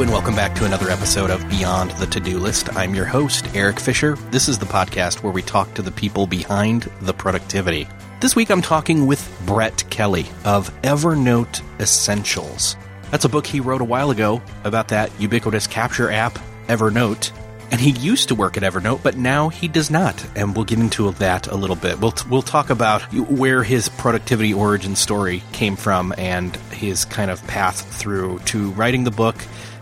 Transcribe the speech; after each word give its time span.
And 0.00 0.12
welcome 0.12 0.36
back 0.36 0.54
to 0.54 0.64
another 0.64 0.90
episode 0.90 1.28
of 1.28 1.46
Beyond 1.50 1.90
the 1.90 2.06
To 2.06 2.20
Do 2.20 2.38
List. 2.38 2.74
I'm 2.76 2.94
your 2.94 3.04
host, 3.04 3.52
Eric 3.52 3.80
Fisher. 3.80 4.14
This 4.30 4.48
is 4.48 4.56
the 4.56 4.64
podcast 4.64 5.24
where 5.24 5.32
we 5.32 5.42
talk 5.42 5.74
to 5.74 5.82
the 5.82 5.90
people 5.90 6.24
behind 6.24 6.82
the 7.00 7.12
productivity. 7.12 7.88
This 8.20 8.36
week 8.36 8.48
I'm 8.48 8.62
talking 8.62 9.08
with 9.08 9.28
Brett 9.44 9.82
Kelly 9.90 10.26
of 10.44 10.70
Evernote 10.82 11.62
Essentials. 11.80 12.76
That's 13.10 13.24
a 13.24 13.28
book 13.28 13.44
he 13.44 13.58
wrote 13.58 13.80
a 13.80 13.84
while 13.84 14.12
ago 14.12 14.40
about 14.62 14.86
that 14.88 15.10
ubiquitous 15.20 15.66
capture 15.66 16.12
app, 16.12 16.38
Evernote. 16.68 17.32
And 17.72 17.80
he 17.80 17.90
used 17.90 18.28
to 18.28 18.36
work 18.36 18.56
at 18.56 18.62
Evernote, 18.62 19.02
but 19.02 19.16
now 19.16 19.48
he 19.48 19.66
does 19.66 19.90
not. 19.90 20.24
And 20.36 20.54
we'll 20.54 20.64
get 20.64 20.78
into 20.78 21.10
that 21.10 21.48
a 21.48 21.56
little 21.56 21.76
bit. 21.76 21.98
We'll, 21.98 22.14
we'll 22.30 22.40
talk 22.40 22.70
about 22.70 23.02
where 23.12 23.64
his 23.64 23.88
productivity 23.88 24.54
origin 24.54 24.94
story 24.94 25.42
came 25.52 25.74
from 25.74 26.14
and 26.16 26.54
his 26.72 27.04
kind 27.04 27.32
of 27.32 27.44
path 27.48 27.94
through 27.94 28.38
to 28.46 28.70
writing 28.70 29.02
the 29.02 29.10
book 29.10 29.36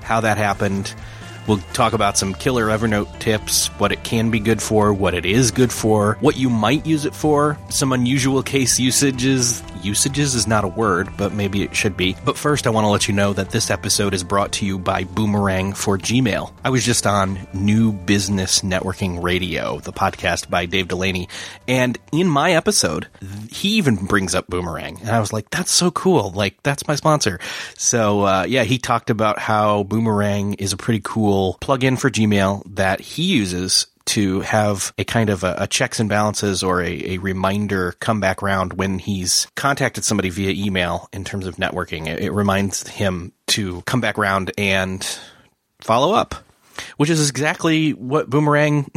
how 0.07 0.21
that 0.21 0.39
happened. 0.39 0.95
We'll 1.47 1.59
talk 1.73 1.93
about 1.93 2.19
some 2.19 2.35
killer 2.35 2.67
Evernote 2.67 3.21
tips, 3.21 3.69
what 3.79 3.93
it 3.93 4.03
can 4.03 4.31
be 4.31 4.41
good 4.41 4.61
for, 4.61 4.93
what 4.93 5.15
it 5.15 5.25
is 5.25 5.51
good 5.51 5.73
for, 5.73 6.17
what 6.21 6.37
you 6.37 6.51
might 6.51 6.85
use 6.87 7.05
it 7.05 7.15
for, 7.15 7.57
some 7.69 7.93
unusual 7.93 8.43
case 8.43 8.81
usages. 8.81 9.63
Usages 9.83 10.35
is 10.35 10.49
not 10.49 10.65
a 10.65 10.69
word, 10.69 11.09
but 11.17 11.33
maybe 11.33 11.63
it 11.63 11.77
should 11.77 11.97
be. 11.97 12.17
But 12.25 12.37
first, 12.37 12.67
I 12.67 12.71
want 12.71 12.85
to 12.85 12.89
let 12.89 13.07
you 13.07 13.15
know 13.15 13.33
that 13.33 13.51
this 13.51 13.71
episode 13.71 14.15
is 14.15 14.25
brought 14.25 14.53
to 14.53 14.67
you 14.67 14.79
by 14.79 15.05
Boomerang 15.05 15.73
for 15.73 15.97
Gmail. 15.97 16.53
I 16.65 16.71
was 16.71 16.85
just 16.85 17.07
on 17.07 17.39
New 17.55 17.93
Business 17.93 18.63
Networking 18.63 19.23
Radio, 19.23 19.79
the 19.79 19.93
podcast 19.93 20.51
by 20.51 20.67
Dave 20.67 20.89
Delaney, 20.89 21.29
and 21.69 21.97
in 22.11 22.27
my 22.29 22.53
episode, 22.53 23.07
he 23.51 23.77
even 23.77 24.07
brings 24.07 24.35
up 24.35 24.49
Boomerang. 24.49 24.99
And 25.01 25.11
I 25.11 25.21
was 25.21 25.33
like, 25.33 25.51
that's 25.51 25.71
so 25.71 25.93
cool. 25.93 26.33
Like, 26.33 26.61
that's 26.65 26.89
my 26.89 26.97
sponsor. 26.97 27.39
So, 27.77 28.23
uh, 28.23 28.47
yeah, 28.49 28.65
he 28.65 28.79
talked 28.79 29.11
about 29.11 29.39
how 29.39 29.85
Boomerang 29.85 30.55
is 30.55 30.73
a 30.73 30.77
pretty 30.77 31.01
cool 31.05 31.36
plugin 31.61 31.99
for 31.99 32.11
Gmail 32.11 32.63
that 32.75 33.01
he 33.01 33.25
uses 33.25 33.87
to 34.07 34.41
have 34.41 34.93
a 34.99 35.05
kind 35.05 35.31
of 35.31 35.43
a, 35.45 35.57
a 35.59 35.67
checks 35.67 35.99
and 36.01 36.09
balances 36.09 36.63
or 36.63 36.81
a, 36.81 37.15
a, 37.15 37.19
reminder 37.19 37.93
come 37.99 38.21
back 38.21 38.41
round 38.41 38.73
when 38.75 39.01
he's 39.01 39.49
contacted 39.57 40.05
somebody 40.05 40.31
via 40.31 40.51
email 40.51 41.09
in 41.13 41.25
terms 41.25 41.47
of 41.47 41.57
networking. 41.57 42.07
It, 42.07 42.21
it 42.21 42.31
reminds 42.31 42.87
him 42.87 43.33
to 43.49 43.83
come 43.83 44.01
back 44.01 44.17
round 44.17 44.53
and 44.57 45.05
follow 45.81 46.15
up. 46.15 46.37
Which 46.99 47.09
is 47.09 47.31
exactly 47.31 47.93
what 47.93 48.29
Boomerang 48.29 48.91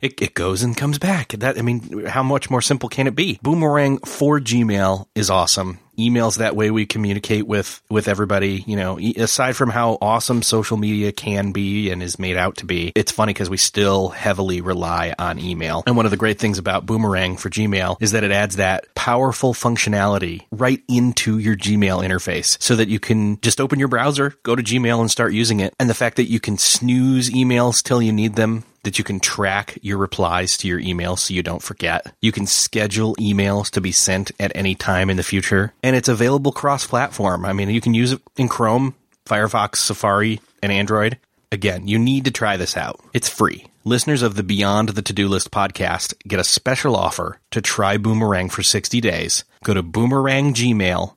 it, 0.00 0.20
it 0.20 0.34
goes 0.34 0.64
and 0.64 0.76
comes 0.76 0.98
back. 0.98 1.28
That 1.28 1.58
I 1.58 1.62
mean, 1.62 2.06
how 2.06 2.24
much 2.24 2.50
more 2.50 2.60
simple 2.60 2.88
can 2.88 3.06
it 3.06 3.14
be? 3.14 3.38
Boomerang 3.40 3.98
for 3.98 4.40
Gmail 4.40 5.06
is 5.14 5.30
awesome 5.30 5.78
emails 6.00 6.38
that 6.38 6.56
way 6.56 6.70
we 6.70 6.86
communicate 6.86 7.46
with 7.46 7.80
with 7.90 8.08
everybody 8.08 8.64
you 8.66 8.76
know 8.76 8.98
aside 9.16 9.56
from 9.56 9.70
how 9.70 9.98
awesome 10.00 10.42
social 10.42 10.76
media 10.76 11.12
can 11.12 11.52
be 11.52 11.90
and 11.90 12.02
is 12.02 12.18
made 12.18 12.36
out 12.36 12.56
to 12.56 12.66
be 12.66 12.92
it's 12.94 13.12
funny 13.12 13.32
because 13.32 13.50
we 13.50 13.56
still 13.56 14.08
heavily 14.08 14.60
rely 14.60 15.14
on 15.18 15.38
email. 15.38 15.82
And 15.86 15.96
one 15.96 16.06
of 16.06 16.10
the 16.10 16.16
great 16.16 16.38
things 16.38 16.58
about 16.58 16.86
boomerang 16.86 17.36
for 17.36 17.50
gmail 17.50 17.96
is 18.00 18.12
that 18.12 18.24
it 18.24 18.32
adds 18.32 18.56
that 18.56 18.94
powerful 18.94 19.54
functionality 19.54 20.46
right 20.50 20.82
into 20.88 21.38
your 21.38 21.56
gmail 21.56 22.04
interface 22.04 22.60
so 22.62 22.76
that 22.76 22.88
you 22.88 23.00
can 23.00 23.40
just 23.40 23.60
open 23.60 23.78
your 23.78 23.88
browser 23.88 24.34
go 24.42 24.56
to 24.56 24.62
gmail 24.62 25.00
and 25.00 25.10
start 25.10 25.32
using 25.32 25.60
it. 25.60 25.74
And 25.78 25.88
the 25.88 25.94
fact 25.94 26.16
that 26.16 26.30
you 26.30 26.40
can 26.40 26.58
snooze 26.58 27.30
emails 27.30 27.82
till 27.82 28.02
you 28.02 28.12
need 28.12 28.34
them 28.34 28.64
that 28.82 28.98
you 28.98 29.04
can 29.04 29.20
track 29.20 29.78
your 29.82 29.98
replies 29.98 30.56
to 30.58 30.68
your 30.68 30.78
email 30.80 31.16
so 31.16 31.34
you 31.34 31.42
don't 31.42 31.62
forget. 31.62 32.12
You 32.20 32.32
can 32.32 32.46
schedule 32.46 33.14
emails 33.16 33.70
to 33.70 33.80
be 33.80 33.92
sent 33.92 34.32
at 34.40 34.52
any 34.54 34.74
time 34.74 35.10
in 35.10 35.16
the 35.16 35.22
future. 35.22 35.72
And 35.82 35.96
it's 35.96 36.08
available 36.08 36.52
cross 36.52 36.86
platform. 36.86 37.44
I 37.44 37.52
mean, 37.52 37.70
you 37.70 37.80
can 37.80 37.94
use 37.94 38.12
it 38.12 38.20
in 38.36 38.48
Chrome, 38.48 38.94
Firefox, 39.26 39.76
Safari, 39.76 40.40
and 40.62 40.72
Android. 40.72 41.18
Again, 41.52 41.88
you 41.88 41.98
need 41.98 42.24
to 42.26 42.30
try 42.30 42.56
this 42.56 42.76
out. 42.76 43.00
It's 43.12 43.28
free. 43.28 43.66
Listeners 43.84 44.22
of 44.22 44.34
the 44.34 44.42
Beyond 44.42 44.90
the 44.90 45.02
To-Do 45.02 45.26
List 45.26 45.50
podcast 45.50 46.14
get 46.28 46.38
a 46.38 46.44
special 46.44 46.94
offer 46.94 47.40
to 47.50 47.62
try 47.62 47.96
Boomerang 47.96 48.50
for 48.50 48.62
60 48.62 49.00
days. 49.00 49.44
Go 49.64 49.74
to 49.74 49.82
boomeranggmail.com 49.82 51.16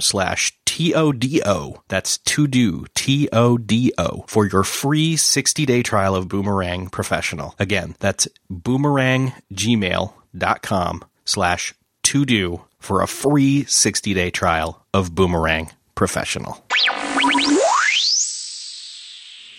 slash 0.00 0.52
T-O-D-O. 0.64 1.82
That's 1.88 2.18
to 2.18 2.46
do, 2.46 2.86
T-O-D-O, 2.94 4.24
for 4.28 4.46
your 4.46 4.62
free 4.62 5.16
60-day 5.16 5.82
trial 5.82 6.14
of 6.14 6.28
Boomerang 6.28 6.88
Professional. 6.88 7.56
Again, 7.58 7.96
that's 7.98 8.28
boomeranggmail.com 8.50 11.04
slash 11.24 11.74
to 12.02 12.24
do 12.24 12.62
for 12.78 13.02
a 13.02 13.06
free 13.06 13.64
60-day 13.64 14.30
trial 14.30 14.84
of 14.94 15.14
Boomerang 15.14 15.70
Professional. 15.94 16.64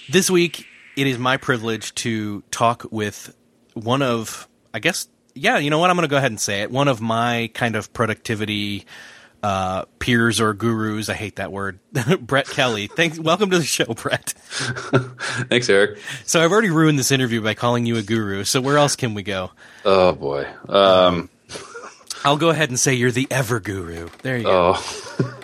This 0.09 0.30
week, 0.30 0.66
it 0.97 1.08
is 1.08 1.18
my 1.18 1.38
privilege 1.38 1.94
to 1.96 2.41
talk 2.52 2.86
with 2.90 3.36
one 3.74 4.02
of, 4.02 4.47
I 4.74 4.80
guess, 4.80 5.08
yeah, 5.36 5.58
you 5.58 5.70
know 5.70 5.80
what? 5.80 5.90
I'm 5.90 5.96
going 5.96 6.08
to 6.08 6.12
go 6.12 6.18
ahead 6.18 6.31
and 6.31 6.40
say 6.40 6.62
it. 6.62 6.72
One 6.72 6.88
of 6.88 7.00
my 7.00 7.50
kind 7.53 7.75
of 7.75 7.94
productivity 7.94 8.86
uh, 9.44 9.85
peers 10.00 10.40
or 10.40 10.53
gurus. 10.53 11.09
I 11.09 11.13
hate 11.13 11.38
that 11.38 11.52
word. 11.52 11.79
Brett 12.22 12.47
Kelly. 12.47 12.88
Thanks. 12.88 13.18
Welcome 13.19 13.50
to 13.52 13.57
the 13.59 13.63
show, 13.66 13.85
Brett. 13.94 14.34
Thanks, 15.50 15.69
Eric. 15.69 16.00
So 16.25 16.44
I've 16.44 16.52
already 16.52 16.69
ruined 16.69 17.00
this 17.00 17.12
interview 17.12 17.41
by 17.41 17.53
calling 17.53 17.85
you 17.85 17.97
a 17.97 18.02
guru. 18.03 18.44
So 18.44 18.62
where 18.62 18.78
else 18.78 18.96
can 18.96 19.13
we 19.13 19.24
go? 19.24 19.52
Oh 19.85 20.12
boy. 20.13 20.47
Um, 20.69 21.29
I'll 22.24 22.38
go 22.38 22.50
ahead 22.50 22.69
and 22.69 22.79
say 22.79 22.94
you're 22.94 23.12
the 23.12 23.28
ever 23.31 23.59
guru. 23.59 24.09
There 24.22 24.38
you 24.38 24.44
go. 24.44 24.74
oh, 24.78 25.38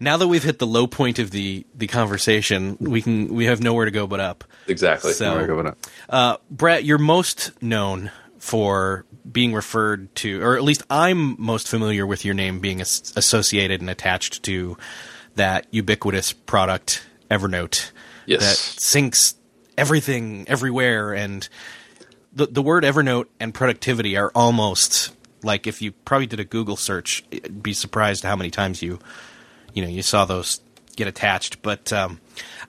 Now 0.00 0.16
that 0.18 0.28
we've 0.28 0.42
hit 0.42 0.58
the 0.58 0.66
low 0.66 0.86
point 0.86 1.18
of 1.18 1.30
the 1.30 1.64
the 1.74 1.86
conversation, 1.86 2.76
we 2.80 3.00
can 3.02 3.34
we 3.34 3.46
have 3.46 3.62
nowhere 3.62 3.84
to 3.86 3.90
go 3.90 4.06
but 4.06 4.20
up. 4.20 4.44
exactly. 4.66 5.12
So- 5.12 5.30
Where 5.32 5.40
we're 5.42 5.46
going 5.46 5.66
up. 5.68 5.78
Uh, 6.08 6.36
Brett, 6.50 6.84
you're 6.84 6.98
most 6.98 7.52
known 7.62 8.10
for 8.38 9.04
being 9.30 9.52
referred 9.54 10.14
to, 10.16 10.42
or 10.42 10.56
at 10.56 10.62
least 10.62 10.82
I'm 10.90 11.36
most 11.40 11.68
familiar 11.68 12.06
with 12.06 12.24
your 12.24 12.34
name 12.34 12.60
being 12.60 12.80
as- 12.80 13.12
associated 13.16 13.80
and 13.80 13.90
attached 13.90 14.42
to 14.44 14.76
that 15.36 15.66
ubiquitous 15.70 16.32
product, 16.32 17.06
Evernote, 17.30 17.90
Yes. 18.26 18.40
that 18.40 18.80
syncs 18.80 19.34
everything 19.76 20.44
everywhere. 20.48 21.12
And 21.12 21.48
the 22.32 22.46
the 22.46 22.62
word 22.62 22.84
Evernote 22.84 23.26
and 23.38 23.52
productivity 23.54 24.16
are 24.16 24.30
almost 24.34 25.14
like 25.42 25.66
if 25.66 25.80
you 25.82 25.92
probably 25.92 26.26
did 26.26 26.40
a 26.40 26.44
Google 26.44 26.76
search, 26.76 27.24
be 27.62 27.72
surprised 27.72 28.24
how 28.24 28.34
many 28.36 28.50
times 28.50 28.82
you 28.82 28.98
you 29.74 29.82
know 29.82 29.88
you 29.88 30.02
saw 30.02 30.24
those 30.24 30.60
get 30.96 31.06
attached. 31.06 31.62
But 31.62 31.92
um, 31.92 32.20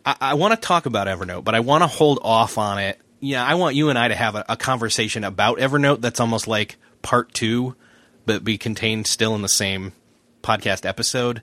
I, 0.05 0.15
I 0.21 0.33
want 0.35 0.53
to 0.53 0.59
talk 0.59 0.85
about 0.85 1.07
Evernote, 1.07 1.43
but 1.43 1.55
I 1.55 1.61
want 1.61 1.81
to 1.83 1.87
hold 1.87 2.19
off 2.21 2.57
on 2.57 2.77
it. 2.79 2.99
Yeah, 3.19 3.45
I 3.45 3.55
want 3.55 3.75
you 3.75 3.89
and 3.89 3.99
I 3.99 4.07
to 4.07 4.15
have 4.15 4.35
a, 4.35 4.45
a 4.49 4.57
conversation 4.57 5.23
about 5.23 5.57
Evernote 5.57 6.01
that's 6.01 6.19
almost 6.19 6.47
like 6.47 6.77
part 7.01 7.33
two, 7.33 7.75
but 8.25 8.43
be 8.43 8.57
contained 8.57 9.07
still 9.07 9.35
in 9.35 9.41
the 9.41 9.49
same 9.49 9.93
podcast 10.41 10.85
episode. 10.85 11.41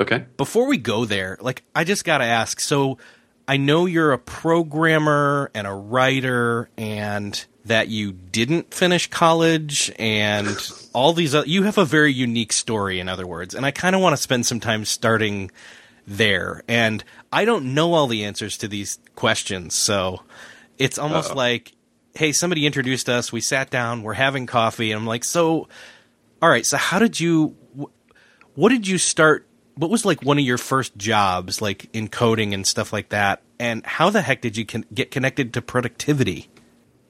Okay. 0.00 0.24
Before 0.36 0.66
we 0.66 0.78
go 0.78 1.04
there, 1.04 1.36
like 1.40 1.62
I 1.74 1.84
just 1.84 2.04
got 2.04 2.18
to 2.18 2.24
ask. 2.24 2.60
So 2.60 2.98
I 3.46 3.56
know 3.56 3.86
you're 3.86 4.12
a 4.12 4.18
programmer 4.18 5.50
and 5.54 5.66
a 5.66 5.72
writer, 5.72 6.68
and 6.76 7.44
that 7.64 7.88
you 7.88 8.12
didn't 8.12 8.72
finish 8.72 9.08
college, 9.08 9.92
and 9.98 10.56
all 10.92 11.12
these. 11.12 11.34
Other, 11.34 11.46
you 11.46 11.62
have 11.64 11.78
a 11.78 11.84
very 11.84 12.12
unique 12.12 12.52
story, 12.52 13.00
in 13.00 13.08
other 13.08 13.26
words, 13.26 13.54
and 13.54 13.64
I 13.66 13.70
kind 13.70 13.96
of 13.96 14.02
want 14.02 14.16
to 14.16 14.22
spend 14.22 14.46
some 14.46 14.60
time 14.60 14.84
starting 14.84 15.50
there. 16.06 16.62
And 16.68 17.02
I 17.32 17.44
don't 17.44 17.74
know 17.74 17.94
all 17.94 18.06
the 18.06 18.24
answers 18.24 18.56
to 18.58 18.68
these 18.68 18.98
questions, 19.14 19.74
so 19.74 20.22
it's 20.78 20.98
almost 20.98 21.34
like, 21.34 21.72
hey, 22.14 22.32
somebody 22.32 22.66
introduced 22.66 23.08
us. 23.08 23.32
We 23.32 23.40
sat 23.40 23.70
down. 23.70 24.02
We're 24.02 24.14
having 24.14 24.46
coffee, 24.46 24.92
and 24.92 25.00
I'm 25.00 25.06
like, 25.06 25.24
so, 25.24 25.68
all 26.42 26.48
right. 26.48 26.66
So 26.66 26.76
how 26.76 26.98
did 26.98 27.18
you? 27.18 27.56
What 28.54 28.70
did 28.70 28.88
you 28.88 28.98
start 28.98 29.48
what 29.78 29.90
was 29.90 30.04
like 30.04 30.22
one 30.22 30.38
of 30.38 30.44
your 30.44 30.58
first 30.58 30.96
jobs, 30.96 31.62
like 31.62 31.88
in 31.92 32.08
coding 32.08 32.52
and 32.52 32.66
stuff 32.66 32.92
like 32.92 33.10
that? 33.10 33.42
And 33.60 33.86
how 33.86 34.10
the 34.10 34.20
heck 34.20 34.40
did 34.40 34.56
you 34.56 34.66
con- 34.66 34.84
get 34.92 35.12
connected 35.12 35.54
to 35.54 35.62
productivity? 35.62 36.48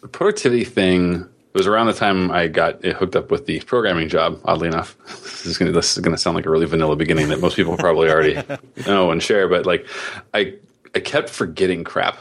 The 0.03 0.09
productivity 0.09 0.65
thing 0.65 1.27
was 1.55 1.67
around 1.67 1.87
the 1.87 1.95
time 1.95 2.31
I 2.31 2.47
got 2.47 2.85
hooked 2.85 3.17
up 3.17 3.31
with 3.31 3.47
the 3.47 3.61
programming 3.61 4.11
job. 4.11 4.39
Oddly 4.45 4.69
enough, 4.69 4.99
this 5.07 5.47
is 5.47 5.57
going 5.57 5.73
to 5.73 5.73
this 5.73 5.97
is 5.97 6.03
going 6.03 6.15
to 6.15 6.21
sound 6.21 6.37
like 6.37 6.45
a 6.45 6.51
really 6.51 6.67
vanilla 6.67 6.95
beginning 6.95 7.29
that 7.31 7.41
most 7.41 7.57
people 7.57 7.77
probably 7.79 8.11
already 8.11 8.39
know 8.87 9.11
and 9.11 9.23
share. 9.23 9.49
But 9.49 9.65
like, 9.65 9.87
I 10.35 10.57
I 10.95 11.01
kept 11.01 11.31
forgetting 11.31 11.85
crap, 11.85 12.19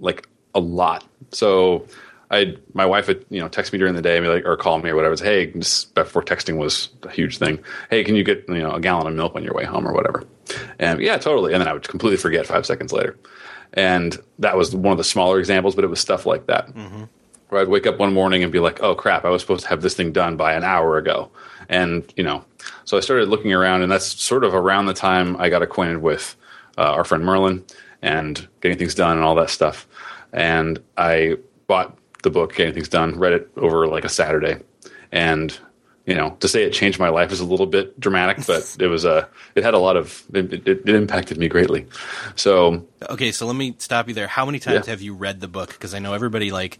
like 0.00 0.28
a 0.54 0.60
lot. 0.60 1.04
So 1.32 1.86
I 2.30 2.56
my 2.72 2.86
wife 2.86 3.08
would 3.08 3.24
you 3.30 3.40
know 3.40 3.48
text 3.48 3.72
me 3.72 3.78
during 3.78 3.94
the 3.94 4.02
day, 4.02 4.16
and 4.16 4.24
be 4.24 4.28
like 4.28 4.44
or 4.44 4.56
call 4.56 4.78
me 4.78 4.90
or 4.90 4.96
whatever. 4.96 5.16
Say, 5.16 5.24
hey, 5.24 5.46
just 5.58 5.94
before 5.94 6.22
texting 6.22 6.56
was 6.56 6.88
a 7.02 7.10
huge 7.10 7.38
thing. 7.38 7.58
Hey, 7.90 8.04
can 8.04 8.14
you 8.14 8.24
get 8.24 8.44
you 8.48 8.58
know 8.58 8.72
a 8.72 8.80
gallon 8.80 9.06
of 9.06 9.14
milk 9.14 9.34
on 9.36 9.44
your 9.44 9.54
way 9.54 9.64
home 9.64 9.86
or 9.86 9.92
whatever? 9.92 10.24
And 10.78 11.00
yeah, 11.00 11.16
totally. 11.18 11.52
And 11.52 11.60
then 11.60 11.68
I 11.68 11.72
would 11.72 11.86
completely 11.86 12.16
forget 12.16 12.46
five 12.46 12.66
seconds 12.66 12.92
later. 12.92 13.16
And 13.72 14.18
that 14.38 14.56
was 14.56 14.74
one 14.74 14.92
of 14.92 14.98
the 14.98 15.04
smaller 15.04 15.38
examples, 15.38 15.74
but 15.74 15.84
it 15.84 15.88
was 15.88 16.00
stuff 16.00 16.26
like 16.26 16.46
that. 16.46 16.68
Mm-hmm. 16.68 17.04
Where 17.48 17.62
I'd 17.62 17.68
wake 17.68 17.86
up 17.86 17.98
one 17.98 18.14
morning 18.14 18.42
and 18.42 18.52
be 18.52 18.60
like, 18.60 18.82
oh 18.82 18.94
crap, 18.94 19.24
I 19.24 19.30
was 19.30 19.42
supposed 19.42 19.64
to 19.64 19.68
have 19.68 19.82
this 19.82 19.94
thing 19.94 20.12
done 20.12 20.36
by 20.36 20.54
an 20.54 20.64
hour 20.64 20.96
ago. 20.96 21.30
And 21.68 22.12
you 22.16 22.22
know, 22.24 22.44
so 22.84 22.96
I 22.96 23.00
started 23.00 23.28
looking 23.28 23.52
around, 23.52 23.82
and 23.82 23.90
that's 23.90 24.06
sort 24.06 24.44
of 24.44 24.54
around 24.54 24.86
the 24.86 24.94
time 24.94 25.36
I 25.38 25.48
got 25.48 25.62
acquainted 25.62 25.98
with 25.98 26.36
uh, 26.78 26.92
our 26.92 27.04
friend 27.04 27.24
Merlin 27.24 27.64
and 28.02 28.46
getting 28.60 28.78
things 28.78 28.94
done 28.94 29.16
and 29.16 29.24
all 29.24 29.34
that 29.36 29.50
stuff. 29.50 29.86
And 30.34 30.82
I 30.98 31.36
bought 31.66 31.96
the 32.22 32.30
book 32.30 32.54
Getting 32.54 32.74
Things 32.74 32.88
Done, 32.88 33.18
read 33.18 33.32
it 33.32 33.50
over 33.56 33.86
like 33.86 34.04
a 34.04 34.08
Saturday, 34.08 34.60
and 35.12 35.56
you 36.06 36.14
know, 36.14 36.36
to 36.40 36.48
say 36.48 36.64
it 36.64 36.72
changed 36.72 36.98
my 36.98 37.08
life 37.08 37.32
is 37.32 37.40
a 37.40 37.44
little 37.44 37.66
bit 37.66 37.98
dramatic, 37.98 38.44
but 38.46 38.76
it 38.80 38.88
was 38.88 39.04
a 39.04 39.28
it 39.54 39.64
had 39.64 39.74
a 39.74 39.78
lot 39.78 39.96
of 39.96 40.22
it, 40.34 40.52
it, 40.52 40.68
it 40.68 40.88
impacted 40.88 41.38
me 41.38 41.48
greatly. 41.48 41.86
So 42.34 42.86
okay, 43.08 43.32
so 43.32 43.46
let 43.46 43.56
me 43.56 43.74
stop 43.78 44.08
you 44.08 44.14
there. 44.14 44.26
How 44.26 44.44
many 44.44 44.58
times 44.58 44.86
yeah. 44.86 44.90
have 44.90 45.00
you 45.00 45.14
read 45.14 45.40
the 45.40 45.48
book? 45.48 45.70
Because 45.70 45.94
I 45.94 46.00
know 46.00 46.12
everybody 46.12 46.50
like 46.50 46.78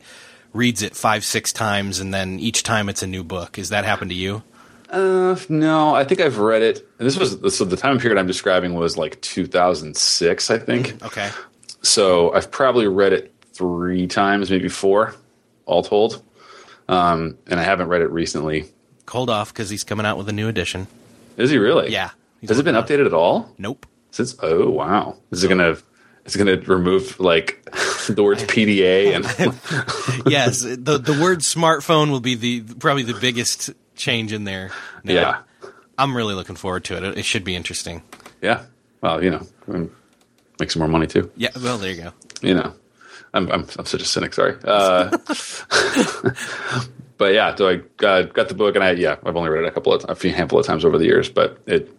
reads 0.53 0.83
it 0.83 0.95
five 0.95 1.25
six 1.25 1.53
times, 1.53 2.01
and 2.01 2.12
then 2.12 2.39
each 2.39 2.65
time 2.65 2.89
it's 2.89 3.03
a 3.03 3.06
new 3.06 3.25
book. 3.25 3.56
Has 3.56 3.71
that 3.71 3.85
happened 3.85 4.11
to 4.11 4.17
you? 4.17 4.43
Uh, 4.91 5.37
no, 5.49 5.95
I 5.95 6.05
think 6.05 6.21
I've 6.21 6.39
read 6.39 6.62
it. 6.62 6.87
This 6.99 7.19
was 7.19 7.56
so 7.56 7.65
the 7.65 7.77
time 7.77 7.99
period 7.99 8.19
I'm 8.19 8.27
describing 8.27 8.75
was 8.75 8.97
like 8.97 9.21
2006, 9.23 10.51
I 10.51 10.59
think. 10.59 11.03
Okay. 11.03 11.31
So 11.83 12.33
I've 12.33 12.51
probably 12.51 12.87
read 12.87 13.12
it 13.12 13.34
three 13.55 14.06
times, 14.06 14.51
maybe 14.51 14.69
four 14.69 15.15
all 15.67 15.83
told. 15.83 16.23
Um, 16.89 17.39
and 17.47 17.59
I 17.59 17.62
haven't 17.62 17.89
read 17.89 18.03
it 18.03 18.11
recently. 18.11 18.67
Hold 19.09 19.31
off 19.31 19.53
because 19.53 19.71
he's 19.71 19.85
coming 19.85 20.05
out 20.05 20.19
with 20.19 20.29
a 20.29 20.33
new 20.33 20.49
edition. 20.49 20.87
Is 21.37 21.51
he 21.51 21.59
really? 21.59 21.91
Yeah. 21.91 22.11
Has 22.47 22.59
it 22.59 22.65
been 22.65 22.75
updated 22.75 23.06
at 23.06 23.15
all? 23.15 23.51
Nope. 23.59 23.87
Since 24.11 24.37
oh 24.43 24.69
wow, 24.71 25.17
is 25.31 25.43
it 25.43 25.49
gonna 25.49 25.77
is 26.25 26.37
it 26.37 26.39
gonna 26.39 26.61
remove 26.61 27.19
like 27.19 27.65
the 28.09 28.23
words 28.23 28.45
PDA 28.45 29.15
and 30.25 30.27
yes, 30.31 30.61
the 30.61 30.99
the 30.99 31.19
word 31.21 31.41
smartphone 31.41 32.11
will 32.11 32.21
be 32.21 32.35
the 32.35 32.61
probably 32.61 33.03
the 33.03 33.15
biggest 33.15 33.71
change 33.97 34.33
in 34.33 34.45
there. 34.45 34.71
Now. 35.03 35.12
Yeah, 35.12 35.71
I'm 35.99 36.17
really 36.17 36.35
looking 36.35 36.56
forward 36.56 36.85
to 36.85 36.97
it. 36.97 37.19
It 37.19 37.25
should 37.25 37.45
be 37.45 37.56
interesting. 37.56 38.03
Yeah. 38.41 38.65
Well, 39.01 39.23
you 39.23 39.31
know, 39.31 39.91
make 40.61 40.71
some 40.71 40.81
more 40.81 40.89
money 40.89 41.06
too. 41.06 41.31
Yeah. 41.37 41.51
Well, 41.61 41.79
there 41.79 41.91
you 41.93 42.03
go. 42.03 42.12
You 42.41 42.55
know. 42.55 42.75
I'm, 43.35 43.51
I'm, 43.51 43.67
I'm 43.79 43.85
such 43.85 44.01
a 44.01 44.07
cynic. 44.07 44.33
Sorry. 44.33 44.57
Uh, 44.65 45.11
but 47.19 47.35
yeah, 47.35 47.55
so 47.55 47.69
I 47.69 47.77
got, 47.97 48.33
got, 48.33 48.49
the 48.49 48.55
book, 48.55 48.77
and 48.77 48.85
I 48.85 48.93
yeah, 48.93 49.17
I've 49.27 49.37
only 49.37 49.51
read 49.51 49.65
it 49.65 49.67
a 49.67 49.73
couple 49.73 49.93
of 49.93 50.09
a 50.09 50.15
few 50.15 50.33
handful 50.33 50.59
of 50.61 50.67
times 50.67 50.85
over 50.85 50.97
the 50.97 51.05
years, 51.05 51.29
but 51.29 51.59
it 51.67 51.91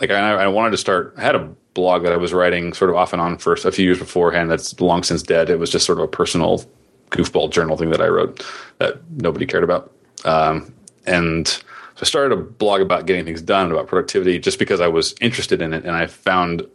like 0.00 0.10
I, 0.10 0.18
I 0.18 0.48
wanted 0.48 0.72
to 0.72 0.78
start. 0.78 1.14
I 1.16 1.22
had 1.22 1.36
a 1.36 1.48
blog 1.74 2.02
that 2.02 2.12
I 2.12 2.16
was 2.16 2.32
writing 2.32 2.72
sort 2.72 2.90
of 2.90 2.96
off 2.96 3.12
and 3.12 3.22
on 3.22 3.38
for 3.38 3.54
a 3.54 3.72
few 3.72 3.84
years 3.84 4.00
beforehand. 4.00 4.50
That's 4.50 4.78
long 4.80 5.04
since 5.04 5.22
dead. 5.22 5.48
It 5.48 5.58
was 5.58 5.70
just 5.70 5.86
sort 5.86 5.98
of 5.98 6.04
a 6.04 6.08
personal 6.08 6.64
goofball 7.10 7.50
journal 7.50 7.76
thing 7.76 7.90
that 7.90 8.00
I 8.00 8.08
wrote 8.08 8.44
that 8.78 8.98
nobody 9.10 9.46
cared 9.46 9.64
about. 9.64 9.92
Um, 10.24 10.74
and 11.06 11.46
so 11.46 11.62
I 12.00 12.04
started 12.04 12.36
a 12.36 12.40
blog 12.40 12.80
about 12.80 13.06
getting 13.06 13.24
things 13.24 13.42
done, 13.42 13.70
about 13.70 13.86
productivity, 13.86 14.38
just 14.38 14.58
because 14.58 14.80
I 14.80 14.88
was 14.88 15.14
interested 15.20 15.62
in 15.62 15.72
it, 15.72 15.84
and 15.84 15.94
I 15.94 16.06
found 16.06 16.66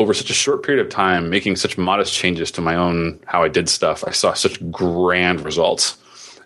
over 0.00 0.14
such 0.14 0.30
a 0.30 0.34
short 0.34 0.62
period 0.62 0.84
of 0.84 0.90
time, 0.90 1.28
making 1.28 1.56
such 1.56 1.76
modest 1.76 2.14
changes 2.14 2.50
to 2.50 2.62
my 2.62 2.74
own 2.74 3.20
how 3.26 3.42
I 3.42 3.48
did 3.48 3.68
stuff, 3.68 4.02
I 4.06 4.12
saw 4.12 4.32
such 4.32 4.58
grand 4.70 5.42
results. 5.42 5.98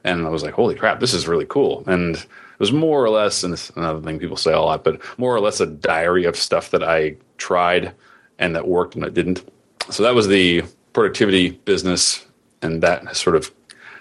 And 0.03 0.27
I 0.27 0.29
was 0.29 0.43
like, 0.43 0.55
holy 0.55 0.75
crap, 0.75 0.99
this 0.99 1.15
is 1.15 1.29
really 1.29 1.47
cool. 1.49 1.85
And 1.87 2.17
it 2.17 2.27
was 2.59 2.73
more 2.73 3.03
or 3.03 3.11
less, 3.11 3.45
and 3.45 3.53
this 3.53 3.71
another 3.71 4.01
thing 4.01 4.19
people 4.19 4.37
say 4.37 4.53
a 4.53 4.61
lot, 4.61 4.83
but 4.83 5.01
more 5.19 5.33
or 5.33 5.39
less 5.39 5.61
a 5.61 5.67
diary 5.67 6.25
of 6.25 6.37
stuff 6.37 6.73
that 6.73 6.83
I 6.83 7.15
tried 7.39 7.95
and 8.41 8.57
that 8.57 8.67
worked 8.67 8.97
and 8.97 9.05
that 9.05 9.15
didn't. 9.15 9.49
So 9.89 10.03
that 10.03 10.17
was 10.17 10.27
the 10.27 10.65
productivity 10.93 11.51
business, 11.51 12.27
and 12.61 12.83
that 12.83 13.07
has 13.07 13.19
sort 13.19 13.37
of 13.37 13.53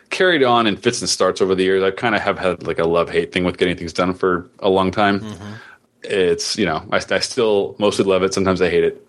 carried 0.10 0.44
on 0.44 0.66
in 0.66 0.78
fits 0.78 1.00
and 1.00 1.10
starts 1.10 1.42
over 1.42 1.54
the 1.54 1.64
years. 1.64 1.84
I 1.84 1.92
kind 1.92 2.16
of 2.16 2.22
have 2.22 2.40
had 2.40 2.66
like 2.66 2.80
a 2.80 2.86
love 2.86 3.12
hate 3.12 3.32
thing 3.32 3.44
with 3.44 3.60
getting 3.60 3.78
things 3.78 3.94
done 3.94 4.16
for 4.16 4.50
a 4.60 4.70
long 4.70 4.90
time. 4.90 5.20
Mm-hmm. 5.20 5.54
It's 6.02 6.58
you 6.58 6.66
know 6.66 6.84
I, 6.92 6.98
I 7.12 7.20
still 7.20 7.76
mostly 7.78 8.06
love 8.06 8.24
it. 8.24 8.34
Sometimes 8.34 8.60
I 8.60 8.72
hate 8.72 8.84
it 8.84 9.08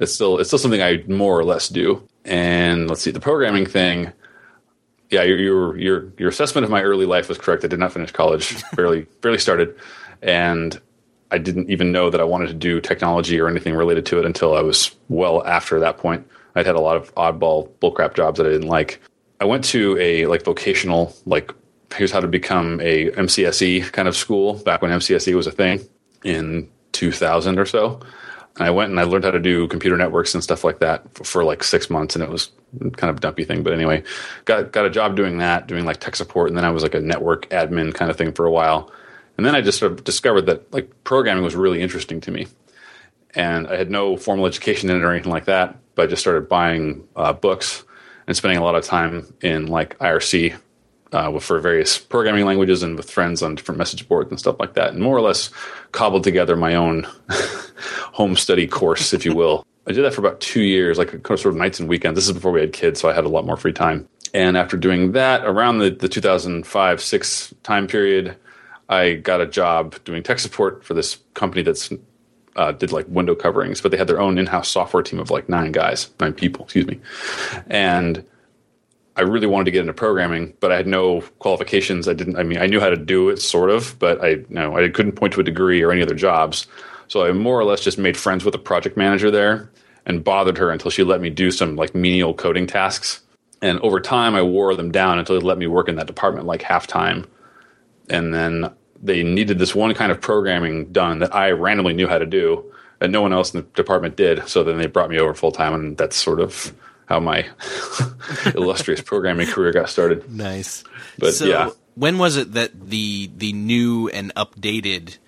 it's 0.00 0.12
still 0.12 0.38
it's 0.38 0.48
still 0.48 0.58
something 0.58 0.82
I 0.82 1.04
more 1.08 1.38
or 1.38 1.44
less 1.44 1.68
do. 1.68 2.06
And 2.24 2.88
let's 2.88 3.02
see, 3.02 3.10
the 3.10 3.20
programming 3.20 3.66
thing. 3.66 4.12
Yeah, 5.10 5.22
your 5.22 5.38
your 5.38 5.78
your 5.78 6.12
your 6.18 6.28
assessment 6.28 6.64
of 6.64 6.70
my 6.70 6.82
early 6.82 7.06
life 7.06 7.28
was 7.28 7.38
correct. 7.38 7.64
I 7.64 7.68
did 7.68 7.78
not 7.78 7.92
finish 7.92 8.10
college. 8.10 8.62
barely 8.76 9.02
barely 9.20 9.38
started, 9.38 9.76
and 10.22 10.80
I 11.30 11.38
didn't 11.38 11.70
even 11.70 11.92
know 11.92 12.10
that 12.10 12.20
I 12.20 12.24
wanted 12.24 12.48
to 12.48 12.54
do 12.54 12.80
technology 12.80 13.38
or 13.40 13.48
anything 13.48 13.74
related 13.74 14.06
to 14.06 14.18
it 14.18 14.24
until 14.24 14.54
I 14.56 14.62
was 14.62 14.94
well 15.08 15.44
after 15.46 15.78
that 15.80 15.98
point. 15.98 16.26
I'd 16.54 16.66
had 16.66 16.76
a 16.76 16.80
lot 16.80 16.96
of 16.96 17.14
oddball 17.14 17.68
bullcrap 17.80 18.14
jobs 18.14 18.38
that 18.38 18.46
I 18.46 18.50
didn't 18.50 18.68
like. 18.68 19.00
I 19.40 19.44
went 19.44 19.64
to 19.66 19.98
a 19.98 20.26
like 20.26 20.44
vocational 20.44 21.14
like 21.26 21.52
here's 21.94 22.10
how 22.10 22.20
to 22.20 22.28
become 22.28 22.80
a 22.80 23.10
MCSE 23.10 23.92
kind 23.92 24.08
of 24.08 24.16
school 24.16 24.54
back 24.54 24.82
when 24.82 24.90
MCSE 24.90 25.34
was 25.34 25.46
a 25.46 25.52
thing 25.52 25.80
in 26.24 26.68
2000 26.92 27.58
or 27.58 27.66
so 27.66 28.00
I 28.58 28.70
went 28.70 28.90
and 28.90 29.00
I 29.00 29.02
learned 29.02 29.24
how 29.24 29.32
to 29.32 29.40
do 29.40 29.66
computer 29.66 29.96
networks 29.96 30.34
and 30.34 30.42
stuff 30.42 30.62
like 30.62 30.78
that 30.78 31.12
for, 31.14 31.24
for, 31.24 31.44
like 31.44 31.64
six 31.64 31.90
months, 31.90 32.14
and 32.14 32.22
it 32.22 32.30
was 32.30 32.52
kind 32.78 33.10
of 33.10 33.16
a 33.16 33.20
dumpy 33.20 33.44
thing. 33.44 33.64
But 33.64 33.72
anyway, 33.72 34.04
got 34.44 34.70
got 34.70 34.86
a 34.86 34.90
job 34.90 35.16
doing 35.16 35.38
that, 35.38 35.66
doing 35.66 35.84
like 35.84 35.98
tech 35.98 36.14
support, 36.14 36.50
and 36.50 36.56
then 36.56 36.64
I 36.64 36.70
was 36.70 36.82
like 36.82 36.94
a 36.94 37.00
network 37.00 37.48
admin 37.50 37.94
kind 37.94 38.10
of 38.10 38.16
thing 38.16 38.32
for 38.32 38.46
a 38.46 38.50
while. 38.50 38.92
And 39.36 39.44
then 39.44 39.56
I 39.56 39.60
just 39.60 39.80
sort 39.80 39.92
of 39.92 40.04
discovered 40.04 40.42
that 40.42 40.72
like 40.72 41.02
programming 41.02 41.42
was 41.42 41.56
really 41.56 41.82
interesting 41.82 42.20
to 42.22 42.30
me, 42.30 42.46
and 43.34 43.66
I 43.66 43.76
had 43.76 43.90
no 43.90 44.16
formal 44.16 44.46
education 44.46 44.88
in 44.88 44.96
it 44.96 45.02
or 45.02 45.10
anything 45.10 45.32
like 45.32 45.46
that. 45.46 45.76
But 45.96 46.04
I 46.04 46.06
just 46.06 46.22
started 46.22 46.48
buying 46.48 47.08
uh, 47.16 47.32
books 47.32 47.84
and 48.28 48.36
spending 48.36 48.58
a 48.58 48.64
lot 48.64 48.76
of 48.76 48.84
time 48.84 49.34
in 49.40 49.66
like 49.66 49.98
IRC 49.98 50.56
uh, 51.12 51.38
for 51.40 51.58
various 51.58 51.98
programming 51.98 52.44
languages 52.44 52.82
and 52.84 52.96
with 52.96 53.10
friends 53.10 53.42
on 53.42 53.56
different 53.56 53.78
message 53.78 54.08
boards 54.08 54.30
and 54.30 54.38
stuff 54.38 54.56
like 54.60 54.74
that, 54.74 54.92
and 54.92 55.02
more 55.02 55.16
or 55.16 55.22
less 55.22 55.50
cobbled 55.90 56.22
together 56.22 56.54
my 56.54 56.76
own 56.76 57.06
home 58.12 58.36
study 58.36 58.66
course, 58.66 59.12
if 59.12 59.24
you 59.24 59.34
will. 59.34 59.66
I 59.86 59.92
did 59.92 60.02
that 60.04 60.14
for 60.14 60.20
about 60.20 60.40
two 60.40 60.62
years, 60.62 60.96
like 60.96 61.10
sort 61.26 61.46
of 61.46 61.56
nights 61.56 61.78
and 61.78 61.88
weekends. 61.88 62.16
This 62.16 62.26
is 62.26 62.32
before 62.32 62.52
we 62.52 62.60
had 62.60 62.72
kids, 62.72 63.00
so 63.00 63.08
I 63.08 63.12
had 63.12 63.24
a 63.24 63.28
lot 63.28 63.44
more 63.44 63.56
free 63.56 63.72
time. 63.72 64.08
And 64.32 64.56
after 64.56 64.76
doing 64.76 65.12
that, 65.12 65.44
around 65.44 65.78
the, 65.78 65.90
the 65.90 66.08
2005 66.08 67.00
6 67.00 67.54
time 67.62 67.86
period, 67.86 68.36
I 68.88 69.14
got 69.14 69.40
a 69.40 69.46
job 69.46 69.96
doing 70.04 70.22
tech 70.22 70.38
support 70.38 70.84
for 70.84 70.94
this 70.94 71.18
company 71.34 71.62
that's 71.62 71.92
uh, 72.56 72.72
did 72.72 72.92
like 72.92 73.06
window 73.08 73.34
coverings, 73.34 73.80
but 73.80 73.90
they 73.90 73.96
had 73.96 74.06
their 74.06 74.20
own 74.20 74.38
in-house 74.38 74.68
software 74.68 75.02
team 75.02 75.18
of 75.18 75.30
like 75.30 75.48
nine 75.48 75.72
guys, 75.72 76.10
nine 76.20 76.32
people, 76.32 76.64
excuse 76.64 76.86
me. 76.86 77.00
And 77.66 78.24
I 79.16 79.22
really 79.22 79.46
wanted 79.46 79.66
to 79.66 79.70
get 79.70 79.80
into 79.80 79.92
programming, 79.92 80.54
but 80.60 80.72
I 80.72 80.76
had 80.76 80.86
no 80.86 81.20
qualifications. 81.38 82.08
I 82.08 82.14
didn't. 82.14 82.36
I 82.36 82.42
mean, 82.42 82.58
I 82.58 82.66
knew 82.66 82.80
how 82.80 82.90
to 82.90 82.96
do 82.96 83.28
it, 83.28 83.40
sort 83.40 83.70
of, 83.70 83.96
but 83.98 84.22
I 84.22 84.28
you 84.28 84.46
know 84.48 84.76
I 84.76 84.88
couldn't 84.88 85.12
point 85.12 85.32
to 85.34 85.40
a 85.40 85.44
degree 85.44 85.82
or 85.82 85.92
any 85.92 86.02
other 86.02 86.14
jobs. 86.14 86.66
So 87.08 87.24
I 87.24 87.32
more 87.32 87.58
or 87.58 87.64
less 87.64 87.80
just 87.80 87.98
made 87.98 88.16
friends 88.16 88.44
with 88.44 88.54
a 88.54 88.58
project 88.58 88.96
manager 88.96 89.30
there 89.30 89.70
and 90.06 90.24
bothered 90.24 90.58
her 90.58 90.70
until 90.70 90.90
she 90.90 91.02
let 91.02 91.20
me 91.20 91.30
do 91.30 91.50
some 91.50 91.76
like 91.76 91.94
menial 91.94 92.34
coding 92.34 92.66
tasks. 92.66 93.22
And 93.62 93.80
over 93.80 94.00
time, 94.00 94.34
I 94.34 94.42
wore 94.42 94.74
them 94.74 94.92
down 94.92 95.18
until 95.18 95.38
they 95.38 95.44
let 95.44 95.58
me 95.58 95.66
work 95.66 95.88
in 95.88 95.96
that 95.96 96.06
department 96.06 96.46
like 96.46 96.62
half 96.62 96.86
time. 96.86 97.26
And 98.10 98.34
then 98.34 98.70
they 99.02 99.22
needed 99.22 99.58
this 99.58 99.74
one 99.74 99.94
kind 99.94 100.12
of 100.12 100.20
programming 100.20 100.92
done 100.92 101.20
that 101.20 101.34
I 101.34 101.50
randomly 101.50 101.94
knew 101.94 102.06
how 102.06 102.18
to 102.18 102.26
do, 102.26 102.72
and 103.00 103.12
no 103.12 103.22
one 103.22 103.32
else 103.32 103.54
in 103.54 103.60
the 103.60 103.66
department 103.68 104.16
did. 104.16 104.46
So 104.48 104.64
then 104.64 104.78
they 104.78 104.86
brought 104.86 105.10
me 105.10 105.18
over 105.18 105.34
full 105.34 105.52
time, 105.52 105.74
and 105.74 105.96
that's 105.96 106.16
sort 106.16 106.40
of 106.40 106.74
how 107.06 107.20
my 107.20 107.46
illustrious 108.54 109.00
programming 109.00 109.46
career 109.46 109.72
got 109.72 109.88
started. 109.88 110.30
Nice. 110.30 110.84
But 111.18 111.34
so 111.34 111.46
yeah. 111.46 111.70
When 111.94 112.18
was 112.18 112.36
it 112.36 112.52
that 112.54 112.88
the 112.90 113.30
the 113.36 113.52
new 113.52 114.08
and 114.08 114.34
updated 114.34 115.18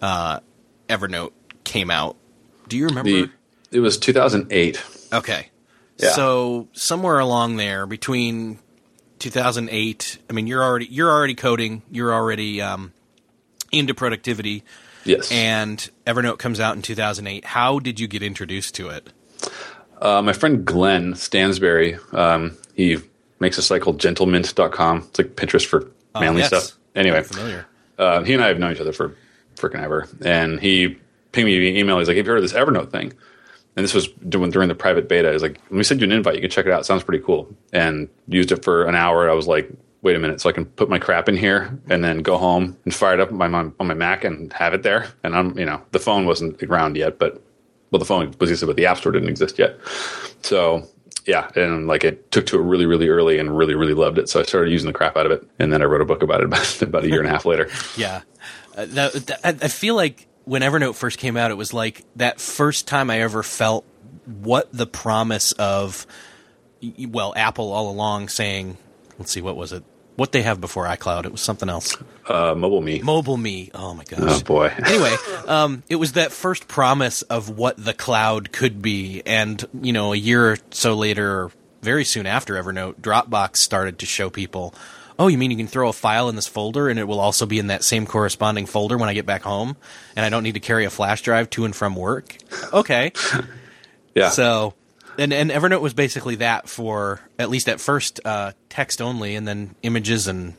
uh, 0.00 0.40
Evernote 0.88 1.32
came 1.64 1.90
out? 1.90 2.16
Do 2.68 2.76
you 2.76 2.86
remember? 2.86 3.10
The, 3.10 3.30
it 3.70 3.80
was 3.80 3.98
2008. 3.98 4.82
Okay. 5.12 5.48
Yeah. 5.98 6.10
So 6.10 6.68
somewhere 6.72 7.18
along 7.18 7.56
there 7.56 7.86
between 7.86 8.58
2008, 9.18 10.18
I 10.28 10.32
mean 10.32 10.46
you're 10.46 10.62
already 10.62 10.86
you're 10.86 11.10
already 11.10 11.34
coding, 11.34 11.82
you're 11.90 12.12
already 12.12 12.60
um, 12.60 12.92
into 13.72 13.94
productivity. 13.94 14.64
Yes. 15.04 15.30
And 15.30 15.88
Evernote 16.06 16.38
comes 16.38 16.58
out 16.58 16.74
in 16.74 16.82
2008. 16.82 17.44
How 17.44 17.78
did 17.78 18.00
you 18.00 18.08
get 18.08 18.22
introduced 18.22 18.74
to 18.76 18.88
it? 18.88 19.08
Uh, 20.00 20.20
my 20.20 20.32
friend 20.32 20.64
Glenn 20.64 21.14
Stansberry, 21.14 21.98
um, 22.12 22.56
he 22.74 22.98
makes 23.38 23.56
a 23.56 23.62
site 23.62 23.82
called 23.82 24.00
gentlemint.com. 24.00 24.98
It's 25.08 25.18
like 25.18 25.36
Pinterest 25.36 25.64
for 25.64 25.90
manly 26.18 26.40
yes. 26.40 26.48
stuff. 26.48 26.78
Anyway, 26.94 27.22
familiar. 27.22 27.66
uh, 27.98 28.22
he 28.24 28.34
and 28.34 28.42
I 28.42 28.48
have 28.48 28.58
known 28.58 28.72
each 28.72 28.80
other 28.80 28.92
for 28.92 29.14
freaking 29.56 29.82
ever. 29.82 30.08
And 30.24 30.60
he 30.60 30.98
pinged 31.32 31.46
me 31.46 31.68
an 31.68 31.76
email. 31.76 31.98
He's 31.98 32.08
like, 32.08 32.16
Have 32.16 32.26
you 32.26 32.32
heard 32.32 32.38
of 32.38 32.44
this 32.44 32.52
Evernote 32.52 32.90
thing? 32.90 33.12
And 33.76 33.84
this 33.84 33.92
was 33.92 34.08
doing 34.28 34.50
during 34.50 34.68
the 34.68 34.74
private 34.74 35.08
beta. 35.08 35.32
He's 35.32 35.42
like, 35.42 35.58
Let 35.64 35.72
me 35.72 35.84
send 35.84 36.00
you 36.00 36.06
an 36.06 36.12
invite. 36.12 36.34
You 36.34 36.40
can 36.40 36.50
check 36.50 36.66
it 36.66 36.72
out. 36.72 36.80
It 36.80 36.84
sounds 36.84 37.04
pretty 37.04 37.24
cool. 37.24 37.48
And 37.72 38.08
used 38.28 38.52
it 38.52 38.64
for 38.64 38.84
an 38.84 38.94
hour. 38.94 39.30
I 39.30 39.34
was 39.34 39.46
like, 39.46 39.70
Wait 40.02 40.16
a 40.16 40.18
minute. 40.18 40.40
So 40.40 40.48
I 40.48 40.52
can 40.52 40.64
put 40.64 40.88
my 40.88 40.98
crap 40.98 41.28
in 41.28 41.36
here 41.36 41.78
and 41.90 42.04
then 42.04 42.18
go 42.18 42.38
home 42.38 42.76
and 42.84 42.94
fire 42.94 43.14
it 43.14 43.20
up 43.20 43.32
on 43.32 43.38
my, 43.38 43.46
on 43.48 43.86
my 43.86 43.94
Mac 43.94 44.24
and 44.24 44.52
have 44.52 44.72
it 44.72 44.82
there. 44.82 45.08
And 45.24 45.34
I'm, 45.34 45.58
you 45.58 45.64
know, 45.64 45.82
the 45.92 45.98
phone 45.98 46.26
wasn't 46.26 46.62
around 46.62 46.96
yet, 46.96 47.18
but 47.18 47.42
well, 47.90 47.98
the 47.98 48.04
phone 48.04 48.26
was 48.38 48.50
existed, 48.50 48.66
but 48.66 48.76
the 48.76 48.86
App 48.86 48.98
Store 48.98 49.12
didn't 49.12 49.28
exist 49.28 49.58
yet. 49.58 49.78
So 50.42 50.86
yeah, 51.26 51.50
and 51.56 51.86
like 51.86 52.04
it 52.04 52.30
took 52.30 52.46
to 52.46 52.58
it 52.58 52.62
really, 52.62 52.86
really 52.86 53.08
early, 53.08 53.38
and 53.38 53.56
really, 53.56 53.74
really 53.74 53.94
loved 53.94 54.18
it. 54.18 54.28
So 54.28 54.40
I 54.40 54.44
started 54.44 54.70
using 54.70 54.86
the 54.86 54.92
crap 54.92 55.16
out 55.16 55.26
of 55.26 55.32
it, 55.32 55.46
and 55.58 55.72
then 55.72 55.82
I 55.82 55.84
wrote 55.84 56.00
a 56.00 56.04
book 56.04 56.22
about 56.22 56.40
it 56.40 56.46
about, 56.46 56.82
about 56.82 57.04
a 57.04 57.08
year 57.08 57.18
and 57.18 57.28
a 57.28 57.30
half 57.30 57.44
later. 57.44 57.68
Yeah. 57.96 58.22
Uh, 58.76 58.86
that, 58.86 59.12
that, 59.26 59.40
I 59.42 59.48
I 59.48 59.68
feel 59.68 59.94
like 59.94 60.26
when 60.44 60.62
Evernote 60.62 60.94
first 60.94 61.18
came 61.18 61.36
out, 61.36 61.50
it 61.50 61.56
was 61.56 61.74
like 61.74 62.04
that 62.16 62.40
first 62.40 62.86
time 62.86 63.10
I 63.10 63.20
ever 63.20 63.42
felt 63.42 63.84
what 64.26 64.72
the 64.72 64.86
promise 64.86 65.52
of, 65.52 66.06
well, 67.08 67.32
Apple 67.36 67.72
all 67.72 67.90
along 67.90 68.28
saying, 68.28 68.76
let's 69.18 69.32
see, 69.32 69.40
what 69.40 69.56
was 69.56 69.72
it? 69.72 69.84
What 70.16 70.32
they 70.32 70.42
have 70.42 70.60
before 70.60 70.86
iCloud? 70.86 71.26
It 71.26 71.32
was 71.32 71.42
something 71.42 71.68
else. 71.68 71.94
Uh, 72.26 72.54
Mobile 72.54 72.80
Me. 72.80 73.02
Mobile 73.02 73.36
Me. 73.36 73.70
Oh 73.74 73.92
my 73.92 74.04
gosh. 74.04 74.20
Oh 74.22 74.40
boy. 74.42 74.72
anyway, 74.86 75.14
um, 75.46 75.82
it 75.90 75.96
was 75.96 76.12
that 76.12 76.32
first 76.32 76.68
promise 76.68 77.20
of 77.22 77.50
what 77.50 77.76
the 77.76 77.92
cloud 77.92 78.50
could 78.50 78.80
be, 78.80 79.22
and 79.26 79.62
you 79.82 79.92
know, 79.92 80.14
a 80.14 80.16
year 80.16 80.52
or 80.52 80.58
so 80.70 80.94
later, 80.94 81.50
very 81.82 82.04
soon 82.04 82.24
after 82.24 82.54
Evernote, 82.54 82.94
Dropbox 83.00 83.58
started 83.58 83.98
to 83.98 84.06
show 84.06 84.30
people. 84.30 84.74
Oh, 85.18 85.28
you 85.28 85.38
mean 85.38 85.50
you 85.50 85.56
can 85.56 85.66
throw 85.66 85.88
a 85.88 85.92
file 85.92 86.28
in 86.28 86.36
this 86.36 86.46
folder 86.46 86.88
and 86.88 86.98
it 86.98 87.04
will 87.04 87.20
also 87.20 87.46
be 87.46 87.58
in 87.58 87.68
that 87.68 87.82
same 87.82 88.06
corresponding 88.06 88.66
folder 88.66 88.98
when 88.98 89.08
I 89.08 89.14
get 89.14 89.24
back 89.26 89.42
home, 89.42 89.76
and 90.14 90.24
I 90.24 90.28
don't 90.28 90.42
need 90.42 90.54
to 90.54 90.60
carry 90.60 90.84
a 90.84 90.90
flash 90.90 91.22
drive 91.22 91.48
to 91.50 91.64
and 91.64 91.74
from 91.74 91.96
work? 91.96 92.36
Okay, 92.72 93.12
Yeah. 94.14 94.28
so. 94.30 94.74
And, 95.18 95.32
and 95.32 95.50
Evernote 95.50 95.80
was 95.80 95.94
basically 95.94 96.34
that 96.36 96.68
for 96.68 97.20
at 97.38 97.48
least 97.48 97.70
at 97.70 97.80
first 97.80 98.20
uh, 98.26 98.52
text 98.68 99.00
only, 99.00 99.34
and 99.34 99.48
then 99.48 99.74
images 99.82 100.28
and 100.28 100.52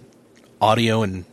audio 0.60 1.04
and 1.04 1.26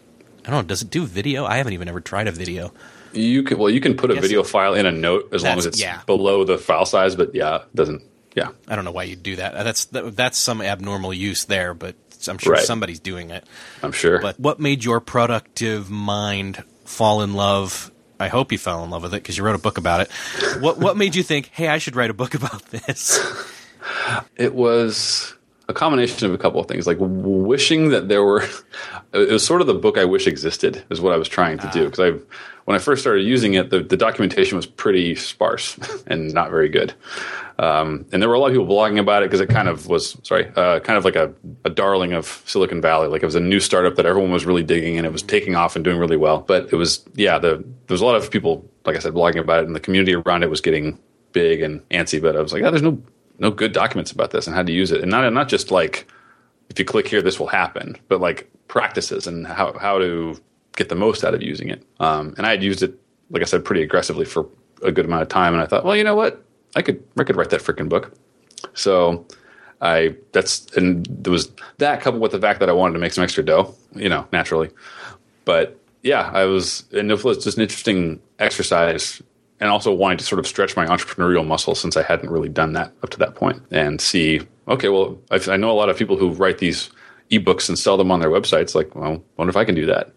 I 0.46 0.50
don't 0.50 0.64
know. 0.64 0.68
Does 0.68 0.82
it 0.82 0.90
do 0.90 1.06
video? 1.06 1.46
I 1.46 1.56
haven't 1.56 1.72
even 1.72 1.88
ever 1.88 2.00
tried 2.00 2.28
a 2.28 2.32
video. 2.32 2.72
you 3.14 3.42
can 3.42 3.56
well, 3.56 3.70
you 3.70 3.80
can 3.80 3.96
put 3.96 4.10
a 4.10 4.20
video 4.20 4.42
file 4.42 4.74
in 4.74 4.84
a 4.84 4.92
note 4.92 5.30
as 5.32 5.42
long 5.42 5.56
as 5.56 5.64
it's 5.64 5.80
yeah. 5.80 6.02
below 6.04 6.44
the 6.44 6.58
file 6.58 6.84
size. 6.84 7.16
But 7.16 7.34
yeah, 7.34 7.62
it 7.62 7.74
doesn't. 7.74 8.02
Yeah. 8.34 8.50
I 8.68 8.76
don't 8.76 8.84
know 8.84 8.92
why 8.92 9.04
you'd 9.04 9.22
do 9.22 9.36
that. 9.36 9.54
That's 9.54 9.86
that, 9.86 10.14
that's 10.14 10.36
some 10.36 10.60
abnormal 10.60 11.14
use 11.14 11.44
there, 11.46 11.72
but 11.72 11.94
I'm 12.28 12.38
sure 12.38 12.54
Right. 12.54 12.62
somebody's 12.64 13.00
doing 13.00 13.30
it. 13.30 13.44
I'm 13.82 13.92
sure. 13.92 14.20
But 14.20 14.38
what 14.38 14.60
made 14.60 14.84
your 14.84 15.00
productive 15.00 15.90
mind 15.90 16.62
fall 16.84 17.22
in 17.22 17.34
love? 17.34 17.90
I 18.20 18.28
hope 18.28 18.52
you 18.52 18.58
fell 18.58 18.84
in 18.84 18.90
love 18.90 19.02
with 19.02 19.12
it 19.14 19.22
because 19.22 19.36
you 19.36 19.44
wrote 19.44 19.56
a 19.56 19.58
book 19.58 19.76
about 19.78 20.00
it. 20.00 20.10
What 20.60 20.78
what 20.78 20.96
made 20.96 21.14
you 21.14 21.22
think, 21.22 21.50
hey, 21.52 21.68
I 21.68 21.78
should 21.78 21.96
write 21.96 22.10
a 22.10 22.14
book 22.14 22.34
about 22.40 22.62
this? 22.66 23.20
it 24.36 24.54
was 24.54 25.34
a 25.68 25.72
combination 25.74 26.26
of 26.26 26.34
a 26.34 26.38
couple 26.38 26.60
of 26.60 26.66
things 26.66 26.86
like 26.86 26.98
wishing 27.00 27.88
that 27.90 28.08
there 28.08 28.22
were 28.22 28.42
it 29.12 29.30
was 29.30 29.44
sort 29.44 29.60
of 29.60 29.66
the 29.66 29.74
book 29.74 29.96
i 29.98 30.04
wish 30.04 30.26
existed 30.26 30.82
is 30.90 31.00
what 31.00 31.12
i 31.12 31.16
was 31.16 31.28
trying 31.28 31.58
to 31.58 31.68
do 31.70 31.82
ah. 31.82 31.84
because 31.90 32.00
i 32.00 32.18
when 32.64 32.74
i 32.74 32.78
first 32.78 33.02
started 33.02 33.22
using 33.22 33.54
it 33.54 33.70
the, 33.70 33.80
the 33.80 33.96
documentation 33.96 34.56
was 34.56 34.66
pretty 34.66 35.14
sparse 35.14 35.78
and 36.06 36.32
not 36.32 36.50
very 36.50 36.68
good. 36.68 36.94
Um, 37.58 38.04
and 38.12 38.20
there 38.20 38.28
were 38.28 38.34
a 38.34 38.38
lot 38.40 38.48
of 38.48 38.54
people 38.54 38.66
blogging 38.66 38.98
about 38.98 39.22
it 39.22 39.26
because 39.26 39.40
it 39.40 39.48
kind 39.48 39.68
of 39.68 39.86
was 39.86 40.16
sorry 40.22 40.50
uh, 40.56 40.80
kind 40.80 40.96
of 40.96 41.04
like 41.04 41.16
a, 41.16 41.32
a 41.64 41.70
darling 41.70 42.12
of 42.12 42.42
silicon 42.46 42.80
valley. 42.80 43.06
Like 43.06 43.22
it 43.22 43.26
was 43.26 43.36
a 43.36 43.40
new 43.40 43.60
startup 43.60 43.94
that 43.94 44.06
everyone 44.06 44.32
was 44.32 44.44
really 44.44 44.64
digging 44.64 44.96
and 44.96 45.06
it 45.06 45.12
was 45.12 45.22
taking 45.22 45.54
off 45.54 45.76
and 45.76 45.84
doing 45.84 45.98
really 45.98 46.16
well. 46.16 46.40
But 46.40 46.72
it 46.72 46.76
was 46.76 47.04
yeah 47.14 47.38
the, 47.38 47.56
there 47.58 47.94
was 47.94 48.00
a 48.00 48.06
lot 48.06 48.16
of 48.16 48.30
people 48.30 48.68
like 48.84 48.96
i 48.96 48.98
said 48.98 49.14
blogging 49.14 49.40
about 49.40 49.62
it 49.62 49.66
and 49.66 49.74
the 49.74 49.80
community 49.80 50.14
around 50.14 50.42
it 50.42 50.50
was 50.50 50.60
getting 50.60 50.98
big 51.32 51.62
and 51.62 51.88
antsy. 51.90 52.20
But 52.20 52.36
i 52.36 52.40
was 52.40 52.52
like 52.52 52.62
oh, 52.62 52.70
there's 52.70 52.82
no 52.82 53.00
no 53.38 53.50
good 53.50 53.72
documents 53.72 54.10
about 54.10 54.30
this 54.30 54.46
and 54.46 54.54
how 54.54 54.62
to 54.62 54.72
use 54.72 54.90
it. 54.90 55.02
And 55.02 55.10
not 55.10 55.32
not 55.32 55.48
just 55.48 55.70
like 55.70 56.10
if 56.70 56.78
you 56.78 56.84
click 56.84 57.06
here 57.06 57.22
this 57.22 57.38
will 57.38 57.46
happen 57.46 57.96
but 58.08 58.20
like 58.20 58.50
practices 58.66 59.26
and 59.28 59.46
how 59.46 59.78
how 59.78 59.98
to 59.98 60.36
get 60.76 60.88
the 60.88 60.94
most 60.94 61.24
out 61.24 61.34
of 61.34 61.42
using 61.42 61.68
it 61.68 61.82
um, 62.00 62.34
and 62.36 62.46
i 62.46 62.50
had 62.50 62.62
used 62.62 62.82
it 62.82 62.98
like 63.30 63.42
i 63.42 63.44
said 63.44 63.64
pretty 63.64 63.82
aggressively 63.82 64.24
for 64.24 64.46
a 64.82 64.92
good 64.92 65.04
amount 65.04 65.22
of 65.22 65.28
time 65.28 65.54
and 65.54 65.62
i 65.62 65.66
thought 65.66 65.84
well 65.84 65.96
you 65.96 66.04
know 66.04 66.14
what 66.14 66.44
i 66.76 66.82
could 66.82 67.02
i 67.18 67.24
could 67.24 67.36
write 67.36 67.50
that 67.50 67.60
freaking 67.60 67.88
book 67.88 68.12
so 68.74 69.26
i 69.80 70.14
that's 70.32 70.66
and 70.76 71.06
there 71.08 71.32
was 71.32 71.50
that 71.78 72.00
coupled 72.00 72.22
with 72.22 72.32
the 72.32 72.40
fact 72.40 72.60
that 72.60 72.68
i 72.68 72.72
wanted 72.72 72.92
to 72.94 72.98
make 72.98 73.12
some 73.12 73.24
extra 73.24 73.44
dough 73.44 73.74
you 73.94 74.08
know 74.08 74.26
naturally 74.32 74.70
but 75.44 75.78
yeah, 76.04 76.30
I 76.32 76.44
was, 76.44 76.84
and 76.92 77.10
it 77.10 77.24
was 77.24 77.42
just 77.42 77.56
an 77.56 77.62
interesting 77.62 78.20
exercise, 78.38 79.22
and 79.58 79.70
also 79.70 79.92
wanting 79.92 80.18
to 80.18 80.24
sort 80.24 80.38
of 80.38 80.46
stretch 80.46 80.76
my 80.76 80.86
entrepreneurial 80.86 81.46
muscle 81.46 81.74
since 81.74 81.96
I 81.96 82.02
hadn't 82.02 82.30
really 82.30 82.50
done 82.50 82.74
that 82.74 82.92
up 83.02 83.10
to 83.10 83.18
that 83.18 83.34
point, 83.34 83.62
and 83.70 84.00
see, 84.00 84.42
okay, 84.68 84.90
well, 84.90 85.18
I, 85.30 85.40
I 85.48 85.56
know 85.56 85.70
a 85.70 85.72
lot 85.72 85.88
of 85.88 85.96
people 85.96 86.16
who 86.16 86.30
write 86.30 86.58
these 86.58 86.90
ebooks 87.30 87.68
and 87.68 87.78
sell 87.78 87.96
them 87.96 88.10
on 88.10 88.20
their 88.20 88.28
websites. 88.28 88.74
Like, 88.74 88.94
well, 88.94 89.14
I 89.14 89.20
wonder 89.38 89.50
if 89.50 89.56
I 89.56 89.64
can 89.64 89.74
do 89.74 89.86
that. 89.86 90.12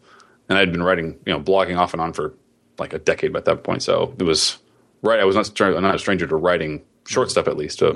And 0.50 0.58
I'd 0.58 0.72
been 0.72 0.84
writing, 0.84 1.20
you 1.26 1.34
know, 1.34 1.40
blogging 1.42 1.78
off 1.78 1.94
and 1.94 2.02
on 2.02 2.14
for 2.14 2.34
like 2.80 2.94
a 2.94 3.00
decade 3.00 3.34
by 3.34 3.42
that 3.42 3.64
point, 3.64 3.84
so 3.84 4.14
it 4.20 4.24
was 4.24 4.58
right. 5.02 5.20
I 5.20 5.26
was 5.26 5.36
not 5.36 5.60
I'm 5.62 5.82
not 5.84 5.96
a 5.96 6.00
stranger 6.00 6.28
to 6.28 6.36
writing 6.36 6.84
short 7.06 7.32
stuff, 7.32 7.48
at 7.48 7.58
least. 7.58 7.82
Uh, 7.82 7.94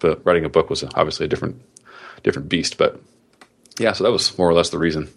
But 0.00 0.24
writing 0.24 0.44
a 0.44 0.48
book 0.48 0.70
was 0.70 0.82
obviously 0.94 1.26
a 1.26 1.28
different 1.28 1.60
different 2.22 2.48
beast. 2.48 2.78
But 2.78 3.00
yeah, 3.78 3.92
so 3.92 4.04
that 4.04 4.10
was 4.12 4.36
more 4.38 4.48
or 4.48 4.54
less 4.54 4.70
the 4.70 4.78
reason. 4.78 5.08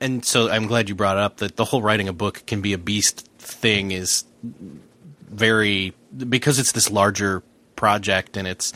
and 0.00 0.24
so 0.24 0.48
I'm 0.50 0.66
glad 0.66 0.88
you 0.88 0.94
brought 0.94 1.16
up 1.18 1.38
that 1.38 1.56
the 1.56 1.64
whole 1.64 1.82
writing 1.82 2.08
a 2.08 2.12
book 2.12 2.44
can 2.46 2.60
be 2.60 2.72
a 2.72 2.78
beast 2.78 3.26
thing 3.38 3.90
is 3.90 4.24
very 5.30 5.92
because 6.16 6.58
it's 6.58 6.72
this 6.72 6.90
larger 6.90 7.42
project 7.74 8.36
and 8.36 8.46
it's 8.48 8.72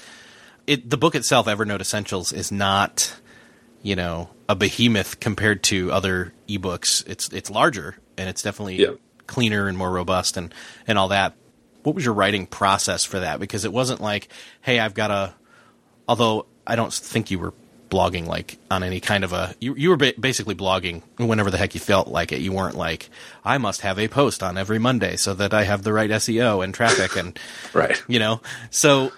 it 0.67 0.89
the 0.91 0.97
book 0.99 1.15
itself 1.15 1.47
Evernote 1.47 1.81
Essentials 1.81 2.33
is 2.33 2.51
not 2.53 3.15
you 3.83 3.97
know 3.97 4.31
a 4.49 4.55
behemoth 4.55 5.21
compared 5.21 5.63
to 5.65 5.91
other 5.93 6.33
ebooks. 6.49 7.07
It's 7.07 7.29
it's 7.31 7.51
larger 7.51 7.97
and 8.19 8.29
it's 8.29 8.43
definitely 8.43 8.77
Yeah. 8.83 8.93
cleaner 9.27 9.69
and 9.69 9.77
more 9.79 9.91
robust 9.91 10.37
and 10.37 10.53
and 10.87 10.99
all 10.99 11.09
that. 11.09 11.35
What 11.83 11.95
was 11.95 12.05
your 12.05 12.15
writing 12.15 12.47
process 12.47 13.05
for 13.05 13.21
that? 13.21 13.41
Because 13.41 13.65
it 13.65 13.73
wasn't 13.73 14.01
like 14.01 14.29
hey 14.63 14.79
I've 14.81 14.95
got 14.95 15.11
a 15.11 15.35
although 16.09 16.47
I 16.67 16.77
don't 16.77 16.93
think 16.93 17.31
you 17.31 17.39
were 17.39 17.55
blogging 17.91 18.27
like 18.27 18.57
on 18.71 18.85
any 18.85 19.01
kind 19.01 19.25
of 19.25 19.33
a 19.33 19.53
you, 19.61 19.75
you 19.75 19.89
were 19.91 19.97
ba- 19.97 20.15
basically 20.19 20.55
blogging 20.55 21.03
whenever 21.17 21.51
the 21.51 21.57
heck 21.59 21.75
you 21.75 21.81
felt 21.81 22.07
like 22.07 22.31
it. 22.31 22.41
You 22.41 22.53
weren't 22.53 22.77
like 22.77 23.11
I 23.45 23.59
must 23.59 23.81
have 23.81 23.99
a 23.99 24.07
post 24.09 24.43
on 24.45 24.57
every 24.57 24.79
Monday 24.79 25.17
so 25.17 25.35
that 25.35 25.53
I 25.53 25.65
have 25.65 25.83
the 25.83 25.93
right 25.93 26.09
SEO 26.11 26.63
and 26.63 26.73
traffic 26.73 27.17
and 27.17 27.37
Right. 27.75 28.01
you 28.07 28.19
know? 28.21 28.43
So 28.71 29.11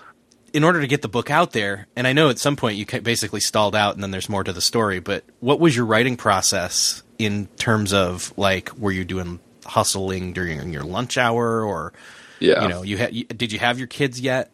in 0.53 0.65
order 0.65 0.81
to 0.81 0.87
get 0.87 1.03
the 1.03 1.09
book 1.09 1.31
out 1.31 1.53
there 1.53 1.87
and 1.97 2.07
I 2.07 2.13
know 2.13 2.29
at 2.31 2.39
some 2.39 2.57
point 2.57 2.77
you 2.77 2.87
basically 3.01 3.41
stalled 3.41 3.75
out 3.75 3.95
and 3.95 4.03
then 4.03 4.11
there's 4.11 4.29
more 4.29 4.45
to 4.45 4.53
the 4.53 4.61
story 4.61 5.01
but 5.01 5.25
what 5.41 5.61
was 5.61 5.75
your 5.77 5.87
writing 5.87 6.17
process 6.17 7.03
in 7.19 7.47
terms 7.57 7.93
of 7.93 8.33
like 8.37 8.71
were 8.77 8.93
you 8.93 9.05
doing 9.05 9.41
hustling 9.65 10.33
during 10.33 10.73
your 10.73 10.83
lunch 10.85 11.17
hour 11.17 11.65
or 11.65 11.93
Yeah. 12.41 12.63
you 12.63 12.69
know 12.69 12.83
you 12.83 12.97
had 12.99 13.13
did 13.39 13.53
you 13.53 13.59
have 13.61 13.79
your 13.79 13.87
kids 13.89 14.21
yet 14.21 14.51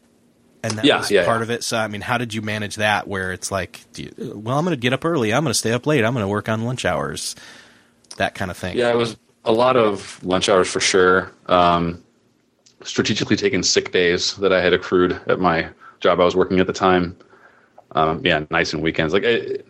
and 0.62 0.74
that 0.74 0.84
Yeah, 0.84 0.98
was 0.98 1.10
yeah, 1.10 1.24
part 1.24 1.38
yeah. 1.38 1.44
of 1.44 1.50
it 1.50 1.64
so 1.64 1.78
i 1.78 1.88
mean 1.88 2.00
how 2.02 2.18
did 2.18 2.34
you 2.34 2.42
manage 2.42 2.76
that 2.76 3.08
where 3.08 3.32
it's 3.32 3.50
like 3.50 3.80
do 3.94 4.02
you, 4.02 4.12
well 4.36 4.58
i'm 4.58 4.64
going 4.64 4.76
to 4.76 4.80
get 4.80 4.92
up 4.92 5.04
early 5.04 5.32
i'm 5.32 5.42
going 5.44 5.52
to 5.52 5.58
stay 5.58 5.72
up 5.72 5.86
late 5.86 6.04
i'm 6.04 6.12
going 6.12 6.24
to 6.24 6.28
work 6.28 6.48
on 6.48 6.64
lunch 6.64 6.84
hours 6.84 7.34
that 8.18 8.34
kind 8.34 8.50
of 8.50 8.56
thing 8.56 8.76
Yeah, 8.76 8.90
it 8.90 8.96
was 8.96 9.16
a 9.44 9.52
lot 9.52 9.76
of 9.76 10.22
lunch 10.24 10.48
hours 10.50 10.68
for 10.68 10.80
sure. 10.80 11.32
Um, 11.46 12.02
strategically 12.82 13.36
taking 13.36 13.62
sick 13.62 13.92
days 13.92 14.34
that 14.36 14.52
I 14.52 14.60
had 14.60 14.72
accrued 14.72 15.18
at 15.26 15.40
my 15.40 15.68
job 16.00 16.20
I 16.20 16.24
was 16.24 16.36
working 16.36 16.60
at 16.60 16.66
the 16.66 16.72
time. 16.72 17.16
Um, 17.92 18.24
yeah, 18.24 18.44
nights 18.50 18.72
and 18.72 18.82
weekends. 18.82 19.14
Like 19.14 19.22
it, 19.22 19.66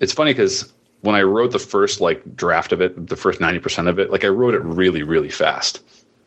it's 0.00 0.12
funny 0.12 0.32
because 0.32 0.72
when 1.00 1.14
I 1.14 1.22
wrote 1.22 1.52
the 1.52 1.58
first 1.58 2.00
like 2.00 2.36
draft 2.36 2.72
of 2.72 2.80
it, 2.80 3.08
the 3.08 3.16
first 3.16 3.40
ninety 3.40 3.58
percent 3.58 3.88
of 3.88 3.98
it, 3.98 4.10
like 4.10 4.24
I 4.24 4.28
wrote 4.28 4.54
it 4.54 4.62
really, 4.62 5.02
really 5.02 5.30
fast, 5.30 5.82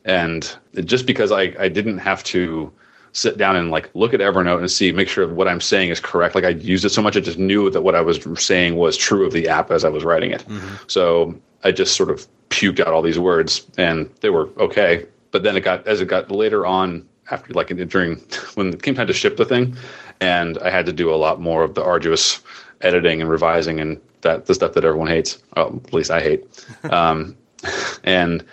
and 0.05 0.53
it, 0.74 0.83
just 0.83 1.05
because 1.05 1.31
I 1.31 1.53
I 1.60 1.69
didn't 1.69 2.00
have 2.00 2.24
to 2.25 2.71
sit 3.13 3.38
down 3.38 3.55
and 3.57 3.71
like 3.71 3.89
look 3.93 4.13
at 4.13 4.21
Evernote 4.21 4.60
and 4.60 4.71
see 4.71 4.91
make 4.91 5.10
sure 5.10 5.27
what 5.27 5.48
I'm 5.48 5.62
saying 5.62 5.89
is 5.89 6.00
correct. 6.00 6.36
Like 6.36 6.45
I 6.45 6.50
used 6.50 6.86
it 6.86 6.89
so 6.89 7.01
much, 7.01 7.17
I 7.17 7.19
just 7.19 7.38
knew 7.38 7.69
that 7.69 7.81
what 7.81 7.95
I 7.95 8.01
was 8.01 8.25
saying 8.38 8.75
was 8.77 8.95
true 8.95 9.25
of 9.25 9.33
the 9.33 9.50
app 9.50 9.69
as 9.71 9.83
I 9.83 9.89
was 9.89 10.03
writing 10.05 10.31
it. 10.31 10.45
So 10.88 11.36
I 11.63 11.71
just 11.71 11.95
sort 11.95 12.10
of 12.10 12.25
puked 12.50 12.79
out 12.79 12.88
all 12.88 13.01
these 13.01 13.19
words, 13.19 13.65
and 13.77 14.10
they 14.21 14.29
were 14.29 14.50
okay. 14.57 15.05
But 15.31 15.43
then 15.43 15.55
it 15.55 15.62
got 15.62 15.88
as 15.88 16.01
it 16.01 16.07
got 16.07 16.29
later 16.29 16.65
on 16.65 17.07
after 17.31 17.53
like 17.53 17.67
during 17.89 18.15
when 18.55 18.69
it 18.69 18.83
came 18.83 18.95
time 18.95 19.07
to 19.07 19.13
ship 19.13 19.38
the 19.38 19.45
thing, 19.45 19.75
and 20.19 20.57
I 20.59 20.69
had 20.69 20.85
to 20.85 20.93
do 20.93 21.13
a 21.13 21.15
lot 21.15 21.41
more 21.41 21.63
of 21.63 21.75
the 21.75 21.83
arduous 21.83 22.41
editing 22.81 23.21
and 23.21 23.29
revising 23.29 23.79
and 23.79 24.00
that 24.21 24.45
the 24.45 24.53
stuff 24.53 24.73
that 24.73 24.85
everyone 24.85 25.07
hates. 25.07 25.41
Well, 25.55 25.81
at 25.83 25.93
least 25.93 26.11
I 26.11 26.21
hate. 26.21 26.65
um, 26.91 27.35
and 28.03 28.43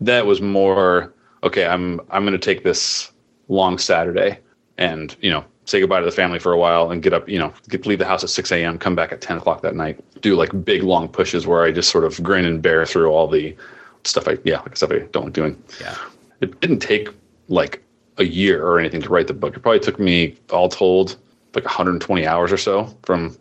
that 0.00 0.26
was 0.26 0.40
more 0.40 1.12
okay. 1.42 1.66
I'm 1.66 2.00
I'm 2.10 2.22
going 2.22 2.32
to 2.32 2.38
take 2.38 2.64
this 2.64 3.10
long 3.48 3.78
Saturday 3.78 4.38
and 4.76 5.16
you 5.20 5.30
know 5.30 5.44
say 5.64 5.80
goodbye 5.80 6.00
to 6.00 6.04
the 6.06 6.12
family 6.12 6.38
for 6.38 6.52
a 6.52 6.58
while 6.58 6.90
and 6.90 7.02
get 7.02 7.12
up. 7.12 7.28
You 7.28 7.38
know, 7.38 7.52
get 7.68 7.86
leave 7.86 7.98
the 7.98 8.06
house 8.06 8.24
at 8.24 8.30
six 8.30 8.50
a.m. 8.52 8.78
Come 8.78 8.94
back 8.94 9.12
at 9.12 9.20
ten 9.20 9.36
o'clock 9.36 9.62
that 9.62 9.74
night. 9.74 10.00
Do 10.20 10.36
like 10.36 10.64
big 10.64 10.82
long 10.82 11.08
pushes 11.08 11.46
where 11.46 11.64
I 11.64 11.72
just 11.72 11.90
sort 11.90 12.04
of 12.04 12.22
grin 12.22 12.44
and 12.44 12.62
bear 12.62 12.86
through 12.86 13.10
all 13.10 13.28
the 13.28 13.56
stuff 14.04 14.28
I 14.28 14.38
yeah 14.44 14.60
like 14.60 14.76
stuff 14.76 14.92
I 14.92 15.00
don't 15.12 15.24
like 15.24 15.32
doing. 15.32 15.62
Yeah. 15.80 15.96
It 16.40 16.60
didn't 16.60 16.80
take 16.80 17.08
like 17.48 17.82
a 18.18 18.24
year 18.24 18.64
or 18.66 18.78
anything 18.78 19.00
to 19.02 19.08
write 19.08 19.26
the 19.28 19.34
book. 19.34 19.56
It 19.56 19.60
probably 19.60 19.80
took 19.80 19.98
me 19.98 20.36
all 20.50 20.68
told 20.68 21.16
like 21.54 21.64
120 21.64 22.26
hours 22.26 22.52
or 22.52 22.56
so 22.56 22.94
from 23.04 23.36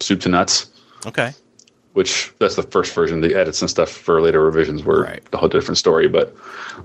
soup 0.00 0.20
to 0.20 0.28
nuts. 0.28 0.70
Okay. 1.06 1.32
Which 1.94 2.32
that's 2.38 2.56
the 2.56 2.62
first 2.62 2.94
version. 2.94 3.20
The 3.20 3.34
edits 3.34 3.60
and 3.60 3.70
stuff 3.70 3.90
for 3.90 4.20
later 4.20 4.44
revisions 4.44 4.82
were 4.84 5.02
Right. 5.02 5.22
a 5.32 5.36
whole 5.36 5.48
different 5.48 5.78
story. 5.78 6.08
But 6.08 6.34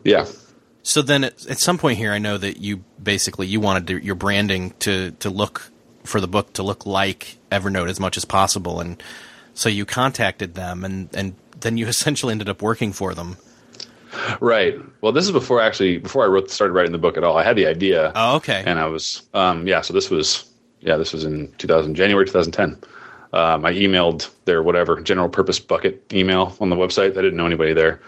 yeah, 0.04 0.26
So 0.84 1.02
then, 1.02 1.24
at, 1.24 1.46
at 1.48 1.60
some 1.60 1.78
point 1.78 1.98
here, 1.98 2.12
I 2.12 2.20
know 2.20 2.38
that 2.38 2.58
you 2.58 2.84
basically 3.02 3.48
you 3.48 3.60
wanted 3.60 3.88
to, 3.88 4.04
your 4.06 4.16
branding 4.16 4.74
to 4.80 5.12
to 5.20 5.30
look 5.30 5.72
for 6.04 6.22
the 6.22 6.28
book 6.28 6.54
to 6.54 6.64
look 6.64 6.86
like 6.86 7.38
Evernote 7.52 7.90
as 7.90 8.00
much 8.00 8.18
as 8.18 8.26
possible, 8.26 8.80
and 8.80 9.02
so 9.54 9.68
you 9.68 9.86
contacted 9.86 10.54
them, 10.56 10.86
and 10.86 11.10
and 11.14 11.36
then 11.60 11.78
you 11.78 11.88
essentially 11.96 12.32
ended 12.32 12.48
up 12.50 12.62
working 12.62 12.94
for 12.94 13.14
them. 13.16 13.38
Right. 14.42 14.80
Well, 15.02 15.12
this 15.12 15.26
is 15.26 15.32
before 15.32 15.62
actually 15.62 15.98
before 15.98 16.24
I 16.24 16.28
wrote 16.28 16.50
started 16.50 16.74
writing 16.74 16.92
the 16.92 16.98
book 16.98 17.18
at 17.18 17.24
all. 17.24 17.38
I 17.38 17.44
had 17.44 17.56
the 17.56 17.68
idea. 17.68 18.12
Oh, 18.16 18.36
okay. 18.38 18.64
and 18.66 18.80
I 18.80 18.86
was 18.86 19.24
um, 19.34 19.68
yeah. 19.68 19.82
So 19.82 19.94
this 19.94 20.10
was 20.10 20.50
yeah. 20.80 20.98
This 20.98 21.14
was 21.14 21.24
in 21.24 21.52
2000 21.58 21.96
January 21.96 22.26
2010. 22.26 22.82
Um, 23.32 23.64
I 23.64 23.74
emailed 23.74 24.30
their 24.46 24.64
whatever 24.64 25.00
general 25.02 25.30
purpose 25.30 25.60
bucket 25.60 26.12
email 26.12 26.56
on 26.60 26.70
the 26.70 26.76
website. 26.76 27.12
I 27.12 27.22
didn't 27.22 27.36
know 27.36 27.46
anybody 27.46 27.74
there. 27.74 28.02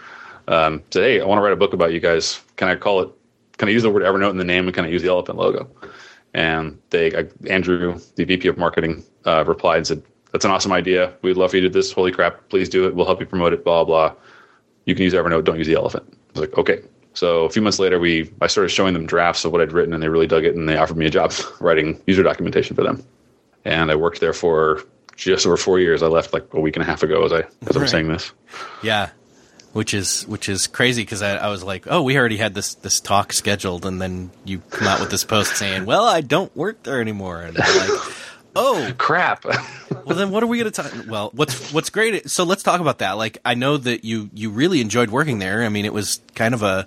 Um, 0.48 0.82
said, 0.90 1.04
hey, 1.04 1.20
I 1.20 1.24
want 1.24 1.38
to 1.38 1.42
write 1.42 1.52
a 1.52 1.56
book 1.56 1.72
about 1.72 1.92
you 1.92 2.00
guys. 2.00 2.40
Can 2.56 2.68
I 2.68 2.74
call 2.74 3.02
it? 3.02 3.10
Can 3.58 3.68
I 3.68 3.72
use 3.72 3.82
the 3.82 3.90
word 3.90 4.02
Evernote 4.02 4.30
in 4.30 4.38
the 4.38 4.44
name 4.44 4.66
and 4.66 4.74
can 4.74 4.84
I 4.84 4.88
use 4.88 5.02
the 5.02 5.08
elephant 5.08 5.38
logo? 5.38 5.68
And 6.34 6.80
they, 6.90 7.14
I, 7.16 7.26
Andrew, 7.48 8.00
the 8.16 8.24
VP 8.24 8.48
of 8.48 8.58
marketing, 8.58 9.04
uh, 9.24 9.44
replied 9.46 9.76
and 9.78 9.86
said, 9.86 10.02
"That's 10.32 10.44
an 10.44 10.50
awesome 10.50 10.72
idea. 10.72 11.12
We'd 11.22 11.36
love 11.36 11.50
for 11.50 11.58
you 11.58 11.62
to 11.62 11.68
do 11.68 11.72
this. 11.72 11.92
Holy 11.92 12.10
crap! 12.10 12.48
Please 12.48 12.68
do 12.68 12.86
it. 12.86 12.94
We'll 12.94 13.06
help 13.06 13.20
you 13.20 13.26
promote 13.26 13.52
it. 13.52 13.64
Blah 13.64 13.84
blah. 13.84 14.14
You 14.84 14.94
can 14.94 15.04
use 15.04 15.14
Evernote. 15.14 15.44
Don't 15.44 15.58
use 15.58 15.66
the 15.66 15.74
elephant." 15.74 16.04
I 16.10 16.40
was 16.40 16.48
like, 16.48 16.58
"Okay." 16.58 16.80
So 17.14 17.44
a 17.44 17.50
few 17.50 17.62
months 17.62 17.78
later, 17.78 17.98
we 17.98 18.30
I 18.40 18.46
started 18.46 18.70
showing 18.70 18.94
them 18.94 19.06
drafts 19.06 19.44
of 19.44 19.52
what 19.52 19.60
I'd 19.60 19.72
written, 19.72 19.92
and 19.92 20.02
they 20.02 20.08
really 20.08 20.26
dug 20.26 20.44
it, 20.44 20.54
and 20.54 20.68
they 20.68 20.76
offered 20.76 20.96
me 20.96 21.06
a 21.06 21.10
job 21.10 21.32
writing 21.60 22.00
user 22.06 22.22
documentation 22.22 22.74
for 22.74 22.82
them. 22.82 23.04
And 23.64 23.90
I 23.90 23.94
worked 23.94 24.20
there 24.20 24.32
for 24.32 24.82
just 25.16 25.46
over 25.46 25.56
four 25.56 25.78
years. 25.78 26.02
I 26.02 26.06
left 26.08 26.32
like 26.32 26.52
a 26.52 26.60
week 26.60 26.76
and 26.76 26.82
a 26.82 26.86
half 26.86 27.02
ago 27.02 27.24
as 27.24 27.32
I 27.32 27.44
as 27.68 27.76
I'm 27.76 27.86
saying 27.86 28.08
this. 28.08 28.32
Yeah, 28.82 29.10
which 29.72 29.94
is 29.94 30.26
which 30.26 30.48
is 30.48 30.66
crazy 30.66 31.02
because 31.02 31.22
I, 31.22 31.36
I 31.36 31.48
was 31.48 31.62
like, 31.62 31.86
oh, 31.86 32.02
we 32.02 32.16
already 32.16 32.38
had 32.38 32.54
this 32.54 32.74
this 32.74 33.00
talk 33.00 33.32
scheduled, 33.32 33.86
and 33.86 34.00
then 34.00 34.30
you 34.44 34.60
come 34.70 34.88
out 34.88 35.00
with 35.00 35.10
this 35.10 35.24
post 35.24 35.56
saying, 35.56 35.84
well, 35.84 36.04
I 36.04 36.20
don't 36.22 36.54
work 36.56 36.82
there 36.82 37.00
anymore, 37.00 37.42
and 37.42 37.58
I'm 37.60 37.88
like, 37.88 38.00
oh, 38.56 38.92
Crap. 38.98 39.44
well, 39.44 40.16
then 40.16 40.30
what 40.30 40.42
are 40.42 40.46
we 40.46 40.58
going 40.58 40.70
to 40.70 40.82
talk? 40.82 40.92
Well, 41.08 41.30
what's 41.34 41.72
what's 41.72 41.90
great? 41.90 42.30
So 42.30 42.44
let's 42.44 42.62
talk 42.62 42.80
about 42.80 42.98
that. 42.98 43.12
Like, 43.12 43.38
I 43.44 43.54
know 43.54 43.76
that 43.76 44.04
you 44.04 44.30
you 44.34 44.50
really 44.50 44.80
enjoyed 44.80 45.10
working 45.10 45.38
there. 45.38 45.62
I 45.62 45.68
mean, 45.68 45.84
it 45.84 45.92
was 45.92 46.20
kind 46.34 46.54
of 46.54 46.62
a 46.62 46.86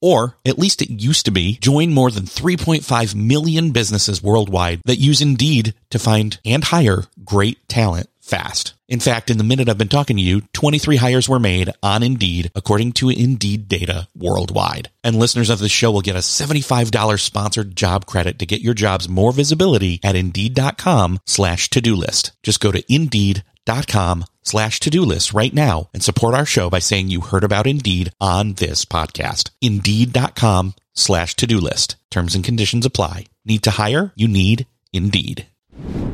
Or, 0.00 0.36
at 0.44 0.58
least 0.58 0.82
it 0.82 0.90
used 0.90 1.24
to 1.26 1.30
be, 1.30 1.58
join 1.58 1.92
more 1.92 2.10
than 2.10 2.24
3.5 2.24 3.14
million 3.14 3.70
businesses 3.72 4.22
worldwide 4.22 4.80
that 4.84 5.00
use 5.08 5.20
Indeed 5.20 5.74
to 5.90 5.98
find 5.98 6.38
and 6.44 6.64
hire 6.64 7.04
great 7.24 7.68
talent 7.68 8.08
fast. 8.20 8.75
In 8.88 9.00
fact, 9.00 9.30
in 9.30 9.38
the 9.38 9.44
minute 9.44 9.68
I've 9.68 9.78
been 9.78 9.88
talking 9.88 10.16
to 10.16 10.22
you, 10.22 10.42
23 10.52 10.96
hires 10.96 11.28
were 11.28 11.40
made 11.40 11.70
on 11.82 12.04
Indeed, 12.04 12.52
according 12.54 12.92
to 12.92 13.10
Indeed 13.10 13.66
data 13.66 14.06
worldwide. 14.16 14.90
And 15.02 15.16
listeners 15.16 15.50
of 15.50 15.58
this 15.58 15.72
show 15.72 15.90
will 15.90 16.02
get 16.02 16.14
a 16.14 16.20
$75 16.20 17.20
sponsored 17.20 17.74
job 17.74 18.06
credit 18.06 18.38
to 18.38 18.46
get 18.46 18.60
your 18.60 18.74
jobs 18.74 19.08
more 19.08 19.32
visibility 19.32 19.98
at 20.04 20.14
Indeed.com 20.14 21.18
slash 21.26 21.68
to-do 21.70 21.96
list. 21.96 22.30
Just 22.44 22.60
go 22.60 22.70
to 22.70 22.84
Indeed.com 22.92 24.24
slash 24.44 24.78
to-do 24.78 25.02
list 25.02 25.32
right 25.32 25.52
now 25.52 25.90
and 25.92 26.02
support 26.02 26.36
our 26.36 26.46
show 26.46 26.70
by 26.70 26.78
saying 26.78 27.08
you 27.08 27.22
heard 27.22 27.42
about 27.42 27.66
Indeed 27.66 28.12
on 28.20 28.52
this 28.54 28.84
podcast. 28.84 29.50
Indeed.com 29.60 30.74
slash 30.94 31.34
to-do 31.34 31.58
list. 31.58 31.96
Terms 32.12 32.36
and 32.36 32.44
conditions 32.44 32.86
apply. 32.86 33.26
Need 33.44 33.64
to 33.64 33.72
hire? 33.72 34.12
You 34.14 34.28
need 34.28 34.68
Indeed. 34.92 35.46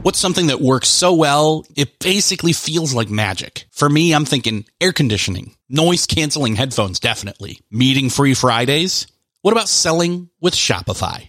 What's 0.02 0.18
something 0.18 0.48
that 0.48 0.60
works 0.60 0.88
so 0.88 1.14
well, 1.14 1.64
it 1.76 1.98
basically 1.98 2.52
feels 2.52 2.94
like 2.94 3.08
magic? 3.08 3.66
For 3.70 3.88
me, 3.88 4.14
I'm 4.14 4.24
thinking 4.24 4.64
air 4.80 4.92
conditioning, 4.92 5.54
noise 5.68 6.06
canceling 6.06 6.56
headphones, 6.56 6.98
definitely. 6.98 7.60
Meeting 7.70 8.10
free 8.10 8.34
Fridays? 8.34 9.06
What 9.42 9.52
about 9.52 9.68
selling 9.68 10.30
with 10.40 10.54
Shopify? 10.54 11.28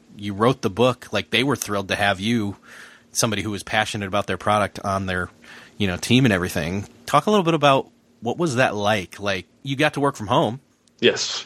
you 0.21 0.33
wrote 0.33 0.61
the 0.61 0.69
book. 0.69 1.11
Like 1.11 1.31
they 1.31 1.43
were 1.43 1.55
thrilled 1.55 1.87
to 1.89 1.95
have 1.95 2.19
you, 2.19 2.55
somebody 3.11 3.41
who 3.41 3.51
was 3.51 3.63
passionate 3.63 4.07
about 4.07 4.27
their 4.27 4.37
product, 4.37 4.79
on 4.79 5.07
their 5.07 5.29
you 5.77 5.87
know 5.87 5.97
team 5.97 6.25
and 6.25 6.33
everything. 6.33 6.87
Talk 7.05 7.25
a 7.25 7.31
little 7.31 7.43
bit 7.43 7.55
about 7.55 7.89
what 8.21 8.37
was 8.37 8.55
that 8.55 8.75
like. 8.75 9.19
Like 9.19 9.47
you 9.63 9.75
got 9.75 9.95
to 9.95 9.99
work 9.99 10.15
from 10.15 10.27
home. 10.27 10.61
Yes. 10.99 11.45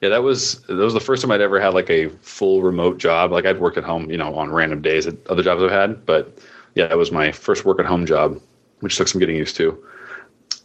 Yeah, 0.00 0.08
that 0.08 0.22
was 0.22 0.60
that 0.62 0.74
was 0.74 0.94
the 0.94 1.00
first 1.00 1.20
time 1.20 1.30
I'd 1.30 1.42
ever 1.42 1.60
had 1.60 1.74
like 1.74 1.90
a 1.90 2.08
full 2.08 2.62
remote 2.62 2.96
job. 2.98 3.32
Like 3.32 3.44
I'd 3.44 3.60
worked 3.60 3.76
at 3.76 3.84
home, 3.84 4.10
you 4.10 4.16
know, 4.16 4.34
on 4.34 4.50
random 4.50 4.80
days 4.80 5.06
at 5.06 5.14
other 5.26 5.42
jobs 5.42 5.62
I've 5.62 5.70
had, 5.70 6.06
but 6.06 6.38
yeah, 6.74 6.86
that 6.86 6.96
was 6.96 7.12
my 7.12 7.32
first 7.32 7.66
work 7.66 7.78
at 7.80 7.86
home 7.86 8.06
job, 8.06 8.40
which 8.80 8.96
took 8.96 9.08
some 9.08 9.18
getting 9.18 9.36
used 9.36 9.56
to. 9.56 9.84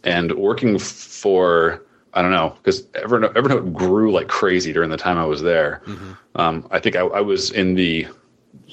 And 0.04 0.32
working 0.32 0.78
for 0.78 1.82
I 2.16 2.22
don't 2.22 2.30
know 2.30 2.54
because 2.56 2.82
Evernote, 2.88 3.34
Evernote 3.34 3.74
grew 3.74 4.10
like 4.10 4.26
crazy 4.26 4.72
during 4.72 4.88
the 4.88 4.96
time 4.96 5.18
I 5.18 5.26
was 5.26 5.42
there. 5.42 5.82
Mm-hmm. 5.84 6.12
Um, 6.34 6.66
I 6.70 6.80
think 6.80 6.96
I, 6.96 7.00
I, 7.00 7.20
was 7.20 7.50
in 7.50 7.74
the, 7.74 8.08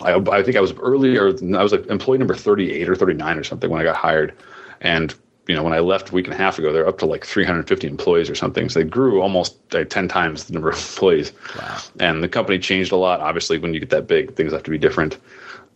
I, 0.01 0.13
I, 0.13 0.41
think 0.41 0.55
I 0.55 0.61
was 0.61 0.71
earlier. 0.79 1.27
I 1.27 1.61
was 1.61 1.73
like 1.73 1.85
employee 1.87 2.19
number 2.19 2.35
thirty 2.35 2.71
eight 2.71 2.87
or 2.87 2.95
thirty 2.95 3.13
nine 3.13 3.37
or 3.37 3.43
something 3.43 3.69
when 3.69 3.81
I 3.81 3.83
got 3.83 3.97
hired, 3.97 4.33
and 4.79 5.13
you 5.47 5.55
know 5.55 5.61
when 5.61 5.73
I 5.73 5.79
left 5.79 6.11
a 6.11 6.13
week 6.13 6.25
and 6.25 6.33
a 6.33 6.37
half 6.37 6.57
ago, 6.57 6.71
they're 6.71 6.87
up 6.87 6.99
to 6.99 7.05
like 7.05 7.25
three 7.25 7.43
hundred 7.43 7.67
fifty 7.67 7.85
employees 7.85 8.29
or 8.29 8.35
something. 8.35 8.69
So 8.69 8.79
they 8.79 8.85
grew 8.85 9.21
almost 9.21 9.57
like 9.73 9.89
ten 9.89 10.07
times 10.07 10.45
the 10.45 10.53
number 10.53 10.69
of 10.69 10.77
employees. 10.93 11.33
Wow. 11.59 11.79
And 11.99 12.23
the 12.23 12.29
company 12.29 12.59
changed 12.59 12.93
a 12.93 12.97
lot. 12.97 13.19
Obviously, 13.19 13.57
when 13.57 13.73
you 13.73 13.81
get 13.81 13.89
that 13.89 14.07
big, 14.07 14.35
things 14.35 14.53
have 14.53 14.63
to 14.63 14.71
be 14.71 14.77
different. 14.77 15.17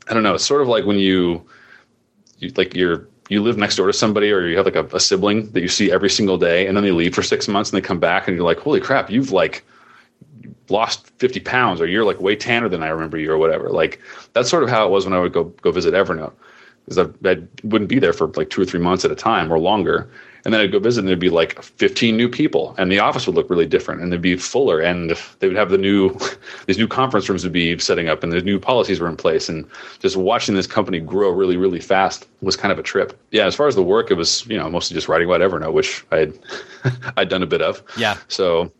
I 0.09 0.13
don't 0.13 0.23
know. 0.23 0.35
It's 0.35 0.45
sort 0.45 0.61
of 0.61 0.69
like 0.69 0.85
when 0.85 0.99
you, 0.99 1.45
you 2.39 2.49
like 2.55 2.73
you're 2.75 3.09
you 3.29 3.41
live 3.41 3.57
next 3.57 3.75
door 3.75 3.87
to 3.87 3.93
somebody 3.93 4.31
or 4.31 4.47
you 4.47 4.57
have 4.57 4.65
like 4.65 4.75
a, 4.75 4.85
a, 4.95 4.99
sibling 4.99 5.49
that 5.51 5.61
you 5.61 5.67
see 5.67 5.91
every 5.91 6.09
single 6.09 6.37
day 6.37 6.67
and 6.67 6.75
then 6.77 6.83
they 6.83 6.91
leave 6.91 7.13
for 7.13 7.23
six 7.23 7.47
months 7.47 7.69
and 7.69 7.77
they 7.77 7.85
come 7.85 7.99
back 7.99 8.27
and 8.27 8.35
you're 8.35 8.45
like 8.45 8.59
holy 8.59 8.79
crap 8.79 9.09
you've 9.09 9.31
like 9.31 9.65
lost 10.69 11.07
50 11.19 11.39
pounds 11.41 11.81
or 11.81 11.87
you're 11.87 12.05
like 12.05 12.19
way 12.19 12.35
tanner 12.35 12.69
than 12.69 12.83
i 12.83 12.87
remember 12.87 13.17
you 13.17 13.31
or 13.31 13.37
whatever. 13.37 13.69
Like 13.69 13.99
that's 14.33 14.49
sort 14.49 14.63
of 14.63 14.69
how 14.69 14.85
it 14.85 14.91
was 14.91 15.05
when 15.05 15.13
i 15.13 15.19
would 15.19 15.33
go 15.33 15.45
go 15.45 15.71
visit 15.71 15.93
evernote 15.93 16.33
because 16.85 16.97
I, 16.97 17.29
I 17.29 17.37
wouldn't 17.63 17.89
be 17.89 17.99
there 17.99 18.13
for 18.13 18.27
like 18.29 18.49
two 18.49 18.61
or 18.61 18.65
three 18.65 18.79
months 18.79 19.03
at 19.03 19.11
a 19.11 19.15
time 19.15 19.51
or 19.51 19.59
longer 19.59 20.09
and 20.47 20.53
then 20.53 20.61
I'd 20.61 20.71
go 20.71 20.79
visit 20.79 21.01
and 21.01 21.09
there'd 21.09 21.19
be 21.19 21.29
like 21.29 21.61
15 21.61 22.15
new 22.15 22.29
people 22.29 22.73
and 22.77 22.89
the 22.89 22.99
office 22.99 23.27
would 23.27 23.35
look 23.35 23.49
really 23.49 23.65
different 23.65 24.01
and 24.01 24.13
they'd 24.13 24.21
be 24.21 24.37
fuller 24.37 24.79
and 24.79 25.11
they 25.39 25.47
would 25.47 25.57
have 25.57 25.71
the 25.71 25.77
new 25.77 26.17
these 26.67 26.77
new 26.77 26.87
conference 26.87 27.27
rooms 27.27 27.43
would 27.43 27.51
be 27.51 27.77
setting 27.79 28.07
up 28.07 28.23
and 28.23 28.31
the 28.31 28.41
new 28.41 28.57
policies 28.57 29.01
were 29.01 29.09
in 29.09 29.17
place. 29.17 29.49
And 29.49 29.69
just 29.99 30.15
watching 30.15 30.55
this 30.55 30.65
company 30.65 31.01
grow 31.01 31.31
really 31.31 31.57
really 31.57 31.81
fast 31.81 32.29
was 32.39 32.55
kind 32.55 32.71
of 32.71 32.79
a 32.79 32.81
trip. 32.81 33.19
Yeah 33.31 33.45
as 33.45 33.55
far 33.55 33.67
as 33.67 33.75
the 33.75 33.83
work 33.83 34.09
it 34.09 34.13
was 34.13 34.47
you 34.47 34.55
know 34.55 34.69
mostly 34.69 34.95
just 34.95 35.09
writing 35.09 35.29
about 35.29 35.41
evernote 35.41 35.73
which 35.73 36.05
i'd 36.13 36.31
i'd 37.17 37.27
done 37.27 37.43
a 37.43 37.47
bit 37.47 37.61
of. 37.61 37.83
Yeah. 37.97 38.15
So 38.29 38.71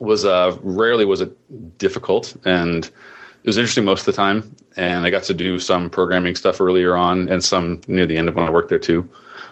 was 0.00 0.26
uh 0.26 0.54
rarely 0.60 1.06
was 1.06 1.22
it 1.22 1.78
difficult 1.78 2.36
and 2.44 2.84
it 2.84 3.46
was 3.46 3.56
interesting 3.56 3.86
most 3.86 4.00
of 4.00 4.06
the 4.06 4.12
time. 4.12 4.54
And 4.76 5.06
i 5.06 5.08
got 5.08 5.22
to 5.24 5.34
do 5.34 5.58
some 5.60 5.88
programming 5.88 6.36
stuff 6.36 6.60
earlier 6.60 6.94
on 6.94 7.30
and 7.30 7.42
some 7.42 7.80
near 7.88 8.04
the 8.04 8.18
end 8.18 8.28
of 8.28 8.34
when 8.34 8.44
i 8.44 8.50
worked 8.50 8.68
there 8.68 8.78
too 8.78 9.08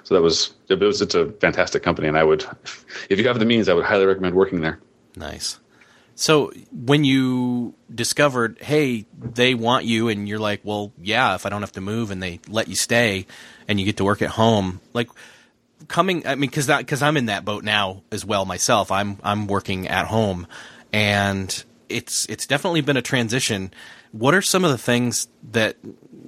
so 0.09 0.15
that 0.15 0.23
was 0.23 0.55
it 0.71 0.81
was 0.81 1.03
it's 1.03 1.15
a 1.15 1.31
fantastic 1.33 1.83
company, 1.83 2.09
and 2.09 2.17
I 2.17 2.25
would, 2.25 2.43
if 3.11 3.19
you 3.19 3.29
have 3.29 3.39
the 3.39 3.45
means, 3.45 3.69
I 3.69 3.75
would 3.75 3.85
highly 3.85 4.07
recommend 4.07 4.35
working 4.35 4.63
there. 4.63 4.81
Nice. 5.17 5.61
So 6.15 6.51
when 6.73 7.05
you 7.05 7.75
discovered, 7.95 8.57
hey, 8.59 9.05
they 9.19 9.55
want 9.55 9.85
you, 9.85 10.09
and 10.09 10.27
you're 10.27 10.39
like, 10.39 10.63
well, 10.65 10.93
yeah, 10.99 11.35
if 11.35 11.45
I 11.45 11.51
don't 11.51 11.61
have 11.61 11.73
to 11.73 11.83
move, 11.83 12.11
and 12.11 12.23
they 12.23 12.41
let 12.49 12.69
you 12.69 12.75
stay, 12.75 13.27
and 13.69 13.79
you 13.79 13.85
get 13.85 13.99
to 13.99 14.05
work 14.05 14.23
at 14.23 14.31
home, 14.31 14.81
like 14.95 15.11
coming, 15.89 16.27
I 16.27 16.37
mean, 16.37 16.49
because 16.49 16.69
that 16.69 16.79
because 16.79 17.03
I'm 17.03 17.19
in 17.19 17.27
that 17.27 17.45
boat 17.45 17.63
now 17.63 18.03
as 18.11 18.25
well 18.25 18.47
myself. 18.47 18.91
I'm 18.91 19.19
I'm 19.23 19.47
working 19.47 19.89
at 19.89 20.07
home, 20.07 20.47
and 20.91 21.65
it's 21.91 22.25
it's 22.31 22.47
definitely 22.47 22.81
been 22.81 22.97
a 22.97 23.03
transition. 23.03 23.75
What 24.13 24.33
are 24.33 24.41
some 24.41 24.65
of 24.65 24.71
the 24.71 24.79
things 24.79 25.29
that 25.53 25.77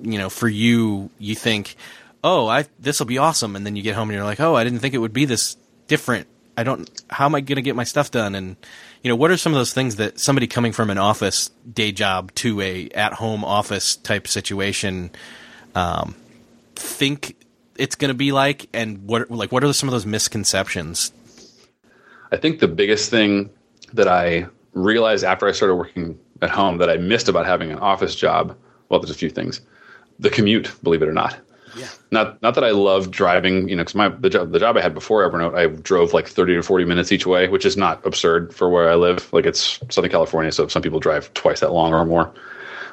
you 0.02 0.18
know 0.18 0.28
for 0.28 0.48
you 0.48 1.08
you 1.18 1.34
think? 1.34 1.76
Oh, 2.22 2.48
I 2.48 2.66
this 2.78 2.98
will 2.98 3.06
be 3.06 3.18
awesome, 3.18 3.56
and 3.56 3.64
then 3.64 3.76
you 3.76 3.82
get 3.82 3.94
home 3.94 4.08
and 4.10 4.16
you're 4.16 4.24
like, 4.24 4.40
oh, 4.40 4.54
I 4.54 4.64
didn't 4.64 4.80
think 4.80 4.94
it 4.94 4.98
would 4.98 5.12
be 5.12 5.24
this 5.24 5.56
different. 5.88 6.26
I 6.56 6.62
don't. 6.62 6.88
How 7.08 7.26
am 7.26 7.34
I 7.34 7.40
going 7.40 7.56
to 7.56 7.62
get 7.62 7.76
my 7.76 7.84
stuff 7.84 8.10
done? 8.10 8.34
And 8.34 8.56
you 9.02 9.08
know, 9.08 9.16
what 9.16 9.30
are 9.30 9.36
some 9.36 9.52
of 9.52 9.58
those 9.58 9.72
things 9.72 9.96
that 9.96 10.20
somebody 10.20 10.46
coming 10.46 10.72
from 10.72 10.90
an 10.90 10.98
office 10.98 11.50
day 11.72 11.92
job 11.92 12.34
to 12.36 12.60
a 12.60 12.88
at 12.90 13.14
home 13.14 13.44
office 13.44 13.96
type 13.96 14.28
situation 14.28 15.10
um, 15.74 16.14
think 16.74 17.36
it's 17.76 17.96
going 17.96 18.10
to 18.10 18.14
be 18.14 18.32
like, 18.32 18.68
and 18.72 19.06
what 19.06 19.30
like 19.30 19.52
what 19.52 19.64
are 19.64 19.72
some 19.72 19.88
of 19.88 19.92
those 19.92 20.06
misconceptions? 20.06 21.12
I 22.32 22.36
think 22.36 22.60
the 22.60 22.68
biggest 22.68 23.10
thing 23.10 23.50
that 23.92 24.06
I 24.06 24.46
realized 24.72 25.24
after 25.24 25.48
I 25.48 25.52
started 25.52 25.74
working 25.74 26.18
at 26.42 26.50
home 26.50 26.78
that 26.78 26.88
I 26.88 26.96
missed 26.96 27.28
about 27.28 27.46
having 27.46 27.72
an 27.72 27.78
office 27.78 28.14
job. 28.14 28.56
Well, 28.88 29.00
there's 29.00 29.10
a 29.10 29.14
few 29.14 29.30
things. 29.30 29.60
The 30.18 30.30
commute, 30.30 30.70
believe 30.82 31.02
it 31.02 31.08
or 31.08 31.12
not. 31.12 31.38
Yeah. 31.76 31.88
Not 32.10 32.40
not 32.42 32.54
that 32.54 32.64
I 32.64 32.70
love 32.70 33.10
driving, 33.10 33.68
you 33.68 33.76
know, 33.76 33.82
because 33.82 33.94
my 33.94 34.08
the 34.08 34.30
job 34.30 34.52
the 34.52 34.58
job 34.58 34.76
I 34.76 34.80
had 34.80 34.94
before 34.94 35.28
Evernote, 35.28 35.56
I 35.56 35.66
drove 35.66 36.12
like 36.12 36.28
thirty 36.28 36.54
to 36.54 36.62
forty 36.62 36.84
minutes 36.84 37.12
each 37.12 37.26
way, 37.26 37.48
which 37.48 37.64
is 37.64 37.76
not 37.76 38.04
absurd 38.06 38.54
for 38.54 38.68
where 38.68 38.90
I 38.90 38.94
live. 38.94 39.32
Like 39.32 39.46
it's 39.46 39.78
Southern 39.88 40.10
California, 40.10 40.52
so 40.52 40.68
some 40.68 40.82
people 40.82 41.00
drive 41.00 41.32
twice 41.34 41.60
that 41.60 41.72
long 41.72 41.92
or 41.92 42.04
more. 42.04 42.32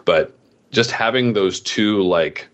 But 0.06 0.36
just 0.72 0.92
having 0.92 1.34
those 1.34 1.60
two 1.60 2.04
like 2.04 2.48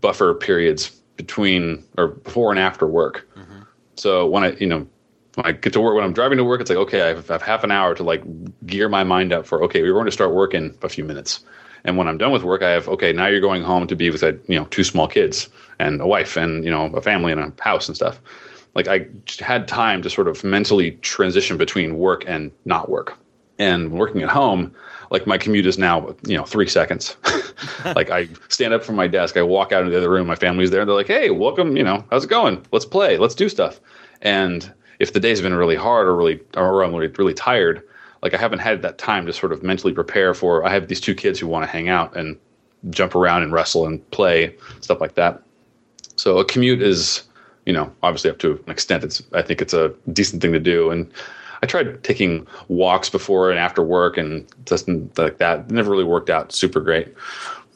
buffer 0.00 0.34
periods 0.34 0.90
between 1.16 1.84
or 1.98 2.08
before 2.08 2.50
and 2.50 2.58
after 2.58 2.86
work. 2.86 3.28
Mm-hmm. 3.36 3.62
So 3.96 4.26
when 4.26 4.44
I 4.44 4.52
you 4.52 4.66
know 4.66 4.86
when 5.34 5.46
I 5.46 5.52
get 5.52 5.72
to 5.72 5.80
work 5.80 5.94
when 5.94 6.04
I'm 6.04 6.12
driving 6.12 6.38
to 6.38 6.44
work, 6.44 6.60
it's 6.60 6.70
like 6.70 6.78
okay, 6.78 7.02
I 7.02 7.06
have, 7.08 7.30
I 7.30 7.34
have 7.34 7.42
half 7.42 7.64
an 7.64 7.70
hour 7.70 7.94
to 7.94 8.02
like 8.02 8.22
gear 8.66 8.88
my 8.88 9.04
mind 9.04 9.32
up 9.32 9.46
for 9.46 9.62
okay, 9.64 9.82
we're 9.82 9.92
going 9.92 10.06
to 10.06 10.12
start 10.12 10.32
work 10.32 10.54
in 10.54 10.76
a 10.82 10.88
few 10.88 11.04
minutes 11.04 11.44
and 11.84 11.96
when 11.96 12.08
I'm 12.08 12.18
done 12.18 12.32
with 12.32 12.44
work, 12.44 12.62
I 12.62 12.70
have 12.70 12.88
okay. 12.88 13.12
Now 13.12 13.26
you're 13.26 13.40
going 13.40 13.62
home 13.62 13.86
to 13.86 13.96
be 13.96 14.10
with 14.10 14.22
a, 14.22 14.38
you 14.46 14.58
know 14.58 14.66
two 14.66 14.84
small 14.84 15.08
kids 15.08 15.48
and 15.78 16.00
a 16.00 16.06
wife 16.06 16.36
and 16.36 16.64
you 16.64 16.70
know 16.70 16.86
a 16.86 17.02
family 17.02 17.32
and 17.32 17.40
a 17.40 17.62
house 17.62 17.88
and 17.88 17.96
stuff. 17.96 18.20
Like 18.74 18.88
I 18.88 19.06
had 19.40 19.68
time 19.68 20.02
to 20.02 20.10
sort 20.10 20.28
of 20.28 20.42
mentally 20.44 20.92
transition 21.02 21.56
between 21.58 21.98
work 21.98 22.24
and 22.26 22.50
not 22.64 22.88
work. 22.88 23.18
And 23.58 23.92
working 23.92 24.22
at 24.22 24.30
home, 24.30 24.74
like 25.10 25.26
my 25.26 25.38
commute 25.38 25.66
is 25.66 25.78
now 25.78 26.14
you 26.26 26.36
know 26.36 26.44
three 26.44 26.68
seconds. 26.68 27.16
like 27.96 28.10
I 28.10 28.28
stand 28.48 28.74
up 28.74 28.82
from 28.82 28.96
my 28.96 29.06
desk, 29.06 29.36
I 29.36 29.42
walk 29.42 29.72
out 29.72 29.80
into 29.80 29.90
the 29.90 29.98
other 29.98 30.10
room, 30.10 30.26
my 30.26 30.34
family's 30.34 30.70
there, 30.70 30.80
and 30.80 30.88
they're 30.88 30.96
like, 30.96 31.06
"Hey, 31.06 31.30
welcome. 31.30 31.76
You 31.76 31.82
know, 31.82 32.04
how's 32.10 32.24
it 32.24 32.30
going? 32.30 32.64
Let's 32.72 32.86
play. 32.86 33.18
Let's 33.18 33.34
do 33.34 33.48
stuff." 33.48 33.80
And 34.22 34.72
if 35.00 35.12
the 35.12 35.20
day's 35.20 35.40
been 35.40 35.54
really 35.54 35.76
hard 35.76 36.06
or 36.06 36.16
really 36.16 36.40
or 36.56 36.82
I'm 36.82 36.94
really, 36.94 37.08
really 37.08 37.34
tired, 37.34 37.82
like 38.22 38.34
I 38.34 38.38
haven't 38.38 38.60
had 38.60 38.82
that 38.82 38.98
time 38.98 39.26
to 39.26 39.32
sort 39.32 39.52
of 39.52 39.62
mentally 39.62 39.92
prepare 39.92 40.32
for. 40.32 40.64
I 40.64 40.70
have 40.70 40.88
these 40.88 41.00
two 41.00 41.14
kids 41.14 41.38
who 41.38 41.46
want 41.46 41.64
to 41.64 41.70
hang 41.70 41.88
out 41.88 42.16
and 42.16 42.38
jump 42.90 43.14
around 43.14 43.42
and 43.42 43.52
wrestle 43.52 43.86
and 43.86 44.08
play 44.10 44.56
stuff 44.80 45.00
like 45.00 45.14
that. 45.14 45.42
So 46.16 46.38
a 46.38 46.44
commute 46.44 46.82
is, 46.82 47.22
you 47.66 47.72
know, 47.72 47.92
obviously 48.02 48.30
up 48.30 48.38
to 48.38 48.62
an 48.64 48.70
extent. 48.70 49.04
It's 49.04 49.22
I 49.32 49.42
think 49.42 49.60
it's 49.60 49.74
a 49.74 49.92
decent 50.12 50.40
thing 50.40 50.52
to 50.52 50.60
do. 50.60 50.90
And 50.90 51.10
I 51.62 51.66
tried 51.66 52.02
taking 52.04 52.46
walks 52.68 53.08
before 53.08 53.50
and 53.50 53.58
after 53.58 53.82
work 53.82 54.16
and 54.16 54.46
just 54.66 54.88
like 55.16 55.38
that. 55.38 55.60
It 55.60 55.70
never 55.70 55.90
really 55.90 56.04
worked 56.04 56.30
out 56.30 56.52
super 56.52 56.80
great. 56.80 57.14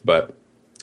But 0.05 0.35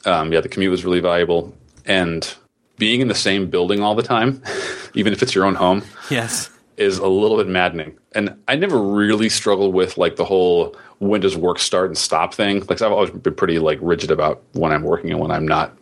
um, 0.05 0.33
yeah, 0.33 0.41
the 0.41 0.49
commute 0.49 0.71
was 0.71 0.83
really 0.83 0.99
valuable. 0.99 1.55
And 1.85 2.33
being 2.77 3.01
in 3.01 3.07
the 3.07 3.15
same 3.15 3.49
building 3.49 3.81
all 3.81 3.95
the 3.95 4.03
time, 4.03 4.41
even 4.93 5.13
if 5.13 5.21
it's 5.21 5.35
your 5.35 5.45
own 5.45 5.55
home, 5.55 5.83
yes, 6.09 6.49
is 6.77 6.97
a 6.97 7.07
little 7.07 7.37
bit 7.37 7.47
maddening. 7.47 7.97
And 8.13 8.35
I 8.47 8.55
never 8.55 8.81
really 8.81 9.29
struggled 9.29 9.73
with 9.73 9.97
like 9.97 10.15
the 10.15 10.25
whole 10.25 10.75
when 10.99 11.21
does 11.21 11.35
work 11.37 11.59
start 11.59 11.87
and 11.87 11.97
stop 11.97 12.33
thing. 12.33 12.59
Like 12.61 12.81
I've 12.81 12.91
always 12.91 13.11
been 13.11 13.35
pretty 13.35 13.59
like 13.59 13.79
rigid 13.81 14.11
about 14.11 14.41
when 14.53 14.71
I'm 14.71 14.83
working 14.83 15.11
and 15.11 15.19
when 15.19 15.31
I'm 15.31 15.47
not. 15.47 15.77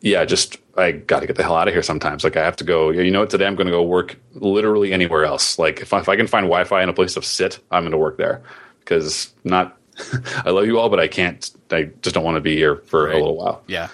Yeah, 0.00 0.24
just 0.24 0.58
I 0.76 0.92
got 0.92 1.20
to 1.20 1.26
get 1.26 1.36
the 1.36 1.42
hell 1.42 1.54
out 1.54 1.68
of 1.68 1.74
here 1.74 1.82
sometimes. 1.82 2.24
Like 2.24 2.36
I 2.36 2.44
have 2.44 2.56
to 2.56 2.64
go. 2.64 2.90
You 2.90 3.10
know 3.10 3.20
what? 3.20 3.30
Today 3.30 3.46
I'm 3.46 3.54
going 3.54 3.66
to 3.66 3.72
go 3.72 3.82
work 3.82 4.18
literally 4.34 4.92
anywhere 4.92 5.24
else. 5.24 5.58
Like 5.58 5.80
if 5.80 5.92
I, 5.92 6.00
if 6.00 6.08
I 6.08 6.16
can 6.16 6.26
find 6.26 6.44
Wi-Fi 6.44 6.80
and 6.80 6.90
a 6.90 6.94
place 6.94 7.14
to 7.14 7.22
sit, 7.22 7.60
I'm 7.70 7.82
going 7.82 7.92
to 7.92 7.98
work 7.98 8.16
there 8.16 8.42
because 8.80 9.32
not. 9.44 9.78
I 10.44 10.50
love 10.50 10.66
you 10.66 10.78
all, 10.78 10.88
but 10.88 10.98
I 10.98 11.06
can't. 11.06 11.48
I 11.70 11.90
just 12.02 12.14
don't 12.14 12.24
want 12.24 12.36
to 12.36 12.40
be 12.40 12.56
here 12.56 12.76
for 12.76 13.04
right. 13.04 13.14
a 13.14 13.18
little 13.18 13.36
while. 13.36 13.62
Yeah. 13.66 13.88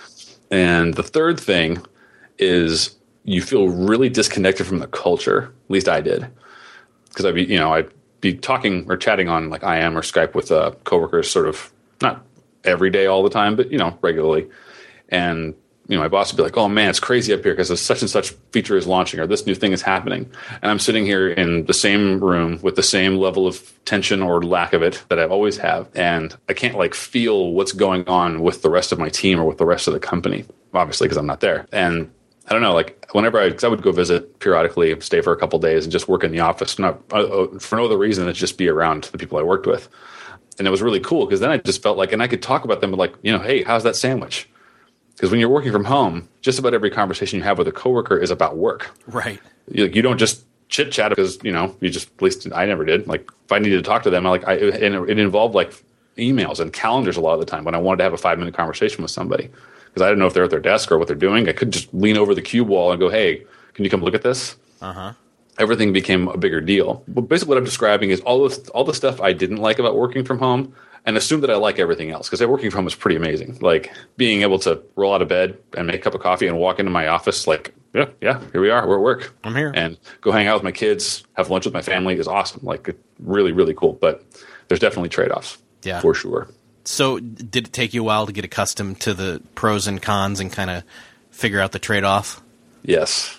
And 0.50 0.94
the 0.94 1.02
third 1.02 1.38
thing 1.38 1.84
is 2.38 2.97
you 3.28 3.42
feel 3.42 3.68
really 3.68 4.08
disconnected 4.08 4.66
from 4.66 4.78
the 4.78 4.86
culture. 4.86 5.52
At 5.66 5.70
least 5.70 5.88
I 5.88 6.00
did 6.00 6.26
because 7.08 7.26
I'd 7.26 7.34
be, 7.34 7.44
you 7.44 7.58
know, 7.58 7.74
I'd 7.74 7.90
be 8.20 8.34
talking 8.34 8.86
or 8.88 8.96
chatting 8.96 9.28
on 9.28 9.50
like 9.50 9.62
IM 9.62 9.96
or 9.96 10.02
Skype 10.02 10.34
with 10.34 10.50
uh, 10.50 10.72
coworkers, 10.84 11.30
sort 11.30 11.46
of 11.46 11.70
not 12.00 12.24
every 12.64 12.90
day, 12.90 13.06
all 13.06 13.22
the 13.22 13.30
time, 13.30 13.54
but 13.54 13.70
you 13.70 13.78
know, 13.78 13.98
regularly. 14.00 14.48
And 15.10 15.54
you 15.88 15.96
know, 15.96 16.02
my 16.02 16.08
boss 16.08 16.32
would 16.32 16.38
be 16.38 16.42
like, 16.42 16.56
"Oh 16.56 16.68
man, 16.68 16.88
it's 16.88 17.00
crazy 17.00 17.34
up 17.34 17.42
here 17.42 17.54
because 17.54 17.80
such 17.80 18.00
and 18.00 18.10
such 18.10 18.30
feature 18.52 18.76
is 18.76 18.86
launching 18.86 19.20
or 19.20 19.26
this 19.26 19.46
new 19.46 19.54
thing 19.54 19.72
is 19.72 19.82
happening," 19.82 20.30
and 20.62 20.70
I'm 20.70 20.78
sitting 20.78 21.04
here 21.04 21.28
in 21.28 21.66
the 21.66 21.74
same 21.74 22.20
room 22.20 22.58
with 22.62 22.76
the 22.76 22.82
same 22.82 23.16
level 23.16 23.46
of 23.46 23.72
tension 23.84 24.22
or 24.22 24.42
lack 24.42 24.72
of 24.72 24.82
it 24.82 25.02
that 25.08 25.18
I 25.18 25.26
always 25.26 25.58
have, 25.58 25.88
and 25.94 26.34
I 26.48 26.54
can't 26.54 26.76
like 26.76 26.94
feel 26.94 27.52
what's 27.52 27.72
going 27.72 28.06
on 28.08 28.42
with 28.42 28.62
the 28.62 28.70
rest 28.70 28.92
of 28.92 28.98
my 28.98 29.08
team 29.10 29.38
or 29.38 29.44
with 29.44 29.58
the 29.58 29.66
rest 29.66 29.86
of 29.86 29.94
the 29.94 30.00
company, 30.00 30.44
obviously 30.72 31.06
because 31.06 31.18
I'm 31.18 31.26
not 31.26 31.40
there. 31.40 31.66
And 31.72 32.10
I 32.48 32.54
don't 32.54 32.62
know, 32.62 32.72
like 32.72 33.06
whenever 33.12 33.38
I, 33.38 33.50
cause 33.50 33.64
I 33.64 33.68
would 33.68 33.82
go 33.82 33.92
visit 33.92 34.38
periodically, 34.40 34.98
stay 35.00 35.20
for 35.20 35.32
a 35.32 35.36
couple 35.36 35.58
days, 35.58 35.84
and 35.84 35.92
just 35.92 36.08
work 36.08 36.24
in 36.24 36.32
the 36.32 36.40
office, 36.40 36.78
not 36.78 37.00
uh, 37.12 37.16
uh, 37.16 37.58
for 37.58 37.76
no 37.76 37.84
other 37.84 37.98
reason 37.98 38.24
than 38.24 38.34
just 38.34 38.56
be 38.56 38.68
around 38.68 39.04
the 39.04 39.18
people 39.18 39.38
I 39.38 39.42
worked 39.42 39.66
with. 39.66 39.88
And 40.58 40.66
it 40.66 40.70
was 40.70 40.82
really 40.82 41.00
cool 41.00 41.26
because 41.26 41.40
then 41.40 41.50
I 41.50 41.58
just 41.58 41.82
felt 41.82 41.98
like, 41.98 42.12
and 42.12 42.22
I 42.22 42.26
could 42.26 42.42
talk 42.42 42.64
about 42.64 42.80
them 42.80 42.90
like, 42.92 43.14
you 43.22 43.30
know, 43.30 43.38
hey, 43.38 43.62
how's 43.62 43.84
that 43.84 43.96
sandwich? 43.96 44.48
Because 45.14 45.30
when 45.30 45.40
you're 45.40 45.48
working 45.48 45.72
from 45.72 45.84
home, 45.84 46.28
just 46.40 46.58
about 46.58 46.74
every 46.74 46.90
conversation 46.90 47.38
you 47.38 47.44
have 47.44 47.58
with 47.58 47.68
a 47.68 47.72
coworker 47.72 48.16
is 48.16 48.30
about 48.30 48.56
work. 48.56 48.90
Right. 49.06 49.40
You, 49.70 49.86
you 49.86 50.00
don't 50.00 50.18
just 50.18 50.44
chit 50.68 50.92
chat 50.92 51.10
because 51.10 51.42
you 51.42 51.50
know 51.50 51.74
you 51.80 51.88
just 51.90 52.08
at 52.16 52.22
least 52.22 52.46
I 52.54 52.66
never 52.66 52.84
did. 52.84 53.06
Like 53.06 53.30
if 53.44 53.52
I 53.52 53.58
needed 53.58 53.76
to 53.76 53.82
talk 53.82 54.02
to 54.04 54.10
them, 54.10 54.26
I 54.26 54.30
like 54.30 54.46
I 54.46 54.54
and 54.54 55.08
it 55.08 55.18
involved 55.18 55.54
like 55.54 55.72
emails 56.16 56.60
and 56.60 56.72
calendars 56.72 57.16
a 57.16 57.20
lot 57.20 57.34
of 57.34 57.40
the 57.40 57.46
time 57.46 57.64
when 57.64 57.74
I 57.74 57.78
wanted 57.78 57.98
to 57.98 58.04
have 58.04 58.12
a 58.12 58.18
five 58.18 58.38
minute 58.38 58.54
conversation 58.54 59.02
with 59.02 59.10
somebody 59.10 59.50
because 59.98 60.06
I 60.06 60.10
didn't 60.10 60.20
know 60.20 60.26
if 60.26 60.34
they're 60.34 60.44
at 60.44 60.50
their 60.50 60.60
desk 60.60 60.92
or 60.92 60.98
what 60.98 61.08
they're 61.08 61.16
doing. 61.16 61.48
I 61.48 61.52
could 61.52 61.72
just 61.72 61.92
lean 61.92 62.16
over 62.16 62.34
the 62.34 62.42
cube 62.42 62.68
wall 62.68 62.92
and 62.92 63.00
go, 63.00 63.08
"Hey, 63.08 63.44
can 63.74 63.84
you 63.84 63.90
come 63.90 64.02
look 64.02 64.14
at 64.14 64.22
this?" 64.22 64.56
Uh 64.80 64.92
huh. 64.92 65.12
everything 65.58 65.92
became 65.92 66.28
a 66.28 66.36
bigger 66.36 66.60
deal. 66.60 67.02
But 67.08 67.22
basically, 67.22 67.50
what 67.50 67.58
I'm 67.58 67.64
describing 67.64 68.10
is 68.10 68.20
all 68.20 68.48
the 68.48 68.70
all 68.72 68.84
the 68.84 68.94
stuff 68.94 69.20
I 69.20 69.32
didn't 69.32 69.56
like 69.58 69.78
about 69.80 69.96
working 69.96 70.24
from 70.24 70.38
home, 70.38 70.72
and 71.04 71.16
assume 71.16 71.40
that 71.40 71.50
I 71.50 71.56
like 71.56 71.78
everything 71.80 72.10
else 72.10 72.28
because 72.28 72.46
working 72.46 72.70
from 72.70 72.78
home 72.80 72.86
is 72.86 72.94
pretty 72.94 73.16
amazing. 73.16 73.58
Like 73.60 73.92
being 74.16 74.42
able 74.42 74.60
to 74.60 74.80
roll 74.94 75.12
out 75.14 75.22
of 75.22 75.28
bed 75.28 75.58
and 75.76 75.88
make 75.88 75.96
a 75.96 75.98
cup 75.98 76.14
of 76.14 76.20
coffee 76.20 76.46
and 76.46 76.58
walk 76.58 76.78
into 76.78 76.92
my 76.92 77.08
office, 77.08 77.46
like 77.48 77.74
yeah, 77.92 78.06
yeah, 78.20 78.40
here 78.52 78.60
we 78.60 78.70
are, 78.70 78.86
we're 78.86 78.96
at 78.98 79.02
work. 79.02 79.34
I'm 79.42 79.56
here, 79.56 79.72
and 79.74 79.98
go 80.20 80.30
hang 80.30 80.46
out 80.46 80.54
with 80.54 80.62
my 80.62 80.72
kids, 80.72 81.24
have 81.32 81.50
lunch 81.50 81.64
with 81.64 81.74
my 81.74 81.82
family 81.82 82.14
is 82.16 82.28
awesome. 82.28 82.60
Like 82.62 82.94
really, 83.18 83.50
really 83.50 83.74
cool. 83.74 83.94
But 83.94 84.22
there's 84.68 84.80
definitely 84.80 85.08
trade 85.08 85.32
offs. 85.32 85.58
Yeah, 85.82 86.00
for 86.00 86.14
sure. 86.14 86.48
So, 86.88 87.20
did 87.20 87.66
it 87.66 87.72
take 87.74 87.92
you 87.92 88.00
a 88.00 88.04
while 88.04 88.24
to 88.24 88.32
get 88.32 88.46
accustomed 88.46 88.98
to 89.00 89.12
the 89.12 89.42
pros 89.54 89.86
and 89.86 90.00
cons 90.00 90.40
and 90.40 90.50
kind 90.50 90.70
of 90.70 90.84
figure 91.30 91.60
out 91.60 91.72
the 91.72 91.78
trade 91.78 92.02
off? 92.02 92.42
Yes, 92.82 93.38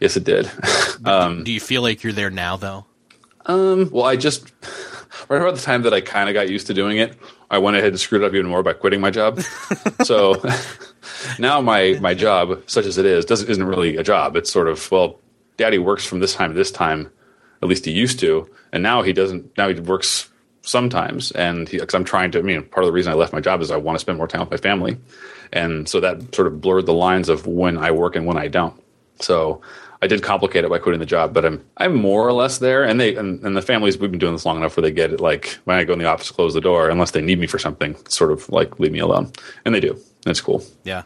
yes, 0.00 0.16
it 0.16 0.24
did. 0.24 0.50
um, 1.04 1.44
do 1.44 1.52
you 1.52 1.60
feel 1.60 1.82
like 1.82 2.02
you're 2.02 2.12
there 2.12 2.30
now, 2.30 2.56
though? 2.56 2.86
Um, 3.46 3.90
well, 3.92 4.04
I 4.04 4.16
just 4.16 4.50
right 5.28 5.40
about 5.40 5.54
the 5.54 5.62
time 5.62 5.82
that 5.82 5.94
I 5.94 6.00
kind 6.00 6.28
of 6.28 6.34
got 6.34 6.50
used 6.50 6.66
to 6.66 6.74
doing 6.74 6.98
it, 6.98 7.16
I 7.48 7.58
went 7.58 7.76
ahead 7.76 7.90
and 7.90 8.00
screwed 8.00 8.24
up 8.24 8.34
even 8.34 8.48
more 8.48 8.64
by 8.64 8.72
quitting 8.72 9.00
my 9.00 9.10
job. 9.10 9.40
so 10.02 10.42
now 11.38 11.60
my 11.60 11.96
my 12.00 12.12
job, 12.12 12.60
such 12.66 12.86
as 12.86 12.98
it 12.98 13.06
is, 13.06 13.24
doesn't 13.24 13.48
isn't 13.48 13.64
really 13.64 13.98
a 13.98 14.02
job. 14.02 14.34
It's 14.34 14.50
sort 14.50 14.66
of 14.66 14.90
well, 14.90 15.20
Daddy 15.58 15.78
works 15.78 16.04
from 16.04 16.18
this 16.18 16.34
time 16.34 16.50
to 16.50 16.56
this 16.56 16.72
time. 16.72 17.08
At 17.62 17.68
least 17.68 17.84
he 17.84 17.92
used 17.92 18.18
to, 18.18 18.50
and 18.72 18.82
now 18.82 19.02
he 19.02 19.12
doesn't. 19.12 19.56
Now 19.56 19.68
he 19.68 19.78
works 19.78 20.28
sometimes 20.62 21.30
and 21.32 21.70
because 21.70 21.94
i'm 21.94 22.04
trying 22.04 22.30
to 22.30 22.38
i 22.38 22.42
mean 22.42 22.62
part 22.64 22.84
of 22.84 22.88
the 22.88 22.92
reason 22.92 23.12
i 23.12 23.14
left 23.16 23.32
my 23.32 23.40
job 23.40 23.60
is 23.60 23.70
i 23.70 23.76
want 23.76 23.96
to 23.96 24.00
spend 24.00 24.18
more 24.18 24.28
time 24.28 24.40
with 24.40 24.50
my 24.50 24.56
family 24.56 24.98
and 25.52 25.88
so 25.88 26.00
that 26.00 26.34
sort 26.34 26.46
of 26.46 26.60
blurred 26.60 26.86
the 26.86 26.92
lines 26.92 27.28
of 27.28 27.46
when 27.46 27.78
i 27.78 27.90
work 27.90 28.14
and 28.14 28.26
when 28.26 28.36
i 28.36 28.46
don't. 28.46 28.80
So 29.20 29.62
i 30.02 30.06
did 30.06 30.22
complicate 30.22 30.64
it 30.64 30.70
by 30.70 30.78
quitting 30.78 31.00
the 31.00 31.06
job 31.06 31.32
but 31.32 31.44
i'm 31.44 31.64
i'm 31.78 31.94
more 31.94 32.26
or 32.26 32.32
less 32.32 32.58
there 32.58 32.84
and 32.84 33.00
they 33.00 33.16
and, 33.16 33.42
and 33.42 33.56
the 33.56 33.62
families 33.62 33.98
we've 33.98 34.10
been 34.10 34.20
doing 34.20 34.34
this 34.34 34.44
long 34.44 34.58
enough 34.58 34.76
where 34.76 34.82
they 34.82 34.92
get 34.92 35.12
it 35.12 35.20
like 35.20 35.58
when 35.64 35.78
i 35.78 35.84
go 35.84 35.94
in 35.94 35.98
the 35.98 36.04
office 36.04 36.30
close 36.30 36.52
the 36.52 36.60
door 36.60 36.90
unless 36.90 37.12
they 37.12 37.22
need 37.22 37.38
me 37.38 37.46
for 37.46 37.58
something 37.58 37.96
sort 38.06 38.30
of 38.30 38.48
like 38.50 38.78
leave 38.78 38.92
me 38.92 38.98
alone 38.98 39.32
and 39.64 39.74
they 39.74 39.80
do. 39.80 39.98
That's 40.24 40.40
cool. 40.42 40.62
Yeah. 40.84 41.04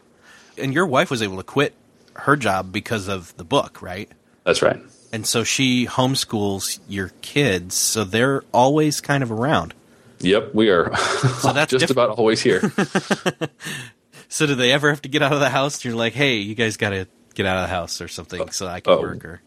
And 0.57 0.73
your 0.73 0.85
wife 0.85 1.09
was 1.09 1.21
able 1.21 1.37
to 1.37 1.43
quit 1.43 1.73
her 2.15 2.35
job 2.35 2.73
because 2.73 3.07
of 3.07 3.35
the 3.37 3.45
book 3.45 3.81
right? 3.81 4.11
That's 4.43 4.61
right 4.61 4.81
and 5.11 5.25
so 5.25 5.43
she 5.43 5.85
homeschools 5.85 6.79
your 6.87 7.09
kids, 7.21 7.75
so 7.75 8.03
they're 8.03 8.43
always 8.53 9.01
kind 9.01 9.23
of 9.23 9.31
around. 9.31 9.73
Yep, 10.19 10.53
we 10.53 10.69
are. 10.69 10.91
So 11.39 11.53
that's 11.53 11.71
just 11.71 11.81
diff- 11.81 11.89
about 11.91 12.11
always 12.11 12.41
here. 12.41 12.61
so 14.29 14.47
do 14.47 14.55
they 14.55 14.71
ever 14.71 14.89
have 14.89 15.01
to 15.03 15.09
get 15.09 15.21
out 15.21 15.33
of 15.33 15.39
the 15.39 15.49
house? 15.49 15.83
You're 15.85 15.95
like, 15.95 16.13
hey, 16.13 16.37
you 16.37 16.55
guys 16.55 16.77
got 16.77 16.89
to 16.89 17.07
get 17.33 17.45
out 17.45 17.57
of 17.57 17.63
the 17.63 17.75
house 17.75 18.01
or 18.01 18.07
something, 18.07 18.49
so 18.51 18.67
I 18.67 18.79
can 18.79 18.93
oh. 18.93 19.01
work. 19.01 19.25
Or 19.25 19.41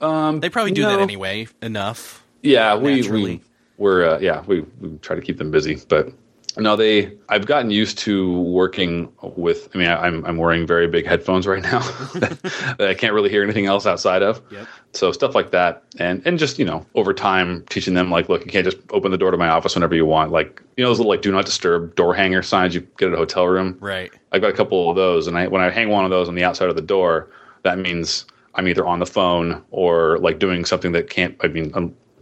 um, 0.00 0.40
they 0.40 0.48
probably 0.48 0.72
do 0.72 0.82
no. 0.82 0.90
that 0.90 1.00
anyway. 1.00 1.48
Enough. 1.62 2.24
Yeah, 2.42 2.76
we 2.76 3.08
we 3.08 3.40
we're 3.76 4.08
uh, 4.08 4.18
yeah 4.20 4.42
we, 4.46 4.60
we 4.80 4.96
try 4.98 5.16
to 5.16 5.22
keep 5.22 5.38
them 5.38 5.50
busy, 5.50 5.80
but 5.88 6.12
no, 6.60 6.76
they. 6.76 7.12
I've 7.28 7.46
gotten 7.46 7.70
used 7.70 7.98
to 7.98 8.40
working 8.42 9.12
with. 9.22 9.68
I 9.74 9.78
mean, 9.78 9.88
I, 9.88 10.06
am 10.06 10.24
I'm 10.24 10.36
wearing 10.36 10.66
very 10.66 10.86
big 10.86 11.06
headphones 11.06 11.46
right 11.46 11.62
now 11.62 11.78
that 12.14 12.78
I 12.80 12.94
can't 12.94 13.12
really 13.12 13.30
hear 13.30 13.42
anything 13.42 13.66
else 13.66 13.86
outside 13.86 14.22
of. 14.22 14.40
Yep. 14.50 14.68
So 14.92 15.12
stuff 15.12 15.34
like 15.34 15.50
that, 15.50 15.82
and 15.98 16.22
and 16.26 16.38
just 16.38 16.58
you 16.58 16.64
know, 16.64 16.86
over 16.94 17.12
time, 17.12 17.64
teaching 17.70 17.94
them 17.94 18.10
like, 18.10 18.28
look, 18.28 18.44
you 18.44 18.50
can't 18.50 18.64
just 18.64 18.78
open 18.90 19.10
the 19.10 19.18
door 19.18 19.30
to 19.30 19.36
my 19.36 19.48
office 19.48 19.74
whenever 19.74 19.94
you 19.94 20.06
want. 20.06 20.30
Like 20.32 20.62
you 20.76 20.84
know, 20.84 20.90
those 20.90 20.98
little 20.98 21.10
like 21.10 21.22
do 21.22 21.32
not 21.32 21.46
disturb 21.46 21.94
door 21.96 22.14
hanger 22.14 22.42
signs 22.42 22.74
you 22.74 22.80
get 22.98 23.08
at 23.08 23.14
a 23.14 23.16
hotel 23.16 23.46
room. 23.46 23.76
Right. 23.80 24.12
I've 24.32 24.40
got 24.40 24.50
a 24.50 24.56
couple 24.56 24.90
of 24.90 24.96
those, 24.96 25.26
and 25.26 25.36
I 25.38 25.46
when 25.48 25.62
I 25.62 25.70
hang 25.70 25.88
one 25.88 26.04
of 26.04 26.10
those 26.10 26.28
on 26.28 26.34
the 26.34 26.44
outside 26.44 26.68
of 26.68 26.76
the 26.76 26.82
door, 26.82 27.28
that 27.62 27.78
means 27.78 28.26
I'm 28.54 28.68
either 28.68 28.86
on 28.86 28.98
the 28.98 29.06
phone 29.06 29.62
or 29.70 30.18
like 30.18 30.38
doing 30.38 30.64
something 30.64 30.92
that 30.92 31.10
can't. 31.10 31.36
I 31.42 31.48
mean, 31.48 31.72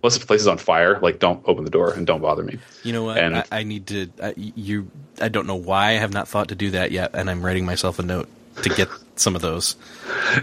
unless 0.09 0.21
the 0.21 0.27
place 0.27 0.41
is 0.41 0.47
on 0.47 0.57
fire, 0.57 0.99
like 1.01 1.19
don't 1.19 1.43
open 1.45 1.65
the 1.65 1.71
door 1.71 1.93
and 1.93 2.07
don't 2.07 2.23
bother 2.23 2.43
me. 2.43 2.59
You 2.83 2.93
know 2.95 3.05
what? 3.05 3.19
And, 3.19 3.37
I, 3.37 3.45
I 3.51 3.63
need 3.63 3.87
to. 3.89 4.09
I, 4.23 4.35
you. 4.37 4.91
I 5.21 5.29
don't 5.29 5.47
know 5.47 5.57
why 5.57 5.91
I 5.91 5.93
have 5.93 6.13
not 6.13 6.29
thought 6.29 6.49
to 6.49 6.55
do 6.55 6.71
that 6.71 6.93
yet, 6.93 7.11
and 7.15 7.29
I'm 7.29 7.45
writing 7.45 7.67
myself 7.67 7.99
a 7.99 8.03
note 8.03 8.29
to 8.63 8.71
get 8.71 8.89
some 9.17 9.37
of 9.37 9.43
those. 9.43 9.77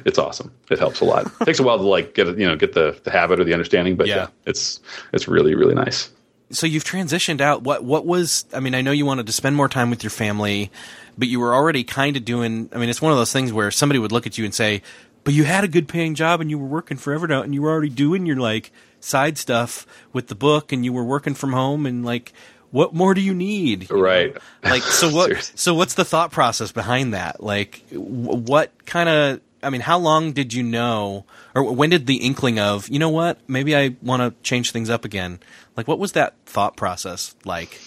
It's 0.05 0.19
awesome. 0.19 0.51
It 0.69 0.77
helps 0.77 0.99
a 0.99 1.05
lot. 1.05 1.25
It 1.41 1.45
takes 1.45 1.59
a 1.59 1.63
while 1.63 1.77
to 1.77 1.83
like 1.83 2.13
get 2.13 2.27
you 2.37 2.45
know 2.45 2.55
get 2.55 2.73
the, 2.73 2.99
the 3.03 3.11
habit 3.11 3.39
or 3.39 3.43
the 3.43 3.53
understanding, 3.53 3.95
but 3.95 4.07
yeah. 4.07 4.15
yeah, 4.15 4.27
it's 4.45 4.79
it's 5.13 5.27
really 5.27 5.55
really 5.55 5.75
nice. 5.75 6.11
So 6.51 6.67
you've 6.67 6.83
transitioned 6.83 7.41
out. 7.41 7.63
What 7.63 7.83
what 7.83 8.05
was? 8.05 8.45
I 8.53 8.59
mean, 8.59 8.75
I 8.75 8.81
know 8.81 8.91
you 8.91 9.05
wanted 9.05 9.25
to 9.25 9.33
spend 9.33 9.55
more 9.55 9.67
time 9.67 9.89
with 9.89 10.03
your 10.03 10.11
family, 10.11 10.69
but 11.17 11.27
you 11.27 11.39
were 11.39 11.55
already 11.55 11.83
kind 11.83 12.15
of 12.15 12.23
doing. 12.23 12.69
I 12.71 12.77
mean, 12.77 12.89
it's 12.89 13.01
one 13.01 13.11
of 13.11 13.17
those 13.17 13.33
things 13.33 13.51
where 13.51 13.71
somebody 13.71 13.97
would 13.97 14.11
look 14.11 14.27
at 14.27 14.37
you 14.37 14.45
and 14.45 14.53
say, 14.53 14.83
"But 15.23 15.33
you 15.33 15.45
had 15.45 15.63
a 15.63 15.67
good 15.67 15.87
paying 15.87 16.13
job 16.13 16.41
and 16.41 16.51
you 16.51 16.59
were 16.59 16.67
working 16.67 16.97
forever 16.97 17.27
now, 17.27 17.41
and 17.41 17.55
you 17.55 17.63
were 17.63 17.71
already 17.71 17.89
doing 17.89 18.27
your 18.27 18.37
like." 18.37 18.71
Side 19.05 19.37
stuff 19.37 19.85
with 20.13 20.27
the 20.27 20.35
book 20.35 20.71
and 20.71 20.83
you 20.83 20.91
were 20.91 21.03
working 21.03 21.35
from 21.35 21.53
home 21.53 21.85
and 21.85 22.03
like 22.03 22.33
what 22.71 22.93
more 22.93 23.13
do 23.13 23.21
you 23.21 23.33
need? 23.33 23.89
You 23.89 24.01
right. 24.01 24.33
Know? 24.33 24.41
like 24.69 24.81
so 24.81 25.09
what 25.09 25.51
so 25.55 25.73
what's 25.73 25.93
the 25.93 26.03
thought 26.03 26.31
process 26.31 26.71
behind 26.71 27.13
that? 27.13 27.41
Like 27.41 27.83
what 27.91 28.71
kind 28.85 29.07
of 29.07 29.41
i 29.63 29.69
mean 29.69 29.81
how 29.81 29.97
long 29.97 30.31
did 30.33 30.53
you 30.53 30.61
know 30.61 31.25
or 31.55 31.63
when 31.73 31.89
did 31.89 32.05
the 32.05 32.17
inkling 32.17 32.59
of 32.59 32.87
you 32.89 32.99
know 32.99 33.09
what 33.09 33.39
maybe 33.47 33.75
i 33.75 33.95
want 34.03 34.21
to 34.21 34.43
change 34.43 34.71
things 34.71 34.89
up 34.89 35.05
again? 35.05 35.39
Like 35.77 35.87
what 35.87 35.99
was 35.99 36.13
that 36.13 36.33
thought 36.45 36.75
process 36.75 37.35
like? 37.45 37.79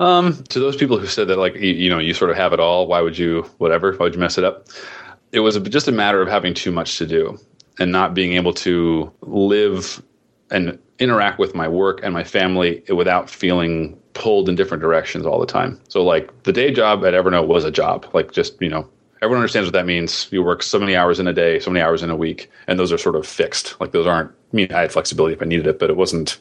Um 0.00 0.42
to 0.44 0.60
those 0.60 0.76
people 0.76 0.98
who 0.98 1.06
said 1.06 1.28
that 1.28 1.38
like 1.38 1.54
you, 1.54 1.72
you 1.72 1.90
know 1.90 1.98
you 1.98 2.14
sort 2.14 2.30
of 2.30 2.36
have 2.36 2.52
it 2.54 2.60
all 2.60 2.86
why 2.86 3.02
would 3.02 3.18
you 3.18 3.42
whatever 3.58 3.92
why 3.92 4.04
would 4.04 4.14
you 4.14 4.20
mess 4.20 4.38
it 4.38 4.44
up? 4.44 4.66
It 5.30 5.40
was 5.40 5.58
just 5.58 5.88
a 5.88 5.92
matter 5.92 6.22
of 6.22 6.28
having 6.28 6.54
too 6.54 6.72
much 6.72 6.96
to 6.98 7.06
do 7.06 7.38
and 7.78 7.92
not 7.92 8.14
being 8.14 8.32
able 8.32 8.54
to 8.54 9.12
live 9.20 10.02
and 10.50 10.78
interact 10.98 11.38
with 11.38 11.54
my 11.54 11.68
work 11.68 12.00
and 12.02 12.12
my 12.12 12.24
family 12.24 12.82
without 12.88 13.30
feeling 13.30 13.98
pulled 14.14 14.48
in 14.48 14.54
different 14.54 14.80
directions 14.80 15.24
all 15.24 15.38
the 15.38 15.46
time. 15.46 15.80
So 15.88 16.02
like 16.04 16.42
the 16.42 16.52
day 16.52 16.72
job 16.72 17.04
at 17.04 17.14
Evernote 17.14 17.46
was 17.46 17.64
a 17.64 17.70
job. 17.70 18.06
Like 18.12 18.32
just, 18.32 18.60
you 18.60 18.68
know, 18.68 18.88
everyone 19.22 19.40
understands 19.40 19.66
what 19.66 19.74
that 19.74 19.86
means. 19.86 20.28
You 20.30 20.42
work 20.42 20.62
so 20.62 20.78
many 20.78 20.96
hours 20.96 21.20
in 21.20 21.28
a 21.28 21.32
day, 21.32 21.60
so 21.60 21.70
many 21.70 21.82
hours 21.82 22.02
in 22.02 22.10
a 22.10 22.16
week, 22.16 22.50
and 22.66 22.78
those 22.78 22.92
are 22.92 22.98
sort 22.98 23.16
of 23.16 23.26
fixed. 23.26 23.80
Like 23.80 23.92
those 23.92 24.06
aren't 24.06 24.30
I 24.30 24.56
mean 24.56 24.72
I 24.72 24.80
had 24.80 24.92
flexibility 24.92 25.34
if 25.34 25.42
I 25.42 25.44
needed 25.44 25.66
it, 25.66 25.78
but 25.78 25.90
it 25.90 25.96
wasn't, 25.96 26.38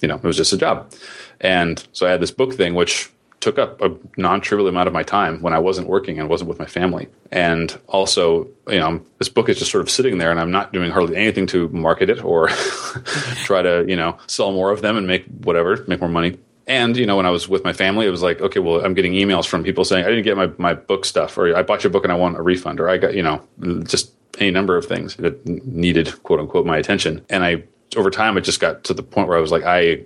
you 0.00 0.08
know, 0.08 0.16
it 0.16 0.24
was 0.24 0.36
just 0.36 0.52
a 0.52 0.58
job. 0.58 0.92
And 1.40 1.86
so 1.92 2.06
I 2.06 2.10
had 2.10 2.20
this 2.20 2.30
book 2.30 2.54
thing 2.54 2.74
which 2.74 3.10
took 3.42 3.58
up 3.58 3.82
a 3.82 3.90
non-trivial 4.16 4.68
amount 4.68 4.86
of 4.86 4.94
my 4.94 5.02
time 5.02 5.42
when 5.42 5.52
I 5.52 5.58
wasn't 5.58 5.88
working 5.88 6.20
and 6.20 6.28
wasn't 6.28 6.48
with 6.48 6.60
my 6.60 6.64
family. 6.64 7.08
And 7.32 7.76
also, 7.88 8.46
you 8.68 8.78
know, 8.78 9.04
this 9.18 9.28
book 9.28 9.48
is 9.48 9.58
just 9.58 9.72
sort 9.72 9.82
of 9.82 9.90
sitting 9.90 10.18
there 10.18 10.30
and 10.30 10.38
I'm 10.38 10.52
not 10.52 10.72
doing 10.72 10.92
hardly 10.92 11.16
anything 11.16 11.48
to 11.48 11.68
market 11.70 12.08
it 12.08 12.24
or 12.24 12.48
try 13.44 13.60
to, 13.60 13.84
you 13.88 13.96
know, 13.96 14.16
sell 14.28 14.52
more 14.52 14.70
of 14.70 14.80
them 14.80 14.96
and 14.96 15.08
make 15.08 15.24
whatever, 15.42 15.84
make 15.88 16.00
more 16.00 16.08
money. 16.08 16.38
And, 16.68 16.96
you 16.96 17.04
know, 17.04 17.16
when 17.16 17.26
I 17.26 17.30
was 17.30 17.48
with 17.48 17.64
my 17.64 17.72
family, 17.72 18.06
it 18.06 18.10
was 18.10 18.22
like, 18.22 18.40
okay, 18.40 18.60
well, 18.60 18.84
I'm 18.84 18.94
getting 18.94 19.12
emails 19.12 19.44
from 19.44 19.64
people 19.64 19.84
saying, 19.84 20.04
I 20.04 20.08
didn't 20.08 20.22
get 20.22 20.36
my, 20.36 20.46
my 20.58 20.74
book 20.74 21.04
stuff, 21.04 21.36
or 21.36 21.54
I 21.56 21.64
bought 21.64 21.82
your 21.82 21.90
book 21.90 22.04
and 22.04 22.12
I 22.12 22.16
want 22.16 22.38
a 22.38 22.42
refund, 22.42 22.78
or 22.78 22.88
I 22.88 22.96
got, 22.96 23.14
you 23.14 23.24
know, 23.24 23.42
just 23.82 24.12
any 24.38 24.52
number 24.52 24.76
of 24.76 24.86
things 24.86 25.16
that 25.16 25.44
needed, 25.44 26.22
quote 26.22 26.38
unquote, 26.38 26.64
my 26.64 26.78
attention. 26.78 27.26
And 27.28 27.44
I, 27.44 27.64
over 27.96 28.08
time, 28.08 28.38
it 28.38 28.42
just 28.42 28.60
got 28.60 28.84
to 28.84 28.94
the 28.94 29.02
point 29.02 29.26
where 29.26 29.36
I 29.36 29.40
was 29.40 29.50
like, 29.50 29.64
I, 29.64 30.04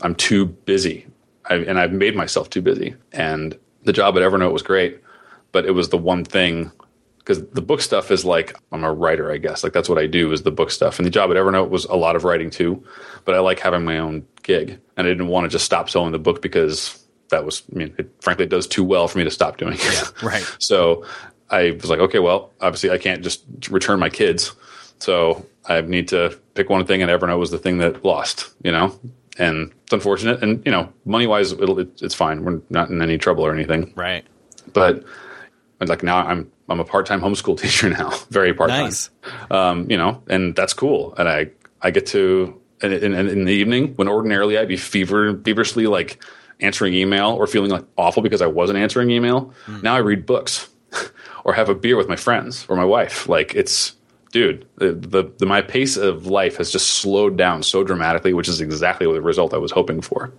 I'm 0.00 0.14
too 0.14 0.46
busy 0.46 1.06
I, 1.48 1.54
and 1.56 1.78
I've 1.78 1.92
made 1.92 2.16
myself 2.16 2.50
too 2.50 2.62
busy. 2.62 2.94
And 3.12 3.58
the 3.84 3.92
job 3.92 4.16
at 4.16 4.22
Evernote 4.22 4.52
was 4.52 4.62
great, 4.62 5.00
but 5.52 5.64
it 5.64 5.72
was 5.72 5.88
the 5.88 5.98
one 5.98 6.24
thing 6.24 6.70
because 7.18 7.44
the 7.48 7.62
book 7.62 7.80
stuff 7.80 8.12
is 8.12 8.24
like 8.24 8.56
I'm 8.70 8.84
a 8.84 8.92
writer, 8.92 9.32
I 9.32 9.38
guess. 9.38 9.64
Like 9.64 9.72
that's 9.72 9.88
what 9.88 9.98
I 9.98 10.06
do 10.06 10.32
is 10.32 10.42
the 10.42 10.52
book 10.52 10.70
stuff. 10.70 10.98
And 10.98 11.06
the 11.06 11.10
job 11.10 11.30
at 11.30 11.36
Evernote 11.36 11.70
was 11.70 11.84
a 11.86 11.96
lot 11.96 12.14
of 12.14 12.24
writing 12.24 12.50
too, 12.50 12.84
but 13.24 13.34
I 13.34 13.40
like 13.40 13.58
having 13.58 13.84
my 13.84 13.98
own 13.98 14.24
gig, 14.42 14.78
and 14.96 15.06
I 15.06 15.10
didn't 15.10 15.28
want 15.28 15.44
to 15.44 15.48
just 15.48 15.64
stop 15.64 15.90
selling 15.90 16.12
the 16.12 16.20
book 16.20 16.40
because 16.40 17.02
that 17.30 17.44
was, 17.44 17.64
I 17.72 17.78
mean, 17.78 17.94
it, 17.98 18.10
frankly, 18.20 18.44
it 18.44 18.50
does 18.50 18.68
too 18.68 18.84
well 18.84 19.08
for 19.08 19.18
me 19.18 19.24
to 19.24 19.30
stop 19.30 19.56
doing 19.56 19.74
it. 19.74 19.84
Yeah, 19.84 20.26
right. 20.26 20.44
so 20.60 21.04
I 21.50 21.72
was 21.72 21.90
like, 21.90 21.98
okay, 21.98 22.20
well, 22.20 22.52
obviously, 22.60 22.90
I 22.90 22.98
can't 22.98 23.22
just 23.22 23.44
return 23.70 23.98
my 23.98 24.08
kids, 24.08 24.54
so 25.00 25.44
I 25.68 25.80
need 25.80 26.08
to 26.08 26.38
pick 26.54 26.70
one 26.70 26.86
thing, 26.86 27.02
and 27.02 27.10
Evernote 27.10 27.40
was 27.40 27.50
the 27.50 27.58
thing 27.58 27.78
that 27.78 28.04
lost. 28.04 28.54
You 28.62 28.70
know, 28.70 28.98
and 29.38 29.72
it's 29.84 29.92
unfortunate. 29.92 30.42
And 30.42 30.64
you 30.64 30.72
know, 30.72 30.92
money 31.04 31.26
wise, 31.26 31.52
it, 31.52 32.02
it's 32.02 32.14
fine. 32.14 32.44
We're 32.44 32.60
not 32.70 32.90
in 32.90 33.02
any 33.02 33.18
trouble 33.18 33.44
or 33.44 33.52
anything. 33.52 33.92
Right. 33.96 34.24
But 34.72 35.04
like 35.80 36.02
now, 36.02 36.18
I'm 36.18 36.50
I'm 36.68 36.80
a 36.80 36.84
part 36.84 37.06
time 37.06 37.20
homeschool 37.20 37.58
teacher 37.60 37.88
now, 37.88 38.12
very 38.30 38.54
part 38.54 38.70
time. 38.70 38.84
Nice. 38.84 39.10
Um, 39.50 39.90
you 39.90 39.96
know, 39.96 40.22
and 40.28 40.54
that's 40.54 40.72
cool. 40.72 41.14
And 41.16 41.28
I 41.28 41.50
I 41.82 41.90
get 41.90 42.06
to 42.06 42.60
in, 42.82 42.92
in, 42.92 43.14
in, 43.14 43.44
the 43.44 43.52
evening 43.52 43.94
when 43.94 44.08
ordinarily 44.08 44.58
I'd 44.58 44.68
be 44.68 44.76
fever 44.76 45.38
feverishly 45.38 45.86
like 45.86 46.22
answering 46.60 46.94
email 46.94 47.30
or 47.30 47.46
feeling 47.46 47.70
like 47.70 47.84
awful 47.96 48.22
because 48.22 48.42
I 48.42 48.46
wasn't 48.46 48.78
answering 48.78 49.10
email. 49.10 49.52
Mm. 49.66 49.82
Now 49.82 49.94
I 49.94 49.98
read 49.98 50.26
books 50.26 50.68
or 51.44 51.54
have 51.54 51.68
a 51.68 51.74
beer 51.74 51.96
with 51.96 52.08
my 52.08 52.16
friends 52.16 52.66
or 52.68 52.76
my 52.76 52.84
wife. 52.84 53.28
Like 53.28 53.54
it's 53.54 53.94
dude, 54.36 54.68
the, 54.76 54.92
the, 54.92 55.32
the, 55.38 55.46
my 55.46 55.62
pace 55.62 55.96
of 55.96 56.26
life 56.26 56.58
has 56.58 56.70
just 56.70 56.88
slowed 56.88 57.38
down 57.38 57.62
so 57.62 57.82
dramatically, 57.82 58.34
which 58.34 58.48
is 58.48 58.60
exactly 58.60 59.10
the 59.10 59.22
result 59.22 59.54
I 59.54 59.56
was 59.56 59.72
hoping 59.72 60.02
for. 60.02 60.30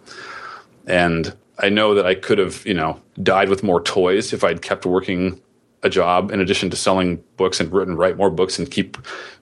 And 0.86 1.36
I 1.58 1.70
know 1.70 1.96
that 1.96 2.06
I 2.06 2.14
could 2.14 2.38
have, 2.38 2.64
you 2.64 2.76
know, 2.76 3.02
died 3.24 3.50
with 3.50 3.64
more 3.64 3.82
toys 3.82 4.34
if 4.34 4.44
I'd 4.44 4.62
kept 4.62 4.86
working 4.86 5.42
a 5.82 5.90
job 5.90 6.32
in 6.32 6.42
addition 6.42 6.70
to 6.70 6.76
selling 6.76 7.24
books 7.38 7.60
and 7.60 7.72
written 7.72 7.96
write 7.96 8.18
more 8.18 8.30
books 8.30 8.60
and 8.60 8.70
keep 8.70 8.98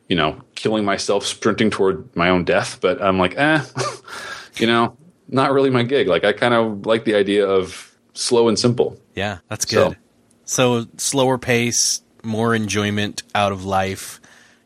you 0.10 0.16
know 0.16 0.40
killing 0.54 0.84
myself 0.84 1.26
sprinting 1.26 1.70
toward 1.70 2.14
my 2.14 2.30
own 2.30 2.44
death 2.44 2.78
but 2.82 3.02
i'm 3.02 3.18
like 3.18 3.34
eh 3.38 3.64
you 4.58 4.68
know 4.68 4.96
not 5.30 5.54
really 5.54 5.70
my 5.70 5.82
gig 5.82 6.10
like 6.10 6.26
i 6.26 6.34
kind 6.34 6.54
of 6.54 6.86
like 6.86 7.06
the 7.06 7.16
idea 7.16 7.48
of 7.48 7.96
slow 8.14 8.50
and 8.50 8.60
simple 8.60 9.00
Yeah, 9.16 9.40
that's 9.50 9.66
good. 9.66 9.98
So, 10.46 10.86
slower 10.98 11.38
pace, 11.38 12.02
more 12.24 12.54
enjoyment 12.54 13.24
out 13.34 13.52
of 13.52 13.66
life. 13.66 14.20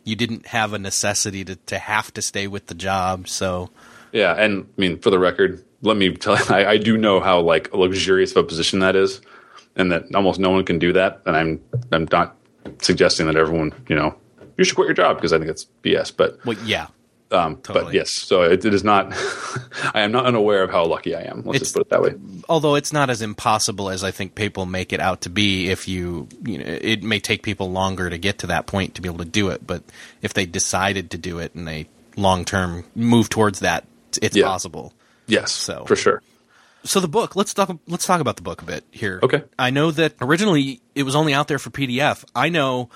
You 0.10 0.15
didn't 0.15 0.48
have 0.48 0.74
a 0.74 0.80
necessity 0.80 1.45
to, 1.45 1.56
to 1.56 1.78
have 1.78 2.13
to 2.15 2.22
stay 2.22 2.48
with 2.48 2.65
the 2.67 2.76
job. 2.76 3.28
So, 3.28 3.69
yeah 4.12 4.34
and 4.34 4.63
i 4.78 4.82
mean 4.82 5.00
for 5.00 5.10
the 5.10 5.19
record 5.19 5.63
let 5.82 5.98
me 5.98 6.13
tell 6.15 6.38
you 6.38 6.43
i, 6.50 6.72
I 6.72 6.78
do 6.78 6.98
know 6.98 7.19
how 7.19 7.39
like 7.39 7.74
luxurious 7.74 8.32
of 8.32 8.38
a 8.38 8.43
position 8.43 8.80
that 8.80 8.95
is 8.95 9.22
and 9.76 9.91
that 9.91 10.13
almost 10.15 10.39
no 10.39 10.50
one 10.50 10.65
can 10.65 10.80
do 10.80 10.93
that 10.93 11.22
and 11.26 11.36
i'm 11.36 11.62
i'm 11.91 12.08
not 12.12 12.36
suggesting 12.82 13.28
that 13.28 13.36
everyone 13.36 13.74
you 13.88 13.95
know 13.95 14.15
you 14.58 14.63
should 14.63 14.76
quit 14.76 14.88
your 14.88 14.95
job 14.95 15.17
because 15.17 15.34
i 15.34 15.38
think 15.38 15.50
it's 15.50 15.67
bs 15.84 16.15
but 16.15 16.43
well, 16.45 16.58
yeah. 16.65 16.88
Um, 17.32 17.60
But 17.63 17.94
yes, 17.94 18.10
so 18.10 18.42
it, 18.42 18.65
it 18.65 18.74
is 18.74 18.84
not. 18.84 19.13
I 19.94 20.02
am 20.02 20.12
not 20.12 20.26
unaware 20.26 20.63
of 20.63 20.72
how 20.72 20.86
lucky 20.86 21.13
I 21.15 21.22
am. 21.22 21.44
Let's 21.46 21.58
It's- 21.58 21.60
just 21.62 21.74
put 21.76 21.82
it 21.82 21.89
that 21.89 22.02
way. 22.02 22.15
Although 22.50 22.76
it's 22.76 22.92
not 22.92 23.10
as 23.12 23.22
impossible 23.22 23.89
as 23.92 24.04
I 24.04 24.10
think 24.12 24.34
people 24.34 24.65
make 24.65 24.92
it 24.94 25.00
out 25.00 25.22
to 25.22 25.30
be. 25.30 25.70
If 25.70 25.88
you, 25.88 26.28
you 26.44 26.58
know, 26.58 26.65
it 26.65 27.04
may 27.04 27.20
take 27.20 27.44
people 27.44 27.72
longer 27.72 28.10
to 28.10 28.18
get 28.18 28.39
to 28.39 28.48
that 28.48 28.65
point 28.65 28.96
to 28.96 29.02
be 29.02 29.08
able 29.10 29.20
to 29.20 29.26
do 29.26 29.50
it. 29.50 29.65
But 29.68 29.84
if 30.24 30.34
they 30.34 30.46
decided 30.48 31.12
to 31.12 31.18
do 31.20 31.38
it 31.38 31.54
and 31.54 31.68
they 31.68 31.88
long 32.18 32.46
term 32.46 32.84
move 32.96 33.30
towards 33.30 33.60
that, 33.60 33.86
it's 34.22 34.36
Yeah. 34.36 34.46
possible. 34.46 34.94
Yes, 35.28 35.52
So- 35.52 35.86
for 35.86 35.96
sure. 35.96 36.24
So 36.86 37.00
the 37.02 37.08
book, 37.10 37.36
let's 37.36 37.54
talk. 37.54 37.78
Let's 37.88 38.06
talk 38.08 38.22
about 38.22 38.38
the 38.38 38.42
book 38.42 38.62
a 38.62 38.65
bit 38.65 38.86
here. 38.89 39.20
Okay. 39.22 39.44
I 39.60 39.70
know 39.70 39.92
that 39.92 40.13
originally 40.22 40.82
it 40.96 41.04
was 41.04 41.13
only 41.15 41.34
out 41.34 41.48
there 41.50 41.60
for 41.60 41.70
PDF. 41.70 42.24
I 42.34 42.48
know 42.50 42.89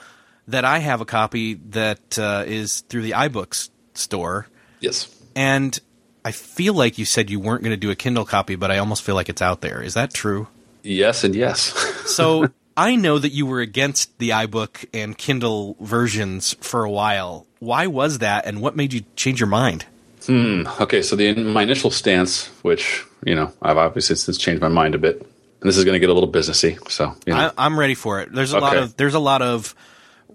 that 0.47 0.63
I 0.65 0.79
have 0.79 1.01
a 1.01 1.05
copy 1.05 1.55
that 1.71 2.17
uh, 2.17 2.43
is 2.47 2.79
through 2.87 3.01
the 3.03 3.11
iBooks 3.11 3.69
store, 3.97 4.47
Yes, 4.79 5.13
and 5.35 5.79
I 6.25 6.31
feel 6.31 6.73
like 6.73 6.97
you 6.97 7.05
said 7.05 7.29
you 7.29 7.39
weren't 7.39 7.63
going 7.63 7.71
to 7.71 7.77
do 7.77 7.91
a 7.91 7.95
Kindle 7.95 8.25
copy, 8.25 8.55
but 8.55 8.71
I 8.71 8.77
almost 8.77 9.03
feel 9.03 9.15
like 9.15 9.29
it's 9.29 9.41
out 9.41 9.61
there. 9.61 9.81
Is 9.81 9.93
that 9.93 10.13
true? 10.13 10.47
yes, 10.83 11.23
and 11.23 11.35
yes. 11.35 11.73
So 12.05 12.49
I 12.75 12.97
know 12.97 13.17
that 13.17 13.29
you 13.29 13.45
were 13.45 13.61
against 13.61 14.17
the 14.19 14.31
iBook 14.31 14.85
and 14.93 15.17
Kindle 15.17 15.77
versions 15.79 16.53
for 16.59 16.83
a 16.83 16.91
while. 16.91 17.47
Why 17.59 17.87
was 17.87 18.19
that, 18.19 18.45
and 18.45 18.61
what 18.61 18.75
made 18.75 18.91
you 18.91 19.03
change 19.15 19.39
your 19.39 19.47
mind? 19.47 19.85
Hmm. 20.25 20.63
Okay, 20.81 21.01
so 21.01 21.15
the 21.15 21.33
my 21.33 21.63
initial 21.63 21.91
stance, 21.91 22.47
which 22.61 23.03
you 23.25 23.35
know, 23.35 23.53
I've 23.61 23.77
obviously 23.77 24.17
since 24.17 24.37
changed 24.37 24.61
my 24.61 24.67
mind 24.67 24.95
a 24.95 24.97
bit, 24.97 25.21
and 25.21 25.69
this 25.69 25.77
is 25.77 25.85
going 25.85 25.93
to 25.93 25.99
get 25.99 26.09
a 26.09 26.13
little 26.13 26.31
businessy. 26.31 26.77
So 26.89 27.15
you 27.25 27.33
know, 27.33 27.51
I, 27.57 27.65
I'm 27.65 27.79
ready 27.79 27.95
for 27.95 28.19
it. 28.21 28.33
There's 28.33 28.53
a 28.53 28.59
lot 28.59 28.75
of 28.75 28.97
there's 28.97 29.13
a 29.13 29.19
lot 29.19 29.41
of 29.41 29.73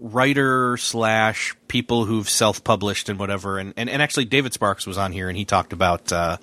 writer 0.00 0.76
slash 0.76 1.54
people 1.66 2.04
who've 2.04 2.28
self 2.28 2.62
published 2.64 3.08
and 3.08 3.18
whatever, 3.18 3.58
and, 3.58 3.74
and 3.76 3.90
and 3.90 4.00
actually 4.00 4.24
David 4.24 4.52
Sparks 4.52 4.86
was 4.86 4.98
on 4.98 5.12
here 5.12 5.28
and 5.28 5.36
he 5.36 5.44
talked 5.44 5.72
about 5.72 6.12
uh, 6.12 6.36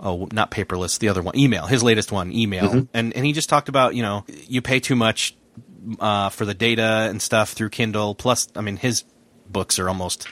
oh 0.00 0.28
not 0.32 0.50
paperless 0.50 0.98
the 0.98 1.08
other 1.08 1.22
one 1.22 1.36
email 1.38 1.66
his 1.66 1.82
latest 1.82 2.10
one 2.10 2.32
email 2.32 2.68
Mm-hmm. 2.68 2.86
and 2.94 3.14
and 3.14 3.26
he 3.26 3.32
just 3.32 3.48
talked 3.48 3.68
about 3.68 3.94
you 3.94 4.02
know 4.02 4.24
you 4.28 4.62
pay 4.62 4.80
too 4.80 4.96
much 4.96 5.36
uh, 6.00 6.28
for 6.30 6.44
the 6.44 6.54
data 6.54 7.06
and 7.08 7.22
stuff 7.22 7.52
through 7.52 7.70
Kindle 7.70 8.14
plus 8.14 8.48
I 8.56 8.60
mean 8.62 8.76
his 8.76 9.04
books 9.48 9.78
are 9.78 9.88
almost 9.88 10.26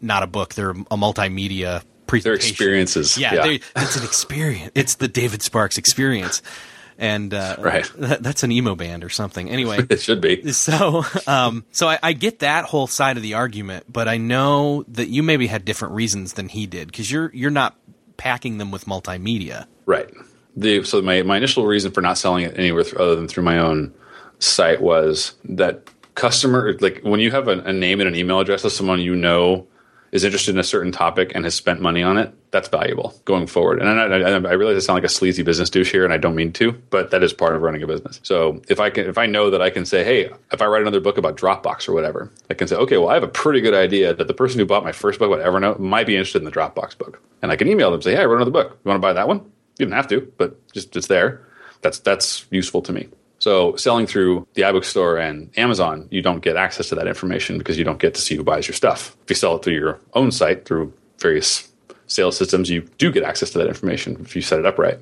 not 0.00 0.22
a 0.22 0.26
book 0.26 0.54
they're 0.54 0.70
a 0.70 0.96
multimedia 0.96 1.82
their 2.22 2.32
experiences. 2.34 3.18
Yeah, 3.18 3.42
they, 3.42 3.60
it's 3.76 3.96
an 3.96 4.02
experience. 4.04 4.72
It's 4.74 4.94
the 4.94 5.08
David 5.08 5.42
Sparks 5.42 5.76
experience, 5.76 6.40
and 6.98 7.32
uh, 7.32 7.56
Right. 7.58 7.90
that, 7.98 8.22
that's 8.22 8.42
an 8.42 8.52
emo 8.52 8.74
band 8.74 9.04
or 9.04 9.08
something. 9.08 9.48
Anyway, 9.48 9.78
it 9.90 10.00
should 10.00 10.20
be. 10.20 10.52
so 10.52 11.04
um, 11.26 11.64
so 11.70 11.88
I, 11.88 11.98
I 12.02 12.12
get 12.12 12.40
that 12.40 12.64
whole 12.66 12.86
side 12.86 13.16
of 13.16 13.22
the 13.22 13.34
argument, 13.34 13.84
but 13.90 14.08
I 14.08 14.16
know 14.18 14.84
that 14.88 15.08
you 15.08 15.22
maybe 15.22 15.46
had 15.46 15.64
different 15.64 15.94
reasons 15.94 16.34
than 16.34 16.48
he 16.48 16.66
did 16.66 16.88
because 16.88 17.10
you're 17.10 17.30
you're 17.32 17.50
not 17.50 17.76
packing 18.16 18.58
them 18.58 18.70
with 18.70 18.84
multimedia. 18.84 19.66
Right. 19.86 20.12
The 20.56 20.82
so 20.82 21.00
my 21.00 21.22
my 21.22 21.36
initial 21.36 21.64
reason 21.66 21.92
for 21.92 22.00
not 22.00 22.18
selling 22.18 22.44
it 22.44 22.58
anywhere 22.58 22.82
th- 22.82 22.96
other 22.96 23.14
than 23.14 23.28
through 23.28 23.44
my 23.44 23.58
own 23.58 23.94
site 24.40 24.82
was 24.82 25.34
that 25.44 25.88
customer 26.14 26.76
like 26.80 27.00
when 27.02 27.20
you 27.20 27.30
have 27.30 27.46
a, 27.46 27.60
a 27.60 27.72
name 27.72 28.00
and 28.00 28.08
an 28.08 28.16
email 28.16 28.40
address 28.40 28.64
of 28.64 28.72
someone 28.72 29.00
you 29.00 29.14
know 29.14 29.66
is 30.12 30.24
interested 30.24 30.54
in 30.54 30.58
a 30.58 30.64
certain 30.64 30.92
topic 30.92 31.32
and 31.34 31.44
has 31.44 31.54
spent 31.54 31.80
money 31.80 32.02
on 32.02 32.16
it, 32.16 32.32
that's 32.50 32.68
valuable 32.68 33.14
going 33.24 33.46
forward. 33.46 33.80
And 33.80 33.88
I, 33.88 34.04
I, 34.04 34.30
I 34.30 34.52
realize 34.54 34.76
I 34.76 34.80
sound 34.80 34.96
like 34.96 35.04
a 35.04 35.08
sleazy 35.08 35.42
business 35.42 35.68
douche 35.68 35.92
here, 35.92 36.04
and 36.04 36.12
I 36.12 36.16
don't 36.16 36.34
mean 36.34 36.52
to, 36.54 36.72
but 36.72 37.10
that 37.10 37.22
is 37.22 37.32
part 37.32 37.54
of 37.54 37.62
running 37.62 37.82
a 37.82 37.86
business. 37.86 38.20
So 38.22 38.62
if 38.68 38.80
I 38.80 38.90
can, 38.90 39.06
if 39.06 39.18
I 39.18 39.26
know 39.26 39.50
that 39.50 39.60
I 39.60 39.70
can 39.70 39.84
say, 39.84 40.04
hey, 40.04 40.30
if 40.52 40.62
I 40.62 40.66
write 40.66 40.82
another 40.82 41.00
book 41.00 41.18
about 41.18 41.36
Dropbox 41.36 41.88
or 41.88 41.92
whatever, 41.92 42.32
I 42.48 42.54
can 42.54 42.68
say, 42.68 42.76
okay, 42.76 42.96
well, 42.96 43.10
I 43.10 43.14
have 43.14 43.22
a 43.22 43.28
pretty 43.28 43.60
good 43.60 43.74
idea 43.74 44.14
that 44.14 44.26
the 44.26 44.34
person 44.34 44.58
who 44.58 44.66
bought 44.66 44.84
my 44.84 44.92
first 44.92 45.18
book 45.18 45.30
Evernote 45.30 45.78
might 45.78 46.06
be 46.06 46.16
interested 46.16 46.38
in 46.38 46.44
the 46.44 46.52
Dropbox 46.52 46.96
book, 46.96 47.22
and 47.42 47.52
I 47.52 47.56
can 47.56 47.68
email 47.68 47.90
them 47.90 48.00
say, 48.00 48.14
hey, 48.14 48.22
I 48.22 48.24
wrote 48.24 48.36
another 48.36 48.50
book. 48.50 48.78
You 48.84 48.88
want 48.88 48.96
to 48.96 49.06
buy 49.06 49.12
that 49.12 49.28
one? 49.28 49.50
You 49.78 49.86
don't 49.86 49.92
have 49.92 50.08
to, 50.08 50.32
but 50.38 50.72
just 50.72 50.96
it's 50.96 51.06
there. 51.06 51.46
That's 51.82 51.98
that's 52.00 52.46
useful 52.50 52.82
to 52.82 52.92
me. 52.92 53.08
So 53.48 53.74
selling 53.76 54.06
through 54.06 54.46
the 54.52 54.60
iBook 54.60 54.84
store 54.84 55.16
and 55.16 55.50
Amazon, 55.56 56.06
you 56.10 56.20
don't 56.20 56.40
get 56.40 56.58
access 56.58 56.90
to 56.90 56.94
that 56.96 57.06
information 57.06 57.56
because 57.56 57.78
you 57.78 57.84
don't 57.84 57.98
get 57.98 58.12
to 58.12 58.20
see 58.20 58.36
who 58.36 58.44
buys 58.44 58.68
your 58.68 58.74
stuff. 58.74 59.16
If 59.24 59.30
you 59.30 59.36
sell 59.36 59.56
it 59.56 59.62
through 59.62 59.72
your 59.72 59.98
own 60.12 60.32
site 60.32 60.66
through 60.66 60.92
various 61.18 61.66
sales 62.08 62.36
systems, 62.36 62.68
you 62.68 62.82
do 62.98 63.10
get 63.10 63.22
access 63.22 63.48
to 63.52 63.58
that 63.58 63.66
information 63.66 64.18
if 64.20 64.36
you 64.36 64.42
set 64.42 64.58
it 64.58 64.66
up 64.66 64.78
right. 64.78 64.98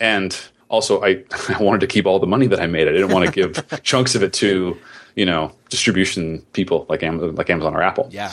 And 0.00 0.34
also, 0.70 1.04
I, 1.04 1.22
I 1.50 1.62
wanted 1.62 1.82
to 1.82 1.86
keep 1.86 2.06
all 2.06 2.18
the 2.18 2.26
money 2.26 2.46
that 2.46 2.58
I 2.58 2.66
made. 2.66 2.88
I 2.88 2.92
didn't 2.92 3.12
want 3.12 3.26
to 3.26 3.32
give 3.32 3.62
chunks 3.82 4.14
of 4.14 4.22
it 4.22 4.32
to 4.32 4.74
you 5.14 5.26
know 5.26 5.52
distribution 5.68 6.40
people 6.54 6.86
like 6.88 7.02
Amazon, 7.02 7.34
like 7.34 7.50
Amazon 7.50 7.76
or 7.76 7.82
Apple 7.82 8.08
Yeah, 8.10 8.32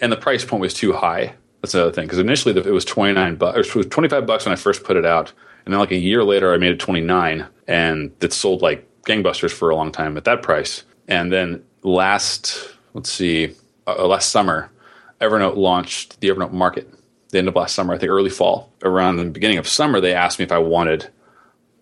and 0.00 0.10
the 0.10 0.16
price 0.16 0.42
point 0.42 0.62
was 0.62 0.72
too 0.72 0.94
high. 0.94 1.34
That's 1.60 1.74
another 1.74 1.92
thing 1.92 2.06
because 2.06 2.18
initially 2.18 2.54
the, 2.54 2.66
it 2.66 2.72
was 2.72 2.86
twenty 2.86 3.12
nine 3.12 3.34
bucks, 3.34 3.58
it 3.58 3.74
was 3.74 3.88
twenty 3.88 4.08
five 4.08 4.26
bucks 4.26 4.46
when 4.46 4.54
I 4.54 4.56
first 4.56 4.84
put 4.84 4.96
it 4.96 5.04
out, 5.04 5.34
and 5.64 5.72
then 5.72 5.80
like 5.80 5.90
a 5.90 5.96
year 5.96 6.24
later 6.24 6.52
I 6.52 6.58
made 6.58 6.72
it 6.72 6.80
twenty 6.80 7.00
nine, 7.00 7.46
and 7.66 8.12
it 8.20 8.32
sold 8.32 8.62
like 8.62 8.88
gangbusters 9.04 9.52
for 9.52 9.70
a 9.70 9.76
long 9.76 9.92
time 9.92 10.16
at 10.16 10.24
that 10.24 10.42
price. 10.42 10.84
And 11.08 11.32
then 11.32 11.62
last, 11.82 12.68
let's 12.94 13.10
see, 13.10 13.54
uh, 13.86 14.06
last 14.06 14.30
summer, 14.30 14.70
Evernote 15.20 15.56
launched 15.56 16.20
the 16.20 16.28
Evernote 16.28 16.52
Market. 16.52 16.88
The 17.30 17.38
end 17.38 17.48
of 17.48 17.56
last 17.56 17.74
summer, 17.74 17.94
I 17.94 17.98
think 17.98 18.10
early 18.10 18.30
fall, 18.30 18.72
around 18.82 19.16
the 19.16 19.24
beginning 19.24 19.58
of 19.58 19.68
summer, 19.68 20.00
they 20.00 20.14
asked 20.14 20.38
me 20.38 20.44
if 20.44 20.52
I 20.52 20.58
wanted 20.58 21.08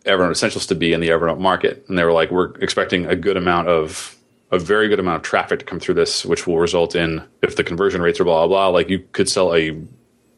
Evernote 0.04 0.32
Essentials 0.32 0.66
to 0.66 0.74
be 0.74 0.92
in 0.92 1.00
the 1.00 1.10
Evernote 1.10 1.38
Market, 1.38 1.84
and 1.88 1.98
they 1.98 2.04
were 2.04 2.12
like, 2.12 2.30
"We're 2.30 2.54
expecting 2.56 3.06
a 3.06 3.14
good 3.14 3.36
amount 3.36 3.68
of 3.68 4.16
a 4.50 4.58
very 4.58 4.88
good 4.88 5.00
amount 5.00 5.16
of 5.16 5.22
traffic 5.22 5.60
to 5.60 5.64
come 5.64 5.80
through 5.80 5.94
this, 5.94 6.24
which 6.24 6.46
will 6.46 6.58
result 6.58 6.94
in 6.94 7.22
if 7.42 7.56
the 7.56 7.64
conversion 7.64 8.02
rates 8.02 8.20
are 8.20 8.24
blah 8.24 8.46
blah 8.46 8.48
blah, 8.48 8.68
like 8.68 8.88
you 8.88 8.98
could 9.12 9.28
sell 9.28 9.54
a 9.54 9.78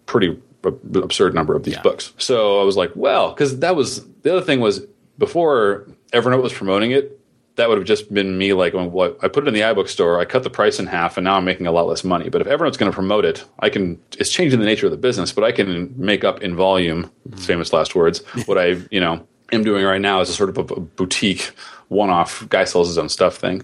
pretty 0.06 0.38
absurd 0.66 1.34
number 1.34 1.54
of 1.54 1.64
these 1.64 1.74
Yeah. 1.74 1.82
books." 1.82 2.12
So 2.18 2.60
I 2.60 2.64
was 2.64 2.76
like, 2.76 2.90
"Well," 2.94 3.30
because 3.30 3.58
that 3.60 3.76
was 3.76 4.04
the 4.22 4.32
other 4.32 4.44
thing 4.44 4.60
was 4.60 4.86
before 5.18 5.86
Evernote 6.12 6.42
was 6.42 6.52
promoting 6.52 6.90
it, 6.90 7.20
that 7.56 7.68
would 7.68 7.78
have 7.78 7.86
just 7.86 8.12
been 8.12 8.36
me 8.36 8.52
like, 8.52 8.74
what 8.74 9.16
I 9.22 9.28
put 9.28 9.44
it 9.44 9.48
in 9.48 9.54
the 9.54 9.60
iBook 9.60 9.88
store, 9.88 10.18
I 10.18 10.24
cut 10.24 10.42
the 10.42 10.50
price 10.50 10.80
in 10.80 10.86
half, 10.86 11.16
and 11.16 11.24
now 11.24 11.36
I'm 11.36 11.44
making 11.44 11.66
a 11.66 11.72
lot 11.72 11.86
less 11.86 12.02
money. 12.02 12.28
But 12.28 12.40
if 12.40 12.48
Evernote's 12.48 12.76
going 12.76 12.90
to 12.90 12.94
promote 12.94 13.24
it, 13.24 13.44
I 13.60 13.68
can. 13.68 14.00
It's 14.18 14.30
changing 14.30 14.58
the 14.58 14.66
nature 14.66 14.86
of 14.86 14.92
the 14.92 14.98
business, 14.98 15.32
but 15.32 15.44
I 15.44 15.52
can 15.52 15.94
make 15.96 16.24
up 16.24 16.42
in 16.42 16.56
volume. 16.56 17.10
Mm-hmm. 17.28 17.38
Famous 17.38 17.72
last 17.72 17.94
words. 17.94 18.24
what 18.46 18.58
I 18.58 18.78
you 18.90 19.00
know 19.00 19.24
am 19.52 19.62
doing 19.62 19.84
right 19.84 20.00
now 20.00 20.20
is 20.20 20.28
a 20.30 20.32
sort 20.32 20.50
of 20.50 20.58
a, 20.58 20.74
a 20.74 20.80
boutique, 20.80 21.52
one-off 21.88 22.48
guy 22.48 22.64
sells 22.64 22.88
his 22.88 22.98
own 22.98 23.08
stuff 23.08 23.36
thing. 23.36 23.62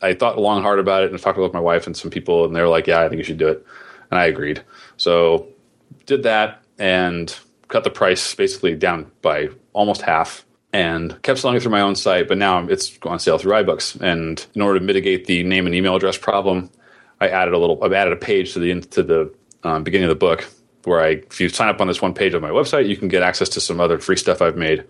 I 0.00 0.14
thought 0.14 0.38
long 0.38 0.58
and 0.58 0.64
hard 0.64 0.78
about 0.78 1.02
it 1.02 1.10
and 1.10 1.20
talked 1.20 1.38
with 1.38 1.52
my 1.52 1.60
wife 1.60 1.86
and 1.86 1.96
some 1.96 2.10
people, 2.10 2.44
and 2.46 2.56
they 2.56 2.62
were 2.62 2.68
like, 2.68 2.86
"Yeah, 2.86 3.02
I 3.02 3.08
think 3.08 3.18
you 3.18 3.24
should 3.24 3.36
do 3.38 3.48
it," 3.48 3.66
and 4.10 4.18
I 4.18 4.24
agreed. 4.24 4.62
So 4.96 5.48
did 6.06 6.22
that 6.24 6.62
and 6.78 7.34
cut 7.68 7.84
the 7.84 7.90
price 7.90 8.34
basically 8.34 8.74
down 8.74 9.10
by 9.22 9.48
almost 9.72 10.02
half 10.02 10.44
and 10.72 11.20
kept 11.22 11.38
selling 11.38 11.56
it 11.56 11.60
through 11.60 11.72
my 11.72 11.80
own 11.80 11.94
site. 11.94 12.28
But 12.28 12.38
now 12.38 12.66
it's 12.66 12.98
on 13.02 13.18
sale 13.18 13.38
through 13.38 13.52
iBooks. 13.52 14.00
And 14.00 14.44
in 14.54 14.62
order 14.62 14.78
to 14.78 14.84
mitigate 14.84 15.26
the 15.26 15.42
name 15.42 15.66
and 15.66 15.74
email 15.74 15.96
address 15.96 16.18
problem, 16.18 16.70
I 17.20 17.28
added 17.28 17.54
a 17.54 17.58
little. 17.58 17.82
I've 17.82 17.92
added 17.92 18.12
a 18.12 18.16
page 18.16 18.52
to 18.54 18.58
the 18.58 18.80
to 18.80 19.02
the 19.02 19.34
um, 19.64 19.82
beginning 19.82 20.04
of 20.04 20.10
the 20.10 20.26
book 20.26 20.46
where 20.84 21.00
I, 21.00 21.08
if 21.08 21.40
you 21.40 21.48
sign 21.48 21.68
up 21.68 21.80
on 21.80 21.88
this 21.88 22.00
one 22.00 22.14
page 22.14 22.32
of 22.34 22.42
my 22.42 22.50
website, 22.50 22.88
you 22.88 22.96
can 22.96 23.08
get 23.08 23.22
access 23.22 23.48
to 23.50 23.60
some 23.60 23.80
other 23.80 23.98
free 23.98 24.16
stuff 24.16 24.40
I've 24.40 24.56
made, 24.56 24.84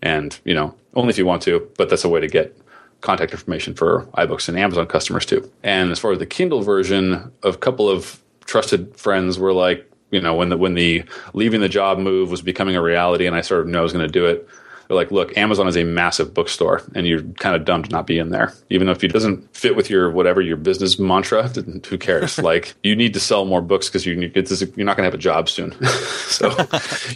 and 0.00 0.38
you 0.44 0.54
know 0.54 0.74
only 0.94 1.10
if 1.10 1.18
you 1.18 1.26
want 1.26 1.42
to. 1.42 1.68
But 1.76 1.88
that's 1.88 2.04
a 2.04 2.08
way 2.08 2.20
to 2.20 2.28
get 2.28 2.56
contact 3.00 3.32
information 3.32 3.74
for 3.74 4.06
iBooks 4.16 4.48
and 4.48 4.58
Amazon 4.58 4.86
customers 4.86 5.26
too. 5.26 5.50
And 5.62 5.90
as 5.90 5.98
far 5.98 6.12
as 6.12 6.18
the 6.18 6.26
Kindle 6.26 6.62
version, 6.62 7.32
a 7.42 7.52
couple 7.52 7.90
of 7.90 8.22
trusted 8.44 8.96
friends 8.96 9.38
were 9.38 9.52
like, 9.52 9.90
you 10.12 10.20
know, 10.20 10.34
when 10.34 10.50
the 10.50 10.56
when 10.56 10.74
the 10.74 11.04
leaving 11.32 11.60
the 11.60 11.68
job 11.68 11.98
move 11.98 12.30
was 12.30 12.42
becoming 12.42 12.76
a 12.76 12.82
reality, 12.82 13.26
and 13.26 13.34
I 13.34 13.40
sort 13.40 13.62
of 13.62 13.66
knew 13.66 13.78
I 13.78 13.80
was 13.80 13.92
going 13.92 14.06
to 14.06 14.12
do 14.12 14.26
it. 14.26 14.46
They're 14.86 14.96
like, 14.96 15.10
look, 15.10 15.36
Amazon 15.38 15.68
is 15.68 15.76
a 15.76 15.84
massive 15.84 16.34
bookstore, 16.34 16.82
and 16.94 17.06
you're 17.06 17.22
kind 17.22 17.56
of 17.56 17.64
dumb 17.64 17.82
to 17.82 17.88
not 17.88 18.06
be 18.06 18.18
in 18.18 18.28
there. 18.28 18.52
Even 18.68 18.88
if 18.88 19.02
it 19.02 19.12
doesn't 19.12 19.56
fit 19.56 19.74
with 19.74 19.88
your 19.88 20.10
whatever 20.10 20.42
your 20.42 20.58
business 20.58 20.98
mantra, 20.98 21.48
who 21.48 21.96
cares? 21.96 22.38
like, 22.42 22.74
you 22.82 22.94
need 22.94 23.14
to 23.14 23.20
sell 23.20 23.46
more 23.46 23.62
books 23.62 23.88
because 23.88 24.04
you 24.04 24.14
need, 24.14 24.36
it's, 24.36 24.60
you're 24.60 24.84
not 24.84 24.96
going 24.96 25.04
to 25.04 25.10
have 25.10 25.14
a 25.14 25.18
job 25.18 25.48
soon. 25.48 25.72
so 26.28 26.50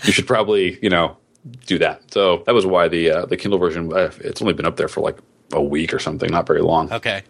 you 0.05 0.13
should 0.13 0.27
probably, 0.27 0.79
you 0.81 0.89
know, 0.89 1.19
do 1.67 1.79
that. 1.79 2.11
So 2.13 2.45
that 2.47 2.55
was 2.55 2.65
why 2.65 2.89
the 2.89 3.11
uh, 3.11 3.27
the 3.27 3.37
Kindle 3.37 3.59
version. 3.59 3.93
Uh, 3.93 4.11
it's 4.21 4.41
only 4.41 4.55
been 4.55 4.67
up 4.67 4.77
there 4.77 4.89
for 4.89 5.03
like 5.03 5.19
a 5.53 5.63
week 5.63 5.93
or 5.93 5.99
something, 5.99 6.31
not 6.31 6.47
very 6.47 6.63
long. 6.63 6.91
Okay, 6.91 7.25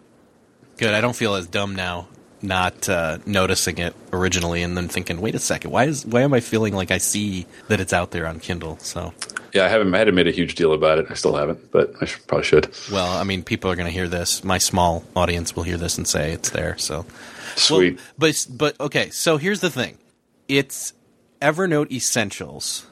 good. 0.77 0.93
I 0.93 1.01
don't 1.01 1.15
feel 1.15 1.35
as 1.35 1.45
dumb 1.45 1.75
now 1.75 2.07
not 2.41 2.87
uh, 2.87 3.17
noticing 3.25 3.77
it 3.77 3.95
originally 4.13 4.61
and 4.61 4.77
then 4.77 4.87
thinking, 4.87 5.21
wait 5.21 5.35
a 5.35 5.39
second, 5.39 5.71
why 5.71 5.85
is 5.85 6.05
why 6.05 6.21
am 6.21 6.33
I 6.33 6.39
feeling 6.39 6.73
like 6.73 6.91
I 6.91 6.97
see 6.97 7.45
that 7.67 7.79
it's 7.79 7.93
out 7.93 8.11
there 8.11 8.27
on 8.27 8.39
Kindle? 8.39 8.77
So 8.79 9.13
Yeah, 9.53 9.65
I 9.65 9.69
haven't 9.69 9.93
I 9.93 9.97
hadn't 9.97 10.15
made 10.15 10.27
a 10.27 10.31
huge 10.31 10.55
deal 10.55 10.73
about 10.73 10.99
it. 10.99 11.07
I 11.09 11.13
still 11.15 11.35
haven't, 11.35 11.71
but 11.71 11.93
I 12.01 12.05
should, 12.05 12.25
probably 12.27 12.45
should. 12.45 12.69
well, 12.91 13.17
I 13.17 13.23
mean, 13.23 13.43
people 13.43 13.71
are 13.71 13.75
going 13.75 13.87
to 13.87 13.93
hear 13.93 14.07
this. 14.07 14.43
My 14.43 14.57
small 14.57 15.03
audience 15.15 15.55
will 15.55 15.63
hear 15.63 15.77
this 15.77 15.97
and 15.97 16.07
say 16.07 16.31
it's 16.31 16.49
there. 16.51 16.77
So 16.77 17.05
Sweet. 17.55 17.95
Well, 17.95 18.03
but 18.17 18.47
but 18.49 18.79
okay, 18.79 19.09
so 19.09 19.37
here's 19.37 19.61
the 19.61 19.69
thing. 19.69 19.97
It's 20.47 20.93
Evernote 21.41 21.91
Essentials. 21.91 22.85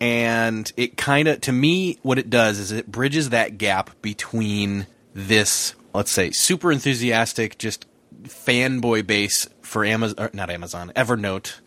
And 0.00 0.70
it 0.76 0.96
kind 0.96 1.28
of 1.28 1.40
to 1.42 1.52
me 1.52 1.98
what 2.02 2.18
it 2.18 2.28
does 2.28 2.58
is 2.58 2.72
it 2.72 2.90
bridges 2.90 3.30
that 3.30 3.56
gap 3.56 3.90
between 4.02 4.88
this 5.14 5.74
let's 5.94 6.10
say 6.10 6.30
super 6.32 6.72
enthusiastic 6.72 7.56
just 7.58 7.86
fanboy 8.24 9.06
base 9.06 9.48
for 9.62 9.84
Amazon 9.84 10.30
not 10.32 10.50
Amazon, 10.50 10.92
Evernote. 10.96 11.60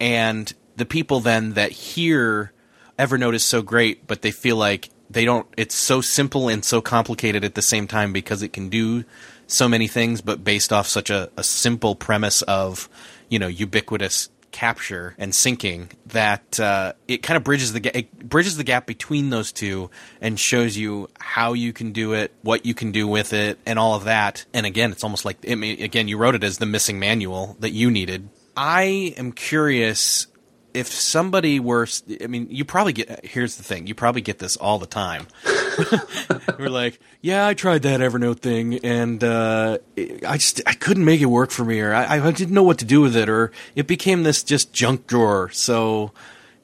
And 0.00 0.52
the 0.76 0.86
people 0.86 1.20
then 1.20 1.52
that 1.54 1.72
hear 1.72 2.52
Evernote 2.98 3.34
is 3.34 3.44
so 3.44 3.62
great 3.62 4.06
but 4.06 4.22
they 4.22 4.30
feel 4.30 4.56
like 4.56 4.90
they 5.10 5.24
don't 5.24 5.46
it's 5.56 5.74
so 5.74 6.00
simple 6.00 6.48
and 6.48 6.64
so 6.64 6.80
complicated 6.80 7.44
at 7.44 7.54
the 7.54 7.62
same 7.62 7.86
time 7.86 8.12
because 8.12 8.42
it 8.42 8.52
can 8.52 8.68
do 8.68 9.04
so 9.46 9.68
many 9.68 9.86
things 9.86 10.20
but 10.20 10.42
based 10.42 10.72
off 10.72 10.86
such 10.86 11.10
a, 11.10 11.30
a 11.36 11.44
simple 11.44 11.94
premise 11.94 12.42
of 12.42 12.88
you 13.28 13.38
know 13.38 13.48
ubiquitous 13.48 14.28
capture 14.52 15.14
and 15.18 15.32
syncing 15.32 15.90
that 16.06 16.60
uh, 16.60 16.92
it 17.08 17.22
kind 17.22 17.36
of 17.36 17.44
bridges 17.44 17.72
the 17.72 17.80
ga- 17.80 17.90
it 17.94 18.28
bridges 18.28 18.56
the 18.56 18.64
gap 18.64 18.86
between 18.86 19.30
those 19.30 19.50
two 19.50 19.90
and 20.20 20.38
shows 20.38 20.76
you 20.76 21.08
how 21.18 21.54
you 21.54 21.72
can 21.72 21.92
do 21.92 22.12
it, 22.12 22.32
what 22.42 22.64
you 22.64 22.74
can 22.74 22.92
do 22.92 23.08
with 23.08 23.32
it, 23.32 23.58
and 23.66 23.78
all 23.78 23.94
of 23.94 24.04
that. 24.04 24.44
And 24.54 24.66
again, 24.66 24.92
it's 24.92 25.02
almost 25.02 25.24
like 25.24 25.38
I 25.50 25.54
mean, 25.54 25.82
again, 25.82 26.06
you 26.06 26.18
wrote 26.18 26.34
it 26.34 26.44
as 26.44 26.58
the 26.58 26.66
missing 26.66 26.98
manual 26.98 27.56
that 27.60 27.70
you 27.70 27.90
needed. 27.90 28.28
I 28.56 29.14
am 29.16 29.32
curious 29.32 30.26
if 30.74 30.88
somebody 30.88 31.60
were 31.60 31.86
i 32.22 32.26
mean 32.26 32.46
you 32.50 32.64
probably 32.64 32.92
get 32.92 33.24
here's 33.24 33.56
the 33.56 33.62
thing 33.62 33.86
you 33.86 33.94
probably 33.94 34.20
get 34.22 34.38
this 34.38 34.56
all 34.56 34.78
the 34.78 34.86
time. 34.86 35.26
We're 36.58 36.68
like 36.68 37.00
yeah 37.20 37.46
i 37.46 37.54
tried 37.54 37.82
that 37.82 38.00
evernote 38.00 38.40
thing 38.40 38.78
and 38.84 39.22
uh, 39.24 39.78
i 40.26 40.36
just 40.36 40.60
i 40.66 40.72
couldn't 40.74 41.04
make 41.04 41.20
it 41.20 41.26
work 41.26 41.50
for 41.50 41.64
me 41.64 41.80
or 41.80 41.92
I, 41.94 42.18
I 42.18 42.30
didn't 42.30 42.54
know 42.54 42.62
what 42.62 42.78
to 42.78 42.84
do 42.84 43.00
with 43.00 43.16
it 43.16 43.28
or 43.28 43.52
it 43.74 43.86
became 43.86 44.22
this 44.22 44.42
just 44.42 44.72
junk 44.72 45.06
drawer. 45.06 45.50
So 45.50 46.12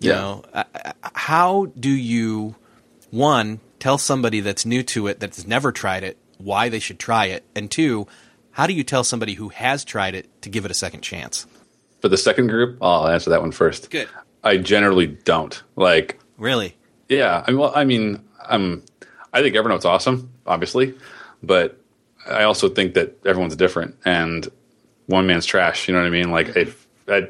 you 0.01 0.11
Yeah. 0.11 0.17
know 0.17 0.45
how 1.15 1.67
do 1.79 1.91
you 1.91 2.55
one 3.11 3.61
tell 3.79 3.99
somebody 3.99 4.41
that's 4.41 4.65
new 4.67 4.83
to 4.83 5.07
it 5.07 5.21
that's 5.21 5.47
never 5.47 5.73
tried 5.73 6.03
it 6.05 6.17
why 6.39 6.69
they 6.69 6.79
should 6.79 6.99
try 6.99 7.27
it? 7.27 7.45
And 7.57 7.71
two 7.71 8.07
how 8.53 8.67
do 8.67 8.73
you 8.73 8.83
tell 8.85 9.05
somebody 9.05 9.35
who 9.35 9.49
has 9.51 9.85
tried 9.85 10.15
it 10.15 10.29
to 10.43 10.49
give 10.51 10.65
it 10.65 10.71
a 10.71 10.75
second 10.75 11.01
chance 11.01 11.47
For 12.01 12.09
the 12.09 12.17
second 12.17 12.47
group, 12.47 12.79
I'll 12.81 13.09
answer 13.09 13.31
that 13.31 13.41
one 13.41 13.53
first. 13.53 13.91
Good. 13.91 14.09
I 14.45 14.57
generally 14.57 15.07
don't. 15.07 15.61
Like 15.77 16.19
really 16.37 16.77
Yeah, 17.09 17.45
I 17.47 17.51
mean, 17.51 17.61
well, 17.61 17.73
I 17.75 17.85
mean, 17.85 18.23
um, 18.47 18.83
I 19.33 19.43
think 19.43 19.55
Evernote's 19.55 19.85
awesome, 19.85 20.31
obviously, 20.47 20.95
but 21.43 21.81
I 22.27 22.45
also 22.45 22.69
think 22.69 22.95
that 22.95 23.19
everyone's 23.27 23.57
different, 23.57 23.97
and 24.05 24.49
one 25.07 25.27
man's 25.27 25.47
trash. 25.47 25.89
You 25.89 25.95
know 25.95 26.01
what 26.01 26.07
I 26.07 26.11
mean? 26.11 26.31
Like, 26.31 26.57
if 26.57 26.87
I, 27.09 27.29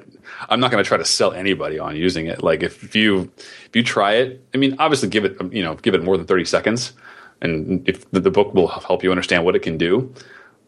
I'm 0.49 0.61
not 0.61 0.71
going 0.71 0.83
to 0.83 0.89
try 0.89 0.97
to 0.97 1.05
sell 1.05 1.33
anybody 1.33 1.79
on 1.79 1.97
using 1.97 2.27
it. 2.27 2.43
Like, 2.43 2.63
if 2.63 2.95
you 2.95 3.31
if 3.67 3.75
you 3.75 3.83
try 3.83 4.15
it, 4.15 4.45
I 4.55 4.59
mean, 4.59 4.77
obviously, 4.79 5.09
give 5.09 5.25
it 5.25 5.37
you 5.53 5.63
know, 5.63 5.75
give 5.75 5.95
it 5.95 6.03
more 6.03 6.17
than 6.17 6.27
30 6.27 6.45
seconds, 6.45 6.93
and 7.41 7.89
if 7.89 8.09
the, 8.11 8.21
the 8.21 8.31
book 8.31 8.55
will 8.55 8.69
help 8.69 9.03
you 9.03 9.11
understand 9.11 9.45
what 9.45 9.57
it 9.57 9.61
can 9.61 9.79
do. 9.79 10.13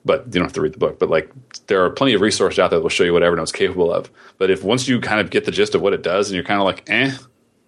But 0.05 0.27
you 0.27 0.33
don't 0.33 0.45
have 0.45 0.53
to 0.55 0.63
read 0.63 0.73
the 0.73 0.79
book. 0.79 0.99
But 0.99 1.11
like, 1.11 1.31
there 1.67 1.85
are 1.85 1.91
plenty 1.91 2.15
of 2.15 2.21
resources 2.21 2.59
out 2.59 2.71
there 2.71 2.79
that 2.79 2.83
will 2.83 2.89
show 2.89 3.05
you 3.05 3.13
what 3.13 3.23
Evernote's 3.23 3.53
capable 3.53 3.93
of. 3.93 4.11
But 4.39 4.51
if 4.51 4.65
once 4.65 4.89
you 4.89 5.01
kind 5.01 5.21
of 5.21 5.31
get 5.31 5.45
the 5.45 5.51
gist 5.51 5.75
of 5.75 5.83
what 5.83 5.93
it 5.93 6.03
does, 6.03 6.29
and 6.29 6.35
you're 6.35 6.45
kind 6.45 6.61
of 6.61 6.65
like, 6.65 6.89
eh, 6.89 7.13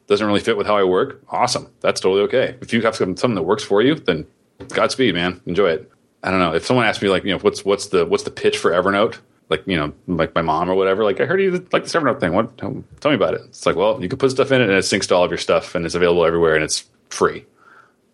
doesn't 0.06 0.26
really 0.26 0.40
fit 0.40 0.56
with 0.56 0.66
how 0.66 0.76
I 0.76 0.84
work, 0.84 1.22
awesome. 1.28 1.70
That's 1.80 2.00
totally 2.00 2.22
okay. 2.22 2.56
If 2.60 2.72
you 2.72 2.80
have 2.82 2.96
something 2.96 3.34
that 3.34 3.42
works 3.42 3.62
for 3.62 3.82
you, 3.82 3.94
then 3.94 4.26
Godspeed, 4.68 5.14
man. 5.14 5.40
Enjoy 5.46 5.68
it. 5.68 5.90
I 6.22 6.30
don't 6.30 6.40
know. 6.40 6.54
If 6.54 6.64
someone 6.64 6.86
asks 6.86 7.02
me 7.02 7.08
like, 7.08 7.24
you 7.24 7.32
know, 7.32 7.38
what's 7.38 7.64
what's 7.64 7.88
the 7.88 8.06
what's 8.06 8.22
the 8.22 8.30
pitch 8.30 8.58
for 8.58 8.70
Evernote? 8.70 9.18
Like, 9.48 9.66
you 9.66 9.76
know, 9.76 9.92
like 10.06 10.34
my 10.34 10.42
mom 10.42 10.70
or 10.70 10.74
whatever. 10.74 11.04
Like, 11.04 11.20
I 11.20 11.26
heard 11.26 11.40
you 11.40 11.66
like 11.72 11.82
this 11.82 11.92
Evernote 11.92 12.20
thing. 12.20 12.32
What? 12.32 12.56
Tell 12.56 12.70
me 12.70 13.14
about 13.14 13.34
it. 13.34 13.42
It's 13.46 13.66
like, 13.66 13.76
well, 13.76 14.00
you 14.00 14.08
can 14.08 14.18
put 14.18 14.30
stuff 14.30 14.52
in 14.52 14.60
it 14.60 14.68
and 14.68 14.72
it 14.72 14.84
syncs 14.84 15.08
to 15.08 15.14
all 15.14 15.24
of 15.24 15.30
your 15.30 15.38
stuff 15.38 15.74
and 15.74 15.84
it's 15.84 15.94
available 15.94 16.24
everywhere 16.24 16.54
and 16.54 16.64
it's 16.64 16.88
free 17.10 17.44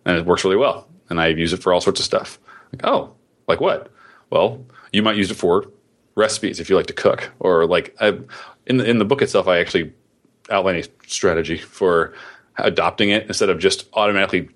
and 0.05 0.17
it 0.17 0.25
works 0.25 0.43
really 0.43 0.57
well. 0.57 0.87
And 1.09 1.19
I 1.21 1.27
use 1.27 1.53
it 1.53 1.61
for 1.61 1.71
all 1.71 1.81
sorts 1.81 1.99
of 1.99 2.05
stuff. 2.05 2.39
Like, 2.73 2.81
oh, 2.83 3.13
like 3.47 3.61
what? 3.61 3.91
Well, 4.29 4.65
you 4.91 5.01
might 5.01 5.17
use 5.17 5.31
it 5.31 5.35
for 5.35 5.71
recipes 6.15 6.59
if 6.59 6.69
you 6.69 6.75
like 6.75 6.87
to 6.87 6.93
cook, 6.93 7.31
or 7.39 7.65
like 7.65 7.95
I, 7.99 8.19
in 8.65 8.77
the 8.77 8.85
in 8.85 8.99
the 8.99 9.05
book 9.05 9.21
itself, 9.21 9.47
I 9.47 9.59
actually 9.59 9.93
outline 10.49 10.75
a 10.75 10.83
strategy 11.07 11.57
for 11.57 12.13
adopting 12.57 13.09
it 13.09 13.27
instead 13.27 13.49
of 13.49 13.59
just 13.59 13.87
automatically 13.93 14.49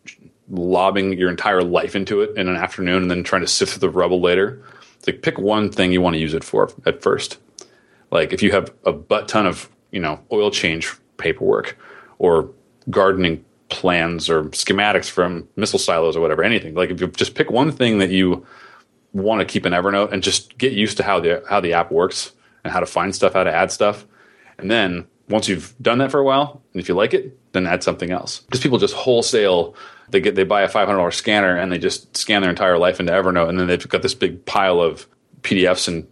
lobbing 0.49 1.13
your 1.17 1.30
entire 1.30 1.63
life 1.63 1.95
into 1.95 2.21
it 2.21 2.38
in 2.38 2.47
an 2.47 2.55
afternoon 2.55 3.03
and 3.03 3.11
then 3.11 3.24
trying 3.24 3.41
to 3.41 3.47
sift 3.47 3.74
through 3.74 3.80
the 3.80 3.89
rubble 3.89 4.21
later. 4.21 4.61
It's 4.97 5.07
like 5.07 5.21
pick 5.21 5.38
one 5.38 5.71
thing 5.71 5.91
you 5.91 6.01
want 6.01 6.15
to 6.15 6.19
use 6.19 6.34
it 6.34 6.43
for 6.43 6.69
at 6.86 7.01
first. 7.01 7.38
Like 8.11 8.34
if 8.34 8.43
you 8.43 8.51
have 8.51 8.71
a 8.86 8.91
butt 8.91 9.28
ton 9.28 9.45
of 9.45 9.69
you 9.91 9.99
know 9.99 10.19
oil 10.32 10.51
change 10.51 10.93
paperwork 11.17 11.78
or 12.19 12.49
gardening 12.89 13.43
plans 13.69 14.30
or 14.30 14.43
schematics 14.45 15.09
from 15.09 15.47
missile 15.55 15.80
silos 15.80 16.15
or 16.15 16.21
whatever, 16.21 16.43
anything. 16.43 16.76
Like 16.76 16.89
if 16.91 17.01
you 17.01 17.07
just 17.07 17.36
pick 17.36 17.49
one 17.49 17.71
thing 17.71 17.97
that 17.99 18.11
you 18.11 18.45
want 19.14 19.39
to 19.39 19.45
keep 19.45 19.66
in 19.66 19.74
Evernote 19.74 20.11
and 20.11 20.22
just 20.24 20.57
get 20.57 20.74
used 20.74 20.97
to 20.97 21.03
how 21.03 21.20
the 21.20 21.43
how 21.49 21.59
the 21.59 21.74
app 21.74 21.91
works 21.91 22.34
and 22.64 22.74
how 22.74 22.80
to 22.80 22.86
find 22.86 23.16
stuff, 23.16 23.34
how 23.34 23.43
to 23.43 23.53
add 23.53 23.72
stuff, 23.72 24.05
and 24.57 24.70
then 24.70 25.07
once 25.30 25.47
you've 25.47 25.74
done 25.82 25.99
that 25.99 26.11
for 26.11 26.20
a 26.20 26.24
while, 26.24 26.61
and 26.74 26.82
if 26.82 26.89
you 26.89 26.95
like 26.95 27.14
it, 27.14 27.38
then 27.53 27.66
add 27.66 27.84
something 27.84 28.11
else. 28.11 28.39
Because 28.41 28.61
people 28.61 28.78
just 28.78 28.93
wholesale 28.93 29.76
they 30.09 30.20
get 30.20 30.36
they 30.36 30.43
buy 30.43 30.61
a 30.61 30.68
five 30.68 30.88
hundred 30.88 30.99
dollars 30.99 31.16
scanner 31.16 31.55
and 31.55 31.72
they 31.72 31.78
just 31.78 32.16
scan 32.16 32.41
their 32.41 32.49
entire 32.49 32.78
life 32.78 32.99
into 32.99 33.11
Evernote, 33.11 33.49
and 33.49 33.59
then 33.59 33.68
they've 33.68 33.88
got 33.89 34.01
this 34.01 34.14
big 34.14 34.45
pile 34.45 34.82
of 34.82 35.07
PDFs 35.41 35.88
and 35.88 36.07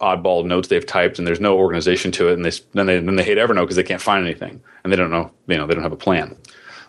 oddball 0.00 0.44
notes 0.44 0.68
they've 0.68 0.86
typed, 0.86 1.18
and 1.18 1.26
there's 1.26 1.40
no 1.40 1.56
organization 1.56 2.12
to 2.12 2.28
it, 2.28 2.34
and 2.34 2.44
they 2.44 2.52
then 2.72 2.86
they 2.86 2.98
then 2.98 3.16
they 3.16 3.24
hate 3.24 3.38
Evernote 3.38 3.62
because 3.62 3.76
they 3.76 3.82
can't 3.82 4.02
find 4.02 4.24
anything, 4.24 4.60
and 4.84 4.92
they 4.92 4.96
don't 4.96 5.10
know 5.10 5.30
you 5.46 5.56
know 5.56 5.66
they 5.66 5.74
don't 5.74 5.82
have 5.82 5.92
a 5.92 5.96
plan. 5.96 6.36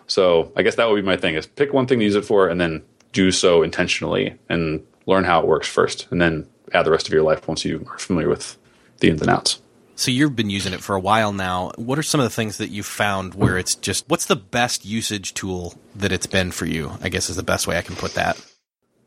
So 0.06 0.52
I 0.56 0.62
guess 0.62 0.76
that 0.76 0.88
would 0.88 0.96
be 0.96 1.02
my 1.02 1.16
thing: 1.16 1.34
is 1.34 1.46
pick 1.46 1.72
one 1.72 1.86
thing 1.86 1.98
to 1.98 2.04
use 2.04 2.16
it 2.16 2.24
for, 2.24 2.48
and 2.48 2.60
then 2.60 2.82
do 3.12 3.30
so 3.30 3.62
intentionally, 3.62 4.36
and 4.48 4.84
learn 5.06 5.24
how 5.24 5.40
it 5.40 5.46
works 5.46 5.68
first, 5.68 6.06
and 6.10 6.20
then 6.20 6.46
add 6.72 6.84
the 6.86 6.90
rest 6.90 7.06
of 7.06 7.12
your 7.12 7.22
life 7.22 7.46
once 7.46 7.64
you 7.64 7.86
are 7.90 7.98
familiar 7.98 8.28
with 8.28 8.56
the 9.00 9.08
ins 9.10 9.20
and 9.20 9.30
outs. 9.30 9.60
So 9.96 10.10
you've 10.10 10.34
been 10.34 10.50
using 10.50 10.72
it 10.72 10.80
for 10.80 10.96
a 10.96 11.00
while 11.00 11.32
now. 11.32 11.70
What 11.76 11.98
are 11.98 12.02
some 12.02 12.20
of 12.20 12.24
the 12.24 12.30
things 12.30 12.58
that 12.58 12.70
you've 12.70 12.84
found 12.86 13.34
where 13.34 13.56
it's 13.56 13.76
just 13.76 14.08
what's 14.08 14.26
the 14.26 14.34
best 14.36 14.84
usage 14.84 15.34
tool 15.34 15.74
that 15.94 16.10
it's 16.10 16.26
been 16.26 16.50
for 16.50 16.66
you? 16.66 16.92
I 17.00 17.08
guess 17.10 17.30
is 17.30 17.36
the 17.36 17.44
best 17.44 17.66
way 17.68 17.78
I 17.78 17.82
can 17.82 17.94
put 17.94 18.14
that. 18.14 18.44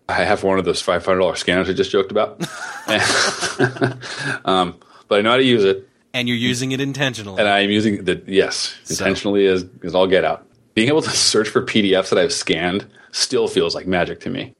I 0.08 0.24
have 0.24 0.44
one 0.44 0.58
of 0.60 0.64
those 0.64 0.82
five 0.82 1.06
hundred 1.06 1.20
dollars 1.20 1.40
scanners 1.40 1.70
I 1.70 1.74
just 1.74 1.92
joked 1.92 2.12
about, 2.12 2.40
um, 4.46 4.76
but 5.10 5.20
I 5.20 5.22
know 5.22 5.32
how 5.32 5.38
to 5.38 5.44
use 5.44 5.66
it, 5.66 5.88
And 6.14 6.28
you're 6.30 6.38
using 6.38 6.72
it 6.72 6.80
intentionally. 6.80 7.40
and 7.40 7.48
I 7.50 7.60
am 7.60 7.70
using 7.70 8.06
the 8.06 8.22
yes 8.26 8.76
intentionally 8.90 9.46
as 9.48 9.66
as 9.84 9.94
all 9.96 10.08
get 10.08 10.24
out. 10.24 10.46
Being 10.74 10.88
able 10.88 11.02
to 11.02 11.10
search 11.32 11.50
for 11.50 11.62
PDFs 11.62 12.10
that 12.10 12.20
I've 12.20 12.32
scanned 12.34 12.86
still 13.12 13.48
feels 13.50 13.76
like 13.76 13.88
magic 13.88 14.22
to 14.22 14.30
me. 14.30 14.54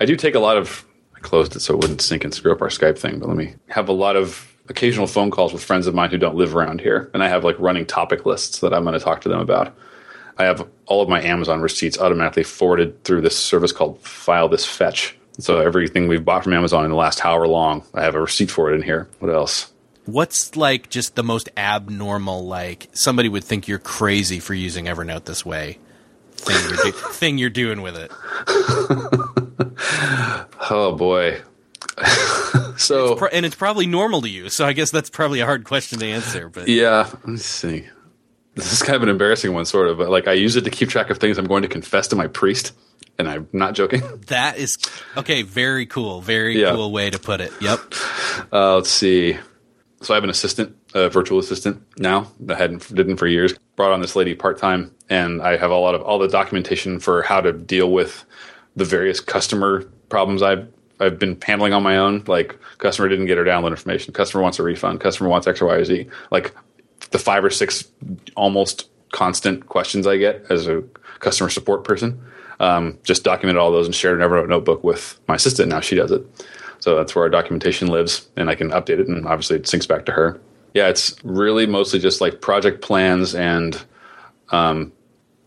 I 0.00 0.06
do 0.06 0.16
take 0.16 0.34
a 0.34 0.40
lot 0.40 0.56
of. 0.56 0.84
I 1.14 1.20
closed 1.20 1.54
it 1.54 1.60
so 1.60 1.74
it 1.74 1.80
wouldn't 1.80 2.00
sync 2.00 2.24
and 2.24 2.32
screw 2.32 2.50
up 2.50 2.62
our 2.62 2.68
Skype 2.68 2.98
thing, 2.98 3.18
but 3.18 3.28
let 3.28 3.36
me 3.36 3.54
have 3.68 3.88
a 3.88 3.92
lot 3.92 4.16
of 4.16 4.56
occasional 4.70 5.06
phone 5.06 5.30
calls 5.30 5.52
with 5.52 5.62
friends 5.62 5.86
of 5.86 5.94
mine 5.94 6.10
who 6.10 6.16
don't 6.16 6.36
live 6.36 6.56
around 6.56 6.80
here, 6.80 7.10
and 7.12 7.22
I 7.22 7.28
have 7.28 7.44
like 7.44 7.58
running 7.58 7.84
topic 7.84 8.24
lists 8.24 8.60
that 8.60 8.72
I'm 8.72 8.84
going 8.84 8.98
to 8.98 9.04
talk 9.04 9.20
to 9.22 9.28
them 9.28 9.40
about. 9.40 9.76
I 10.38 10.44
have 10.44 10.66
all 10.86 11.02
of 11.02 11.08
my 11.10 11.20
Amazon 11.20 11.60
receipts 11.60 11.98
automatically 11.98 12.44
forwarded 12.44 13.04
through 13.04 13.20
this 13.20 13.36
service 13.36 13.72
called 13.72 14.00
File 14.00 14.48
This 14.48 14.64
Fetch. 14.64 15.14
So 15.38 15.60
everything 15.60 16.08
we've 16.08 16.24
bought 16.24 16.44
from 16.44 16.54
Amazon 16.54 16.84
in 16.84 16.90
the 16.90 16.96
last 16.96 17.20
however 17.20 17.46
long, 17.46 17.84
I 17.92 18.02
have 18.02 18.14
a 18.14 18.20
receipt 18.20 18.50
for 18.50 18.72
it 18.72 18.76
in 18.76 18.82
here. 18.82 19.08
What 19.18 19.30
else? 19.30 19.70
What's 20.06 20.56
like 20.56 20.88
just 20.88 21.14
the 21.14 21.22
most 21.22 21.50
abnormal 21.58 22.46
like 22.46 22.88
somebody 22.92 23.28
would 23.28 23.44
think 23.44 23.68
you're 23.68 23.78
crazy 23.78 24.40
for 24.40 24.54
using 24.54 24.86
Evernote 24.86 25.24
this 25.24 25.44
way 25.44 25.78
thing 26.40 26.68
you're, 26.68 26.84
do- 26.84 26.92
thing 27.12 27.38
you're 27.38 27.50
doing 27.50 27.82
with 27.82 27.96
it. 27.96 28.10
Oh 30.70 30.94
boy. 30.96 31.40
so 32.76 33.16
Pro- 33.16 33.28
and 33.28 33.44
it's 33.46 33.54
probably 33.54 33.86
normal 33.86 34.22
to 34.22 34.28
you. 34.28 34.48
So 34.48 34.66
I 34.66 34.72
guess 34.72 34.90
that's 34.90 35.10
probably 35.10 35.40
a 35.40 35.46
hard 35.46 35.64
question 35.64 35.98
to 36.00 36.06
answer, 36.06 36.48
but 36.48 36.68
yeah, 36.68 37.10
let's 37.26 37.44
see. 37.44 37.86
This 38.54 38.72
is 38.72 38.82
kind 38.82 38.96
of 38.96 39.02
an 39.02 39.08
embarrassing 39.08 39.52
one, 39.54 39.64
sort 39.64 39.88
of. 39.88 39.98
But 39.98 40.10
like, 40.10 40.28
I 40.28 40.32
use 40.32 40.56
it 40.56 40.64
to 40.64 40.70
keep 40.70 40.88
track 40.88 41.10
of 41.10 41.18
things 41.18 41.38
I'm 41.38 41.46
going 41.46 41.62
to 41.62 41.68
confess 41.68 42.08
to 42.08 42.16
my 42.16 42.26
priest, 42.26 42.72
and 43.18 43.28
I'm 43.28 43.48
not 43.52 43.74
joking. 43.74 44.02
that 44.26 44.58
is 44.58 44.76
okay, 45.16 45.42
very 45.42 45.86
cool. 45.86 46.20
Very 46.20 46.60
Yeah. 46.60 46.72
cool 46.74 46.90
way 46.92 47.10
to 47.10 47.18
put 47.18 47.40
it. 47.40 47.52
Yep. 47.60 47.80
Uh, 48.52 48.76
let's 48.76 48.90
see. 48.90 49.38
So 50.02 50.14
I 50.14 50.16
have 50.16 50.24
an 50.24 50.30
assistant, 50.30 50.76
a 50.94 51.10
virtual 51.10 51.38
assistant 51.38 51.82
now 51.98 52.32
that 52.40 52.56
I 52.56 52.58
hadn't 52.58 52.92
didn't 52.94 53.16
for 53.18 53.26
years. 53.26 53.54
Brought 53.76 53.92
on 53.92 54.00
this 54.00 54.16
lady 54.16 54.34
part 54.34 54.58
time, 54.58 54.94
and 55.08 55.40
I 55.42 55.56
have 55.56 55.70
a 55.70 55.76
lot 55.76 55.94
of 55.94 56.02
all 56.02 56.18
the 56.18 56.28
documentation 56.28 56.98
for 57.00 57.22
how 57.22 57.40
to 57.40 57.52
deal 57.52 57.90
with 57.90 58.24
the 58.76 58.84
various 58.84 59.20
customer 59.20 59.84
problems 60.08 60.42
I've 60.42 60.68
I've 61.00 61.18
been 61.18 61.38
handling 61.40 61.72
on 61.72 61.82
my 61.82 61.96
own. 61.96 62.24
Like 62.26 62.58
customer 62.78 63.08
didn't 63.08 63.26
get 63.26 63.38
her 63.38 63.44
download 63.44 63.70
information. 63.70 64.12
Customer 64.12 64.42
wants 64.42 64.58
a 64.58 64.62
refund. 64.62 65.00
Customer 65.00 65.30
wants 65.30 65.46
X, 65.46 65.62
or 65.62 65.66
Y 65.66 65.74
or 65.76 65.84
Z. 65.84 66.06
Like 66.30 66.54
the 67.10 67.18
five 67.18 67.44
or 67.44 67.50
six 67.50 67.84
almost 68.36 68.88
constant 69.12 69.66
questions 69.66 70.06
I 70.06 70.18
get 70.18 70.44
as 70.50 70.68
a 70.68 70.82
customer 71.20 71.50
support 71.50 71.84
person. 71.84 72.22
Um, 72.60 72.98
just 73.04 73.24
documented 73.24 73.58
all 73.58 73.72
those 73.72 73.86
and 73.86 73.94
shared 73.94 74.20
an 74.20 74.28
Evernote 74.28 74.48
notebook 74.48 74.84
with 74.84 75.18
my 75.26 75.36
assistant. 75.36 75.70
Now 75.70 75.80
she 75.80 75.96
does 75.96 76.12
it. 76.12 76.22
So 76.78 76.96
that's 76.96 77.14
where 77.14 77.24
our 77.24 77.30
documentation 77.30 77.88
lives, 77.88 78.28
and 78.36 78.48
I 78.48 78.54
can 78.54 78.70
update 78.70 79.00
it, 79.00 79.08
and 79.08 79.26
obviously 79.26 79.56
it 79.56 79.64
syncs 79.64 79.86
back 79.86 80.06
to 80.06 80.12
her. 80.12 80.40
Yeah, 80.72 80.88
it's 80.88 81.16
really 81.24 81.66
mostly 81.66 81.98
just 81.98 82.20
like 82.20 82.40
project 82.40 82.80
plans, 82.82 83.34
and 83.34 83.82
um, 84.50 84.92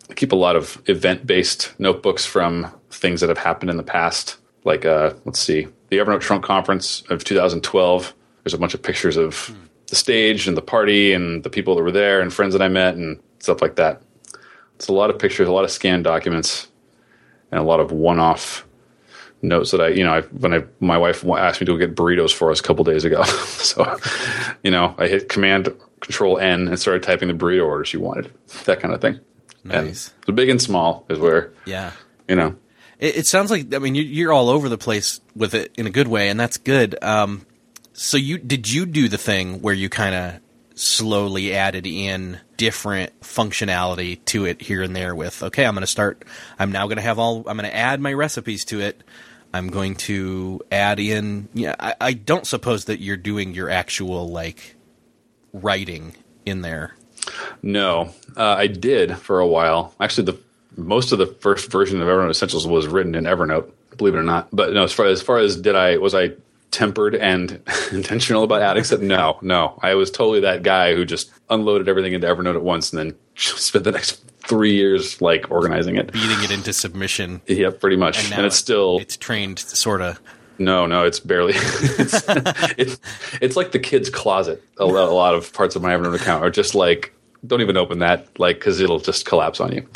I 0.09 0.13
keep 0.13 0.32
a 0.32 0.36
lot 0.36 0.55
of 0.55 0.82
event 0.86 1.26
based 1.26 1.74
notebooks 1.80 2.26
from 2.26 2.71
things 3.04 3.20
that 3.20 3.28
have 3.28 3.38
happened 3.38 3.70
in 3.70 3.76
the 3.76 3.84
past. 3.84 4.38
Like, 4.64 4.86
uh, 4.86 5.14
let's 5.26 5.39
see, 5.39 5.68
the 5.89 5.97
Evernote 5.97 6.22
Trunk 6.22 6.43
Conference 6.45 7.04
of 7.10 7.24
2012. 7.26 8.14
There's 8.43 8.54
a 8.54 8.58
bunch 8.58 8.74
of 8.74 8.82
pictures 8.82 9.18
of 9.18 9.54
the 9.88 9.95
stage 9.97 10.47
and 10.47 10.56
the 10.56 10.62
party 10.62 11.12
and 11.12 11.43
the 11.43 11.49
people 11.49 11.76
that 11.76 11.84
were 11.84 11.91
there 11.91 12.22
and 12.22 12.32
friends 12.34 12.54
that 12.54 12.62
I 12.62 12.70
met 12.70 12.95
and 12.95 13.20
stuff 13.39 13.62
like 13.62 13.76
that. 13.76 14.01
It's 14.76 14.88
a 14.88 14.93
lot 14.93 15.10
of 15.10 15.20
pictures, 15.20 15.49
a 15.49 15.51
lot 15.51 15.66
of 15.66 15.72
scanned 15.72 16.06
documents, 16.06 16.70
and 17.51 17.60
a 17.60 17.64
lot 17.64 17.82
of 17.82 17.91
one-off 17.91 18.66
notes 19.41 19.72
that 19.72 19.82
I, 19.82 19.89
you 19.89 20.06
know, 20.06 20.14
I, 20.14 20.22
when 20.22 20.54
I 20.54 20.64
my 20.80 20.97
wife 20.97 21.26
asked 21.28 21.60
me 21.60 21.66
to 21.66 21.74
go 21.74 21.78
get 21.78 21.95
burritos 21.95 22.32
for 22.34 22.51
us 22.51 22.62
a 22.62 22.64
couple 22.64 22.86
days 22.86 23.04
ago, 23.04 23.22
so 23.24 23.97
you 24.64 24.72
know, 24.72 24.95
I 24.97 25.08
hit 25.08 25.28
Command 25.28 25.68
Control 25.99 26.38
N 26.39 26.70
and 26.70 26.80
started 26.80 27.04
typing 27.04 27.28
the 27.28 27.34
burrito 27.34 27.66
order 27.68 27.84
she 27.84 27.97
wanted, 27.97 28.32
that 28.64 28.80
kind 28.80 28.93
of 28.93 29.01
thing. 29.01 29.20
Nice. 29.66 30.08
And 30.10 30.26
the 30.26 30.32
big 30.32 30.47
and 30.49 30.62
small 30.62 31.06
is 31.10 31.20
where, 31.20 31.51
Yeah. 31.66 31.91
you 32.30 32.36
know, 32.38 32.56
It, 33.04 33.18
it 33.18 33.28
sounds 33.28 33.51
like 33.51 33.74
I 33.74 33.80
mean 33.80 33.95
you, 33.95 34.04
you're 34.04 34.34
all 34.34 34.49
over 34.49 34.70
the 34.70 34.78
place 34.78 35.20
with 35.36 35.54
it 35.54 35.72
in 35.78 35.86
a 35.86 35.91
good 35.91 36.08
way, 36.08 36.30
and 36.30 36.39
that's 36.39 36.58
good. 36.58 36.95
Um, 37.04 37.45
so 37.91 38.18
you 38.18 38.38
did 38.38 38.72
you 38.72 38.86
do 38.86 39.10
the 39.10 39.18
thing 39.18 39.62
where 39.62 39.74
you 39.74 39.89
kind 39.89 40.16
of 40.16 40.39
slowly 40.76 41.54
added 41.54 41.86
in 41.86 42.39
different 42.58 43.20
functionality 43.22 44.24
to 44.26 44.45
it 44.45 44.60
here 44.60 44.82
and 44.82 44.95
there 44.95 45.14
with 45.14 45.43
okay 45.43 45.68
i'm 45.68 45.76
going 45.76 45.82
to 45.82 45.88
start 45.88 46.26
i'm 46.58 46.72
now 46.72 46.88
going 46.88 46.95
to 46.95 47.04
have 47.04 47.20
all 47.20 47.43
i'm 47.47 47.58
going 47.58 47.70
to 47.70 47.76
add 47.76 48.01
my 48.01 48.12
recipes 48.12 48.66
to 48.66 48.80
it 48.80 49.04
i'm 49.54 49.68
going 49.68 49.93
to 49.93 50.60
add 50.72 50.99
in 50.99 51.47
yeah 51.54 51.76
I, 51.80 51.93
I 52.01 52.14
don't 52.14 52.47
suppose 52.47 52.86
that 52.86 52.99
you're 52.99 53.18
doing 53.18 53.54
your 53.54 53.70
actual 53.70 54.30
like 54.30 54.76
writing 55.54 56.16
in 56.43 56.62
there 56.62 56.95
No, 57.62 58.14
uh, 58.36 58.56
I 58.58 58.68
did 58.68 59.18
for 59.18 59.39
a 59.39 59.47
while. 59.47 59.93
Actually, 59.99 60.26
the 60.26 60.39
most 60.78 61.11
of 61.11 61.19
the 61.19 61.28
first 61.28 61.71
version 61.71 62.01
of 62.01 62.07
Evernote 62.07 62.32
Essentials 62.32 62.67
was 62.67 62.88
written 62.88 63.15
in 63.15 63.26
Evernote. 63.26 63.71
Believe 63.97 64.15
it 64.15 64.17
or 64.19 64.24
not, 64.24 64.49
but 64.51 64.74
no. 64.74 64.84
As 64.84 64.91
far 64.93 65.05
as 65.07 65.21
far 65.21 65.38
as 65.38 65.55
did 65.55 65.76
I 65.76 65.97
was 65.97 66.15
I 66.15 66.32
tempered 66.71 67.13
and 67.15 67.61
intentional 67.91 68.43
about 68.43 68.61
adding 68.61 68.84
stuff? 68.84 69.01
No, 69.01 69.38
no. 69.41 69.80
I 69.84 69.93
was 69.95 70.09
totally 70.09 70.39
that 70.41 70.63
guy 70.63 70.95
who 70.95 71.05
just 71.05 71.32
unloaded 71.49 71.88
everything 71.88 72.13
into 72.13 72.26
Evernote 72.28 72.55
at 72.55 72.63
once 72.63 72.91
and 72.91 72.99
then 72.99 73.15
spent 73.36 73.84
the 73.86 73.91
next 73.91 74.24
three 74.39 74.74
years 74.74 75.21
like 75.21 75.49
organizing 75.51 75.95
it. 75.95 76.11
beating 76.11 76.43
it 76.43 76.51
into 76.51 76.74
submission 76.74 77.41
Yeah, 77.47 77.69
pretty 77.69 77.95
much. 77.95 78.24
and 78.26 78.34
And, 78.34 78.45
it's 78.45 78.55
still 78.57 78.97
it's 78.99 79.15
trained 79.15 79.59
sort 79.59 80.01
of 80.01 80.19
no, 80.59 80.86
no. 80.86 81.03
It's 81.03 81.19
barely. 81.19 81.53
it's, 81.55 82.24
it's 82.78 82.99
it's 83.41 83.55
like 83.55 83.71
the 83.71 83.80
kid's 83.80 84.09
closet. 84.09 84.63
A 84.78 84.86
lot, 84.86 85.09
a 85.09 85.13
lot 85.13 85.34
of 85.34 85.51
parts 85.51 85.76
of 85.76 85.82
my 85.82 85.93
Evernote 85.93 86.15
account 86.15 86.43
are 86.43 86.51
just 86.51 86.76
like 86.76 87.11
don't 87.45 87.61
even 87.61 87.76
open 87.76 87.99
that, 87.99 88.28
like 88.39 88.57
because 88.59 88.80
it'll 88.80 88.99
just 88.99 89.26
collapse 89.26 89.59
on 89.59 89.71
you. 89.74 89.88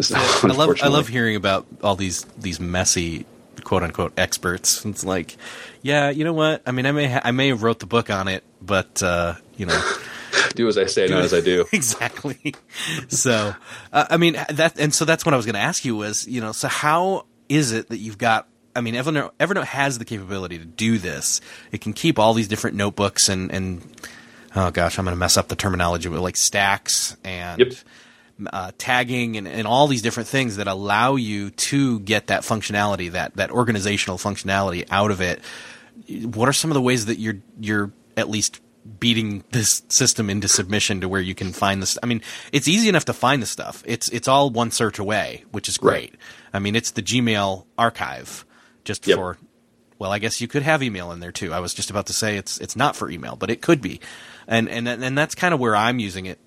So, 0.00 0.16
I 0.16 0.52
love 0.52 0.76
I 0.82 0.88
love 0.88 1.08
hearing 1.08 1.36
about 1.36 1.66
all 1.82 1.96
these 1.96 2.24
these 2.36 2.60
messy 2.60 3.26
quote 3.64 3.82
unquote 3.82 4.12
experts. 4.16 4.84
It's 4.84 5.04
like, 5.04 5.36
yeah, 5.82 6.10
you 6.10 6.24
know 6.24 6.32
what? 6.32 6.62
I 6.66 6.72
mean, 6.72 6.86
I 6.86 6.92
may 6.92 7.08
ha- 7.08 7.20
I 7.24 7.30
may 7.32 7.48
have 7.48 7.62
wrote 7.62 7.80
the 7.80 7.86
book 7.86 8.10
on 8.10 8.28
it, 8.28 8.44
but 8.62 9.02
uh, 9.02 9.34
you 9.56 9.66
know, 9.66 9.94
do 10.54 10.68
as 10.68 10.78
I 10.78 10.86
say, 10.86 11.06
not 11.08 11.22
as 11.22 11.34
I 11.34 11.40
do. 11.40 11.66
exactly. 11.72 12.54
So, 13.08 13.54
uh, 13.92 14.06
I 14.10 14.16
mean 14.16 14.34
that, 14.48 14.78
and 14.78 14.94
so 14.94 15.04
that's 15.04 15.24
what 15.24 15.34
I 15.34 15.36
was 15.36 15.46
going 15.46 15.54
to 15.54 15.60
ask 15.60 15.84
you 15.84 15.96
was, 15.96 16.26
you 16.26 16.40
know, 16.40 16.52
so 16.52 16.68
how 16.68 17.26
is 17.48 17.72
it 17.72 17.88
that 17.88 17.98
you've 17.98 18.18
got? 18.18 18.48
I 18.76 18.80
mean, 18.80 18.94
Evernote 18.94 19.32
Evernote 19.40 19.64
has 19.64 19.98
the 19.98 20.04
capability 20.04 20.58
to 20.58 20.64
do 20.64 20.98
this. 20.98 21.40
It 21.72 21.80
can 21.80 21.92
keep 21.92 22.18
all 22.18 22.34
these 22.34 22.48
different 22.48 22.76
notebooks 22.76 23.28
and 23.28 23.52
and 23.52 23.82
oh 24.54 24.70
gosh, 24.70 24.98
I'm 24.98 25.04
going 25.04 25.14
to 25.14 25.18
mess 25.18 25.36
up 25.36 25.48
the 25.48 25.56
terminology, 25.56 26.08
but 26.08 26.20
like 26.20 26.36
stacks 26.36 27.16
and. 27.24 27.60
Yep. 27.60 27.72
Uh, 28.52 28.72
tagging 28.78 29.36
and, 29.36 29.48
and 29.48 29.66
all 29.66 29.86
these 29.88 30.02
different 30.02 30.28
things 30.28 30.56
that 30.56 30.66
allow 30.68 31.16
you 31.16 31.50
to 31.50 32.00
get 32.00 32.28
that 32.28 32.42
functionality, 32.42 33.10
that 33.12 33.36
that 33.36 33.50
organizational 33.50 34.18
functionality 34.18 34.86
out 34.90 35.10
of 35.10 35.20
it. 35.20 35.40
What 36.08 36.48
are 36.48 36.52
some 36.52 36.70
of 36.70 36.74
the 36.74 36.82
ways 36.82 37.06
that 37.06 37.18
you're 37.18 37.38
you're 37.60 37.92
at 38.16 38.28
least 38.28 38.60
beating 39.00 39.44
this 39.50 39.82
system 39.88 40.30
into 40.30 40.48
submission 40.48 41.00
to 41.00 41.08
where 41.08 41.20
you 41.20 41.34
can 41.34 41.52
find 41.52 41.82
this? 41.82 41.98
I 42.02 42.06
mean, 42.06 42.22
it's 42.52 42.68
easy 42.68 42.88
enough 42.88 43.04
to 43.06 43.12
find 43.12 43.42
the 43.42 43.46
stuff. 43.46 43.82
It's 43.86 44.08
it's 44.10 44.28
all 44.28 44.50
one 44.50 44.70
search 44.70 44.98
away, 44.98 45.44
which 45.50 45.68
is 45.68 45.76
great. 45.76 46.14
I 46.52 46.58
mean, 46.60 46.76
it's 46.76 46.92
the 46.92 47.02
Gmail 47.02 47.66
archive 47.76 48.46
just 48.84 49.06
Yep. 49.06 49.16
for. 49.16 49.38
Well, 49.98 50.12
I 50.12 50.20
guess 50.20 50.40
you 50.40 50.46
could 50.46 50.62
have 50.62 50.80
email 50.80 51.10
in 51.10 51.18
there 51.18 51.32
too. 51.32 51.52
I 51.52 51.58
was 51.58 51.74
just 51.74 51.90
about 51.90 52.06
to 52.06 52.12
say 52.12 52.36
it's 52.36 52.58
it's 52.58 52.76
not 52.76 52.94
for 52.94 53.10
email, 53.10 53.34
but 53.34 53.50
it 53.50 53.60
could 53.60 53.80
be, 53.82 54.00
and 54.46 54.68
and 54.68 54.86
and 54.88 55.18
that's 55.18 55.34
kind 55.34 55.52
of 55.52 55.58
where 55.58 55.74
I'm 55.74 55.98
using 55.98 56.26
it 56.26 56.38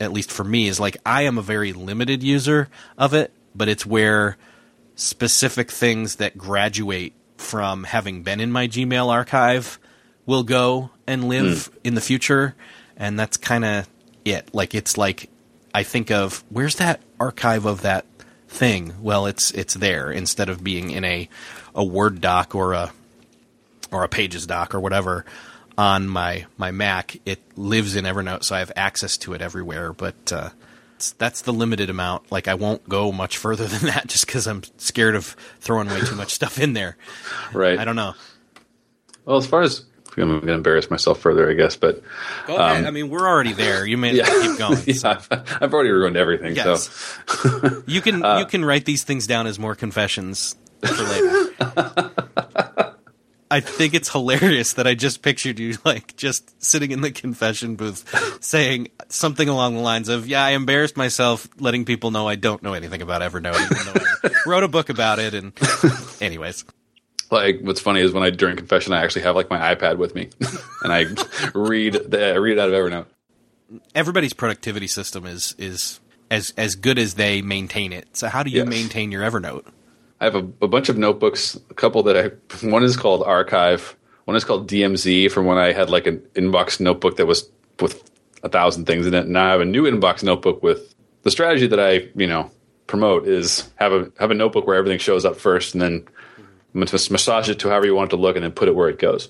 at 0.00 0.12
least 0.12 0.30
for 0.30 0.44
me, 0.44 0.68
is 0.68 0.80
like 0.80 0.96
I 1.04 1.22
am 1.22 1.38
a 1.38 1.42
very 1.42 1.72
limited 1.72 2.22
user 2.22 2.68
of 2.98 3.14
it, 3.14 3.32
but 3.54 3.68
it's 3.68 3.86
where 3.86 4.36
specific 4.96 5.70
things 5.70 6.16
that 6.16 6.38
graduate 6.38 7.14
from 7.36 7.84
having 7.84 8.22
been 8.22 8.40
in 8.40 8.52
my 8.52 8.68
Gmail 8.68 9.08
archive 9.08 9.78
will 10.26 10.42
go 10.44 10.90
and 11.06 11.28
live 11.28 11.66
hmm. 11.66 11.76
in 11.84 11.94
the 11.94 12.00
future. 12.00 12.54
And 12.96 13.18
that's 13.18 13.36
kind 13.36 13.64
of 13.64 13.88
it. 14.24 14.54
Like, 14.54 14.74
it's 14.74 14.96
like 14.96 15.28
I 15.74 15.82
think 15.82 16.10
of 16.10 16.44
where's 16.48 16.76
that 16.76 17.00
archive 17.18 17.66
of 17.66 17.82
that 17.82 18.06
thing? 18.48 18.94
Well, 19.00 19.26
it's 19.26 19.50
it's 19.50 19.74
there 19.74 20.10
instead 20.10 20.48
of 20.48 20.62
being 20.62 20.90
in 20.90 21.04
a 21.04 21.28
a 21.74 21.84
Word 21.84 22.20
doc 22.20 22.54
or 22.54 22.72
a 22.72 22.92
or 23.90 24.04
a 24.04 24.08
Pages 24.08 24.46
doc 24.46 24.74
or 24.74 24.80
whatever 24.80 25.24
on 25.76 26.08
my 26.08 26.46
my 26.56 26.70
Mac. 26.70 27.18
It 27.24 27.40
lives 27.56 27.96
in 27.96 28.04
Evernote, 28.04 28.44
so 28.44 28.54
I 28.56 28.60
have 28.60 28.72
access 28.76 29.16
to 29.18 29.32
it 29.34 29.42
everywhere. 29.42 29.92
But 29.92 30.32
uh, 30.32 30.50
that's 31.18 31.42
the 31.42 31.52
limited 31.52 31.90
amount. 31.90 32.30
Like 32.32 32.48
I 32.48 32.54
won't 32.54 32.88
go 32.88 33.12
much 33.12 33.36
further 33.38 33.66
than 33.68 33.88
that, 33.90 34.06
just 34.06 34.26
because 34.26 34.46
I'm 34.46 34.62
scared 34.78 35.14
of 35.16 35.36
throwing 35.60 35.88
way 35.88 36.00
too 36.00 36.16
much 36.16 36.32
stuff 36.32 36.58
in 36.58 36.72
there. 36.72 36.96
Right. 37.52 37.78
I 37.78 37.84
don't 37.84 37.96
know. 37.96 38.14
Well, 39.24 39.36
as 39.38 39.46
far 39.46 39.62
as 39.62 39.84
I'm 40.16 40.28
going 40.28 40.46
to 40.46 40.52
embarrass 40.52 40.90
myself 40.90 41.18
further, 41.18 41.50
I 41.50 41.54
guess, 41.54 41.76
but 41.76 42.02
Go 42.46 42.56
ahead. 42.56 42.84
I 42.84 42.90
mean, 42.90 43.08
we're 43.08 43.26
already 43.26 43.52
there. 43.52 43.84
You 43.84 43.96
may 43.96 44.10
Um, 44.10 44.16
yeah, 44.16 44.42
keep 44.42 44.58
going. 44.58 44.78
yeah. 44.86 44.94
I've, 45.04 45.28
I've 45.62 45.74
already 45.74 45.90
ruined 45.90 46.16
everything. 46.16 46.54
Yes. 46.54 46.88
So 47.26 47.82
You 47.86 48.00
can 48.00 48.24
Uh, 48.24 48.38
you 48.38 48.46
can 48.46 48.64
write 48.64 48.84
these 48.84 49.02
things 49.02 49.26
down 49.26 49.46
as 49.48 49.58
more 49.58 49.74
confessions 49.74 50.54
for 50.84 51.02
later. 51.02 52.12
I 53.50 53.60
think 53.60 53.94
it's 53.94 54.08
hilarious 54.10 54.72
that 54.72 54.86
I 54.86 54.94
just 54.94 55.22
pictured 55.22 55.58
you 55.58 55.76
like 55.84 56.16
just 56.16 56.60
sitting 56.62 56.90
in 56.90 57.02
the 57.02 57.12
confession 57.12 57.76
booth 57.76 58.04
saying 58.42 58.88
something 59.08 59.48
along 59.48 59.74
the 59.74 59.80
lines 59.80 60.08
of, 60.08 60.26
"Yeah, 60.26 60.44
I 60.44 60.50
embarrassed 60.50 60.96
myself 60.96 61.46
letting 61.60 61.84
people 61.84 62.10
know 62.10 62.26
I 62.26 62.34
don't 62.36 62.62
know 62.62 62.72
anything 62.72 63.02
about 63.02 63.22
Evernote, 63.22 63.60
even 63.70 63.92
though 63.94 64.30
I 64.30 64.30
wrote 64.50 64.64
a 64.64 64.68
book 64.68 64.88
about 64.88 65.18
it." 65.18 65.34
And 65.34 65.52
anyways, 66.20 66.64
like 67.30 67.60
what's 67.60 67.80
funny 67.80 68.00
is 68.00 68.12
when 68.12 68.22
I 68.22 68.30
during 68.30 68.56
confession 68.56 68.92
I 68.92 69.02
actually 69.04 69.22
have 69.22 69.36
like 69.36 69.50
my 69.50 69.74
iPad 69.74 69.98
with 69.98 70.14
me 70.14 70.30
and 70.82 70.92
I 70.92 71.04
read 71.54 71.94
the 71.94 72.32
I 72.32 72.36
read 72.36 72.58
out 72.58 72.70
of 72.70 72.74
Evernote. 72.74 73.06
everybody's 73.94 74.32
productivity 74.32 74.86
system 74.86 75.26
is 75.26 75.54
is 75.58 76.00
as 76.30 76.52
as 76.56 76.74
good 76.74 76.98
as 76.98 77.14
they 77.14 77.42
maintain 77.42 77.92
it. 77.92 78.16
So 78.16 78.28
how 78.28 78.42
do 78.42 78.50
you 78.50 78.58
Yes. 78.60 78.68
maintain 78.68 79.12
your 79.12 79.22
Evernote? 79.22 79.66
I 80.24 80.28
have 80.28 80.36
a, 80.36 80.64
a 80.64 80.68
bunch 80.68 80.88
of 80.88 80.96
notebooks. 80.96 81.54
A 81.68 81.74
couple 81.74 82.02
that 82.04 82.16
I 82.16 82.66
one 82.66 82.82
is 82.82 82.96
called 82.96 83.22
Archive. 83.22 83.94
One 84.24 84.36
is 84.36 84.44
called 84.44 84.70
DMZ 84.70 85.30
from 85.30 85.44
when 85.44 85.58
I 85.58 85.72
had 85.72 85.90
like 85.90 86.06
an 86.06 86.20
inbox 86.34 86.80
notebook 86.80 87.18
that 87.18 87.26
was 87.26 87.50
with 87.78 88.10
a 88.42 88.48
thousand 88.48 88.86
things 88.86 89.06
in 89.06 89.12
it. 89.12 89.28
Now 89.28 89.48
I 89.48 89.50
have 89.50 89.60
a 89.60 89.66
new 89.66 89.82
inbox 89.82 90.22
notebook 90.22 90.62
with 90.62 90.94
the 91.24 91.30
strategy 91.30 91.66
that 91.66 91.78
I 91.78 92.08
you 92.16 92.26
know 92.26 92.50
promote 92.86 93.28
is 93.28 93.70
have 93.76 93.92
a 93.92 94.10
have 94.18 94.30
a 94.30 94.34
notebook 94.34 94.66
where 94.66 94.76
everything 94.76 94.98
shows 94.98 95.26
up 95.26 95.36
first, 95.36 95.74
and 95.74 95.82
then 95.82 96.08
massage 96.72 97.50
it 97.50 97.58
to 97.58 97.68
however 97.68 97.84
you 97.84 97.94
want 97.94 98.10
it 98.10 98.16
to 98.16 98.22
look, 98.22 98.34
and 98.34 98.44
then 98.44 98.52
put 98.52 98.68
it 98.68 98.74
where 98.74 98.88
it 98.88 98.98
goes. 98.98 99.28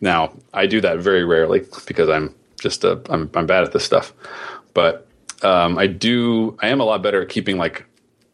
Now 0.00 0.32
I 0.54 0.66
do 0.66 0.80
that 0.82 1.00
very 1.00 1.24
rarely 1.24 1.64
because 1.84 2.08
I'm 2.08 2.32
just 2.60 2.84
a, 2.84 3.00
I'm 3.10 3.28
I'm 3.34 3.46
bad 3.46 3.64
at 3.64 3.72
this 3.72 3.84
stuff, 3.84 4.12
but 4.72 5.08
um, 5.42 5.78
I 5.78 5.88
do 5.88 6.56
I 6.62 6.68
am 6.68 6.78
a 6.78 6.84
lot 6.84 7.02
better 7.02 7.22
at 7.22 7.28
keeping 7.28 7.58
like 7.58 7.86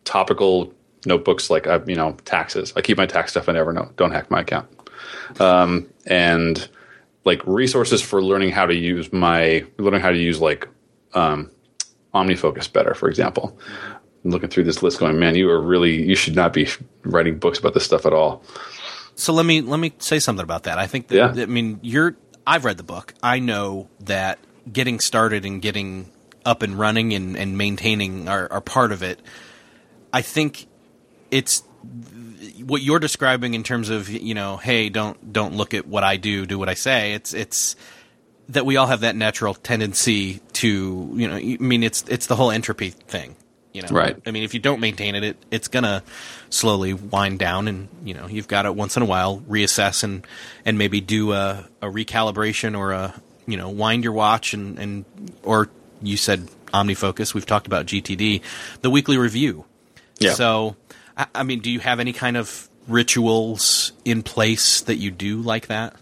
topical 0.05 0.75
notebooks 1.07 1.51
like 1.51 1.67
uh, 1.67 1.81
you 1.87 1.97
know 1.97 2.17
taxes. 2.25 2.73
I 2.77 2.81
keep 2.81 2.97
my 2.99 3.07
tax 3.07 3.31
stuff 3.33 3.49
in 3.49 3.57
Evernote. 3.57 3.97
Don't 3.97 4.13
hack 4.13 4.31
my 4.31 4.41
account. 4.41 4.69
Um, 5.41 5.89
and 6.07 6.69
like 7.25 7.45
resources 7.47 8.03
for 8.03 8.23
learning 8.23 8.51
how 8.51 8.67
to 8.67 8.75
use 8.75 9.13
my 9.13 9.65
learning 9.79 10.01
how 10.01 10.11
to 10.11 10.19
use 10.19 10.41
like 10.41 10.69
um, 11.15 11.51
OmniFocus 12.15 12.73
better, 12.73 12.95
for 12.95 13.09
example. 13.09 13.59
looking 14.25 14.49
through 14.49 14.65
this 14.65 14.83
list, 14.83 14.99
going, 15.01 15.19
"Man, 15.19 15.35
you 15.35 15.51
are 15.51 15.61
really 15.61 16.03
you 16.03 16.15
should 16.15 16.35
not 16.35 16.53
be 16.53 16.69
writing 17.03 17.39
books 17.39 17.59
about 17.59 17.75
this 17.75 17.85
stuff 17.85 18.07
at 18.07 18.13
all." 18.13 18.43
So 19.17 19.33
let 19.33 19.47
me 19.47 19.61
let 19.61 19.79
me 19.79 19.93
say 19.99 20.19
something 20.19 20.43
about 20.43 20.65
that. 20.65 20.79
I 20.79 20.87
think 20.87 21.09
that, 21.09 21.37
Yeah. 21.37 21.43
I 21.43 21.47
mean 21.47 21.79
you're 21.83 22.17
I've 22.47 22.65
read 22.65 22.77
the 22.77 22.83
book. 22.85 23.15
I 23.23 23.39
know 23.39 23.89
that 24.01 24.39
getting 24.71 24.99
started 25.01 25.45
and 25.45 25.61
getting 25.63 26.11
up 26.45 26.63
and 26.63 26.79
running 26.79 27.13
and, 27.15 27.37
and 27.37 27.57
maintaining 27.57 28.29
are, 28.29 28.51
are 28.53 28.61
part 28.61 28.93
of 28.93 29.03
it. 29.03 29.21
I 30.13 30.21
think 30.23 30.67
it's 31.35 31.65
what 32.63 32.81
you're 32.81 33.01
describing 33.01 33.55
in 33.55 33.65
terms 33.65 33.91
of 33.91 34.09
you 34.09 34.35
know, 34.35 34.57
hey, 34.57 34.89
don't 34.89 35.33
don't 35.33 35.55
look 35.55 35.75
at 35.75 35.87
what 35.87 36.05
I 36.05 36.17
do, 36.17 36.47
do 36.47 36.59
what 36.61 36.69
I 36.69 36.75
say. 36.75 37.13
It's 37.15 37.35
it's 37.35 37.75
that 38.51 38.65
we 38.65 38.77
all 38.77 38.87
have 38.87 39.01
that 39.01 39.17
natural 39.17 39.53
tendency 39.53 40.41
to 40.55 41.13
you 41.17 41.29
know. 41.29 41.35
I 41.35 41.57
mean, 41.59 41.83
it's 41.83 42.05
it's 42.09 42.27
the 42.27 42.37
whole 42.37 42.53
entropy 42.53 42.91
thing. 42.91 43.35
You 43.73 43.83
know, 43.83 43.89
Right. 43.91 44.17
I 44.25 44.31
mean, 44.31 44.45
if 44.45 44.55
you 44.55 44.61
don't 44.61 44.79
maintain 44.79 45.17
it, 45.17 45.25
it 45.25 45.37
it's 45.51 45.67
gonna 45.67 46.05
slowly 46.51 46.95
wind 46.95 47.41
down, 47.41 47.67
and 47.67 47.89
you 48.05 48.15
know, 48.15 48.29
you've 48.29 48.47
got 48.47 48.63
to 48.63 48.73
once 48.73 48.97
in 48.97 49.03
a 49.03 49.07
while 49.07 49.41
reassess 49.41 50.05
and 50.05 50.25
and 50.65 50.79
maybe 50.79 51.01
do 51.01 51.33
a, 51.33 51.67
a 51.83 51.89
recalibration 51.89 52.79
or 52.79 52.93
a 52.93 53.21
you 53.49 53.57
know 53.57 53.71
wind 53.71 54.05
your 54.05 54.13
watch 54.13 54.55
and 54.55 54.79
and 54.79 55.05
or 55.43 55.69
you 56.01 56.17
said 56.17 56.49
OmniFocus. 56.73 57.35
We've 57.35 57.47
talked 57.47 57.67
about 57.67 57.87
GTD, 57.87 58.43
the 58.83 58.91
weekly 58.91 59.19
review. 59.19 59.65
Yeah. 60.19 60.35
So, 60.35 60.77
I, 61.17 61.27
I 61.35 61.43
mean, 61.43 61.61
do 61.61 61.71
you 61.71 61.81
have 61.81 62.01
any 62.01 62.13
kind 62.13 62.37
of 62.37 62.69
rituals 62.89 63.93
in 64.05 64.23
place 64.23 64.81
that 64.83 64.97
you 64.97 65.11
do 65.11 65.41
like 65.41 65.69
that? 65.69 65.97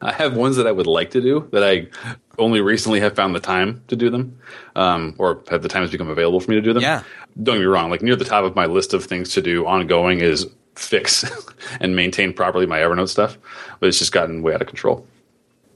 I 0.00 0.12
have 0.12 0.36
ones 0.36 0.56
that 0.56 0.66
I 0.66 0.72
would 0.72 0.86
like 0.86 1.12
to 1.12 1.20
do 1.20 1.48
that 1.52 1.64
I 1.64 1.88
only 2.38 2.60
recently 2.60 3.00
have 3.00 3.16
found 3.16 3.34
the 3.34 3.40
time 3.40 3.82
to 3.88 3.96
do 3.96 4.10
them, 4.10 4.38
um, 4.74 5.14
or 5.18 5.42
have 5.50 5.62
the 5.62 5.68
time 5.68 5.82
has 5.82 5.90
become 5.90 6.10
available 6.10 6.38
for 6.38 6.50
me 6.50 6.56
to 6.56 6.62
do 6.62 6.74
them. 6.74 6.82
Yeah. 6.82 7.02
Don't 7.42 7.56
get 7.56 7.60
me 7.60 7.66
wrong. 7.66 7.90
Like 7.90 8.02
near 8.02 8.16
the 8.16 8.24
top 8.24 8.44
of 8.44 8.54
my 8.54 8.66
list 8.66 8.92
of 8.92 9.04
things 9.04 9.32
to 9.34 9.42
do 9.42 9.66
ongoing 9.66 10.20
is 10.20 10.46
fix 10.74 11.24
and 11.80 11.96
maintain 11.96 12.34
properly 12.34 12.66
my 12.66 12.78
Evernote 12.78 13.08
stuff, 13.08 13.38
but 13.80 13.88
it's 13.88 13.98
just 13.98 14.12
gotten 14.12 14.42
way 14.42 14.54
out 14.54 14.60
of 14.60 14.68
control. 14.68 15.06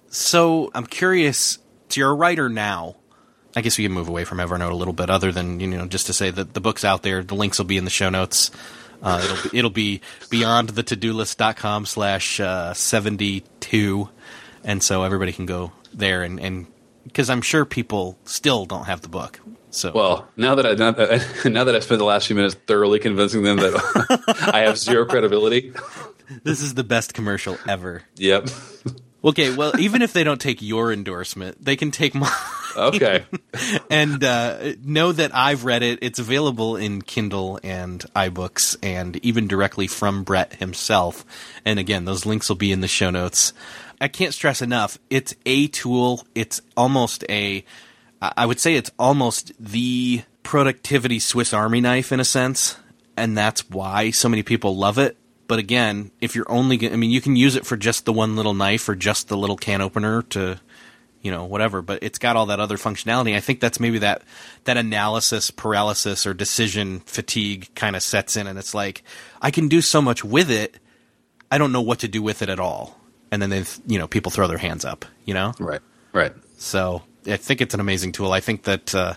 So 0.09 0.71
I'm 0.75 0.87
curious. 0.87 1.59
So 1.89 2.01
you're 2.01 2.11
a 2.11 2.15
writer 2.15 2.49
now. 2.49 2.97
I 3.57 3.63
guess 3.63 3.77
we 3.79 3.85
can 3.85 3.93
move 3.93 4.09
away 4.09 4.25
from 4.25 4.39
Evernote 4.39 4.71
a 4.71 4.75
little 4.75 4.95
bit, 4.95 5.11
other 5.11 5.33
than 5.33 5.61
you 5.61 5.67
know 5.67 5.87
just 5.87 6.07
to 6.07 6.13
say 6.13 6.31
that 6.31 6.55
the 6.55 6.61
book's 6.61 6.85
out 6.85 7.03
there. 7.03 7.23
The 7.23 7.35
links 7.35 7.59
will 7.59 7.67
be 7.67 7.77
in 7.77 7.85
the 7.85 7.91
show 7.91 8.11
notes. 8.11 8.51
Uh, 9.03 9.21
it'll 9.25 9.51
be, 9.51 9.59
it'll 9.59 9.71
be 9.71 10.01
beyond 10.29 10.71
the 10.71 10.83
to 10.83 10.97
do 10.97 11.13
list.com 11.13 11.87
slash 11.87 12.39
uh, 12.39 12.75
72. 12.75 14.09
And 14.63 14.83
so 14.83 15.05
everybody 15.05 15.33
can 15.33 15.47
go 15.47 15.73
there 15.93 16.23
and, 16.23 16.39
and 16.39 16.67
because 17.05 17.31
I'm 17.31 17.43
sure 17.43 17.65
people 17.65 18.19
still 18.25 18.67
don't 18.67 18.85
have 18.85 19.01
the 19.01 19.09
book. 19.09 19.41
So 19.71 19.93
Well, 19.93 20.29
now 20.37 20.55
that 20.57 20.67
I 20.67 20.75
now 20.75 20.91
that, 20.91 21.11
I, 21.45 21.49
now 21.49 21.65
that 21.65 21.75
I 21.75 21.81
spent 21.81 21.99
the 21.99 22.05
last 22.05 22.27
few 22.27 22.37
minutes 22.37 22.57
thoroughly 22.67 22.99
convincing 22.99 23.43
them 23.43 23.57
that 23.59 24.49
I 24.53 24.61
have 24.61 24.79
zero 24.79 25.07
credibility. 25.07 25.73
this 26.43 26.61
is 26.61 26.75
the 26.75 26.85
best 26.85 27.15
commercial 27.15 27.57
ever. 27.69 28.03
Yep. 28.17 28.51
Okay, 29.23 29.55
well, 29.55 29.79
even 29.79 30.01
if 30.01 30.13
they 30.13 30.25
don't 30.25 30.41
take 30.41 30.63
your 30.63 30.93
endorsement, 30.93 31.63
they 31.63 31.77
can 31.77 31.91
take 31.91 32.15
mine. 32.15 32.31
Okay. 32.77 33.25
and 33.91 34.23
uh, 34.25 34.73
know 34.83 35.13
that 35.13 35.35
I've 35.35 35.65
read 35.65 35.83
it. 35.83 35.99
It's 36.03 36.19
available 36.19 36.77
in 36.77 37.03
Kindle 37.03 37.61
and 37.63 38.01
iBooks, 38.17 38.77
and 38.83 39.17
even 39.25 39.47
directly 39.47 39.87
from 39.87 40.25
Brett 40.25 40.55
himself. 40.55 41.25
And 41.65 41.79
again, 41.79 42.05
those 42.07 42.25
links 42.25 42.49
will 42.49 42.57
be 42.57 42.73
in 42.73 42.81
the 42.81 42.89
show 42.89 43.11
notes. 43.11 43.53
I 44.01 44.09
can't 44.09 44.33
stress 44.33 44.63
enough. 44.63 44.99
It's 45.11 45.35
a 45.45 45.67
tool. 45.69 46.27
It's 46.35 46.63
almost 46.77 47.25
a, 47.29 47.65
I 48.23 48.47
would 48.47 48.61
say 48.61 48.77
it's 48.77 48.91
almost 48.99 49.53
the 49.61 50.23
productivity 50.43 51.19
Swiss 51.19 51.53
Army 51.53 51.83
knife 51.83 52.11
in 52.11 52.21
a 52.21 52.25
sense, 52.25 52.77
and 53.17 53.37
that's 53.37 53.69
why 53.69 54.11
so 54.11 54.29
many 54.31 54.43
people 54.43 54.77
love 54.77 54.97
it. 54.97 55.19
But 55.51 55.59
again, 55.59 56.13
if 56.21 56.37
you're 56.37 56.49
only, 56.49 56.77
go- 56.77 56.91
I 56.91 56.95
mean, 56.95 57.11
you 57.11 57.21
can 57.21 57.35
use 57.35 57.57
it 57.57 57.67
for 57.67 57.77
just 57.77 58.05
the 58.05 58.13
one 58.13 58.37
little 58.37 58.55
knife 58.55 58.89
or 58.89 58.95
just 58.95 59.27
the 59.27 59.37
little 59.37 59.57
can 59.57 59.81
opener 59.81 60.23
to 60.23 60.61
you 61.23 61.31
know 61.33 61.45
whatever 61.45 61.83
but 61.83 61.99
it's 62.03 62.19
got 62.19 62.37
all 62.37 62.47
that 62.47 62.61
other 62.61 62.77
functionality 62.77 63.37
i 63.37 63.41
think 63.41 63.61
that's 63.61 63.79
maybe 63.79 63.99
that 63.99 64.23
that 64.65 64.79
analysis 64.79 65.51
paralysis 65.51 66.27
or 66.27 66.33
decision 66.33 67.01
fatigue 67.01 67.69
kind 67.75 67.95
of 67.95 68.03
sets 68.03 68.37
in 68.37 68.47
and 68.47 68.59
it's 68.59 68.73
like 68.73 69.03
i 69.43 69.51
can 69.51 69.69
do 69.69 69.83
so 69.83 70.01
much 70.01 70.25
with 70.25 70.51
it 70.51 70.79
i 71.51 71.59
don't 71.59 71.73
know 71.73 71.83
what 71.83 71.99
to 71.99 72.09
do 72.09 72.23
with 72.23 72.41
it 72.41 72.49
at 72.49 72.59
all 72.59 72.99
and 73.31 73.43
then 73.43 73.51
they 73.51 73.63
you 73.87 73.99
know 73.99 74.07
people 74.09 74.31
throw 74.31 74.47
their 74.47 74.57
hands 74.57 74.85
up 74.85 75.05
you 75.27 75.35
know 75.35 75.53
right. 75.59 75.83
Right. 76.15 76.33
so 76.57 77.03
i 77.27 77.37
think 77.37 77.61
it's 77.61 77.75
an 77.75 77.81
amazing 77.81 78.13
tool 78.13 78.33
i 78.33 78.41
think 78.41 78.63
that 78.63 78.95
uh, 78.95 79.13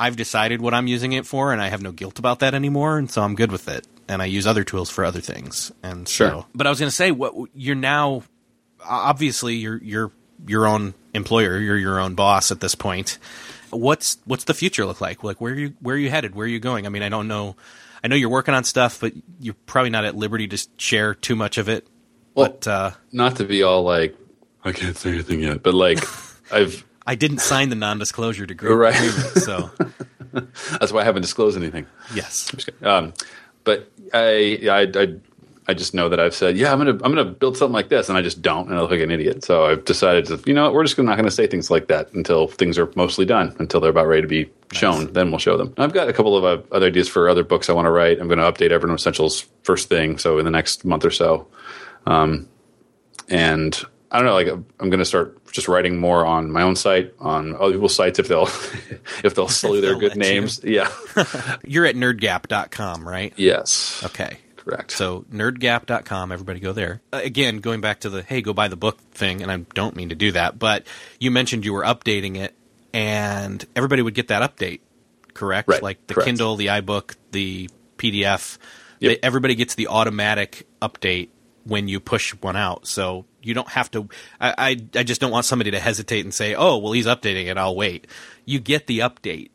i've 0.00 0.16
decided 0.16 0.62
what 0.62 0.72
i'm 0.72 0.86
using 0.86 1.12
it 1.12 1.26
for 1.26 1.52
and 1.52 1.60
i 1.60 1.68
have 1.68 1.82
no 1.82 1.92
guilt 1.92 2.18
about 2.18 2.38
that 2.38 2.54
anymore 2.54 2.96
and 2.96 3.10
so 3.10 3.20
i'm 3.20 3.34
good 3.34 3.52
with 3.52 3.68
it 3.68 3.86
and 4.08 4.20
i 4.22 4.24
use 4.24 4.46
other 4.46 4.64
tools 4.64 4.90
for 4.90 5.04
other 5.04 5.20
things 5.20 5.72
and 5.82 6.06
so 6.08 6.28
Sure. 6.28 6.46
but 6.54 6.66
i 6.66 6.70
was 6.70 6.78
going 6.78 6.90
to 6.90 6.94
say 6.96 7.10
what 7.10 7.34
you're 7.54 7.74
now 7.76 8.22
obviously 8.84 9.54
you're 9.56 9.78
you're 9.82 10.10
your 10.44 10.66
own 10.66 10.92
employer, 11.14 11.56
you're 11.58 11.76
your 11.76 12.00
own 12.00 12.16
boss 12.16 12.50
at 12.50 12.58
this 12.60 12.74
point. 12.74 13.18
What's 13.70 14.18
what's 14.24 14.42
the 14.42 14.54
future 14.54 14.84
look 14.84 15.00
like? 15.00 15.22
Like 15.22 15.40
where 15.40 15.52
are 15.52 15.56
you 15.56 15.74
where 15.80 15.94
are 15.94 15.98
you 15.98 16.10
headed? 16.10 16.34
Where 16.34 16.46
are 16.46 16.48
you 16.48 16.58
going? 16.58 16.84
I 16.84 16.88
mean, 16.88 17.04
I 17.04 17.08
don't 17.08 17.28
know. 17.28 17.54
I 18.02 18.08
know 18.08 18.16
you're 18.16 18.28
working 18.28 18.52
on 18.52 18.64
stuff, 18.64 18.98
but 19.00 19.12
you're 19.38 19.54
probably 19.66 19.90
not 19.90 20.04
at 20.04 20.16
liberty 20.16 20.48
to 20.48 20.66
share 20.78 21.14
too 21.14 21.36
much 21.36 21.58
of 21.58 21.68
it. 21.68 21.86
Well- 22.34 22.48
but 22.48 22.66
uh, 22.66 22.90
Not 23.12 23.36
to 23.36 23.44
be 23.44 23.62
all 23.62 23.84
like 23.84 24.16
I 24.64 24.72
can't 24.72 24.96
say 24.96 25.10
anything 25.10 25.40
yet, 25.40 25.62
but 25.62 25.74
like 25.74 26.00
I've 26.52 26.84
I 27.06 27.14
didn't 27.14 27.38
sign 27.38 27.68
the 27.68 27.76
non-disclosure 27.76 28.46
degree 28.46 28.74
Right. 28.74 28.94
so 28.96 29.70
that's 30.32 30.92
why 30.92 31.02
I 31.02 31.04
haven't 31.04 31.22
disclosed 31.22 31.56
anything. 31.56 31.86
yes. 32.14 32.50
I'm 32.52 32.58
just. 32.58 32.82
Um, 32.82 33.12
but 33.64 33.90
I, 34.12 34.58
I, 34.68 34.92
I, 34.94 35.14
I 35.68 35.74
just 35.74 35.94
know 35.94 36.08
that 36.08 36.18
I've 36.18 36.34
said, 36.34 36.56
yeah, 36.56 36.72
I'm 36.72 36.78
gonna, 36.78 36.92
I'm 37.04 37.14
gonna 37.14 37.24
build 37.24 37.56
something 37.56 37.72
like 37.72 37.88
this, 37.88 38.08
and 38.08 38.18
I 38.18 38.22
just 38.22 38.42
don't, 38.42 38.68
and 38.68 38.76
I 38.76 38.80
look 38.80 38.90
like 38.90 39.00
an 39.00 39.10
idiot. 39.10 39.44
So 39.44 39.66
I've 39.66 39.84
decided 39.84 40.26
to, 40.26 40.40
you 40.44 40.54
know, 40.54 40.64
what, 40.64 40.74
we're 40.74 40.84
just 40.84 40.98
not 40.98 41.16
going 41.16 41.24
to 41.24 41.30
say 41.30 41.46
things 41.46 41.70
like 41.70 41.86
that 41.88 42.12
until 42.12 42.48
things 42.48 42.78
are 42.78 42.90
mostly 42.96 43.24
done, 43.24 43.54
until 43.58 43.80
they're 43.80 43.90
about 43.90 44.08
ready 44.08 44.22
to 44.22 44.28
be 44.28 44.50
shown. 44.72 45.12
Then 45.12 45.30
we'll 45.30 45.38
show 45.38 45.56
them. 45.56 45.72
I've 45.78 45.92
got 45.92 46.08
a 46.08 46.12
couple 46.12 46.36
of 46.36 46.44
uh, 46.44 46.74
other 46.74 46.86
ideas 46.86 47.08
for 47.08 47.28
other 47.28 47.44
books 47.44 47.70
I 47.70 47.72
want 47.72 47.86
to 47.86 47.90
write. 47.90 48.20
I'm 48.20 48.28
going 48.28 48.38
to 48.38 48.44
update 48.44 48.70
Evernote 48.70 48.96
Essentials 48.96 49.46
first 49.62 49.88
thing, 49.88 50.18
so 50.18 50.38
in 50.38 50.44
the 50.44 50.50
next 50.50 50.84
month 50.84 51.04
or 51.04 51.10
so. 51.10 51.46
Um, 52.06 52.48
and 53.28 53.80
I 54.12 54.18
don't 54.18 54.26
know, 54.26 54.34
like 54.34 54.48
I'm 54.48 54.90
going 54.90 54.98
to 54.98 55.04
start 55.06 55.44
just 55.52 55.68
writing 55.68 55.98
more 55.98 56.24
on 56.26 56.50
my 56.52 56.62
own 56.62 56.76
site, 56.76 57.14
on 57.18 57.56
other 57.56 57.72
people's 57.72 57.94
sites 57.94 58.18
if 58.18 58.28
they'll, 58.28 58.44
if 59.24 59.34
they'll 59.34 59.48
sell 59.48 59.74
you 59.74 59.80
their 59.80 59.94
good 59.98 60.14
let 60.14 60.26
you. 60.28 60.34
names. 60.34 60.60
Yeah. 60.62 60.90
You're 61.64 61.86
at 61.86 61.96
nerdgap.com, 61.96 63.08
right? 63.08 63.32
yes. 63.36 64.02
Okay. 64.04 64.36
Correct. 64.56 64.92
So 64.92 65.24
nerdgap.com, 65.32 66.30
everybody 66.30 66.60
go 66.60 66.72
there. 66.72 67.00
Uh, 67.12 67.20
again, 67.24 67.58
going 67.58 67.80
back 67.80 68.00
to 68.00 68.10
the 68.10 68.22
hey, 68.22 68.42
go 68.42 68.52
buy 68.52 68.68
the 68.68 68.76
book 68.76 68.98
thing, 69.10 69.42
and 69.42 69.50
I 69.50 69.56
don't 69.74 69.96
mean 69.96 70.10
to 70.10 70.14
do 70.14 70.30
that, 70.32 70.56
but 70.56 70.86
you 71.18 71.32
mentioned 71.32 71.64
you 71.64 71.72
were 71.72 71.82
updating 71.82 72.36
it, 72.36 72.54
and 72.94 73.64
everybody 73.74 74.02
would 74.02 74.14
get 74.14 74.28
that 74.28 74.42
update, 74.42 74.78
correct? 75.34 75.68
Right, 75.68 75.82
Like 75.82 76.06
the 76.06 76.14
correct. 76.14 76.26
Kindle, 76.26 76.54
the 76.54 76.66
iBook, 76.66 77.16
the 77.32 77.70
PDF. 77.98 78.58
Yep. 79.00 79.10
They, 79.20 79.26
everybody 79.26 79.56
gets 79.56 79.74
the 79.74 79.88
automatic 79.88 80.64
update 80.80 81.30
when 81.64 81.88
you 81.88 81.98
push 81.98 82.30
one 82.40 82.54
out, 82.56 82.86
so 82.86 83.24
you 83.42 83.54
don't 83.54 83.68
have 83.70 83.90
to. 83.92 84.08
I, 84.40 84.54
I 84.58 84.98
I 85.00 85.02
just 85.02 85.20
don't 85.20 85.30
want 85.30 85.44
somebody 85.44 85.70
to 85.72 85.80
hesitate 85.80 86.24
and 86.24 86.32
say, 86.34 86.54
oh, 86.54 86.78
well, 86.78 86.92
he's 86.92 87.06
updating 87.06 87.46
it, 87.46 87.56
I'll 87.58 87.76
wait. 87.76 88.06
You 88.44 88.58
get 88.60 88.86
the 88.86 89.00
update. 89.00 89.50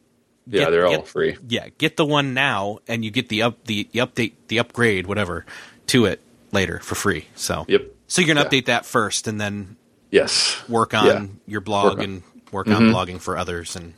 Yeah, 0.50 0.70
they're 0.70 0.86
all 0.88 0.98
get- 0.98 1.08
free. 1.08 1.38
Yeah, 1.48 1.68
get 1.78 1.98
the 1.98 2.06
one 2.06 2.34
now, 2.34 2.80
and 2.88 3.04
you 3.04 3.12
get 3.12 3.28
the 3.30 3.42
up 3.44 3.66
the, 3.66 3.88
the 3.92 4.00
update, 4.00 4.34
the 4.48 4.60
upgrade, 4.60 5.06
whatever, 5.08 5.46
to 5.88 6.06
it 6.06 6.22
later 6.52 6.80
for 6.80 6.96
free. 6.96 7.28
So 7.36 7.66
Yep. 7.68 7.82
So 8.08 8.22
you're 8.22 8.34
gonna 8.34 8.48
Yeah. 8.50 8.60
update 8.62 8.66
that 8.68 8.86
first, 8.86 9.28
and 9.28 9.40
then 9.42 9.76
Yes. 10.12 10.58
work 10.70 10.94
on 10.94 11.06
Yeah. 11.06 11.26
your 11.48 11.60
blog 11.62 11.86
Work 11.86 11.98
on- 12.00 12.04
and 12.06 12.24
work 12.54 12.68
on 12.70 12.82
blogging 12.94 13.20
for 13.20 13.38
others, 13.38 13.76
and 13.76 13.94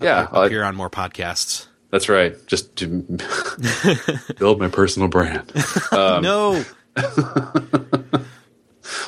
Yeah, 0.00 0.24
appear, 0.24 0.44
appear 0.46 0.64
on 0.64 0.74
more 0.74 0.90
podcasts. 0.90 1.66
That's 1.90 2.08
right. 2.08 2.34
Just 2.48 2.74
to 2.76 2.86
build 4.38 4.58
my 4.58 4.68
personal 4.68 5.06
brand. 5.08 5.52
Um, 5.92 6.22
no, 6.22 6.64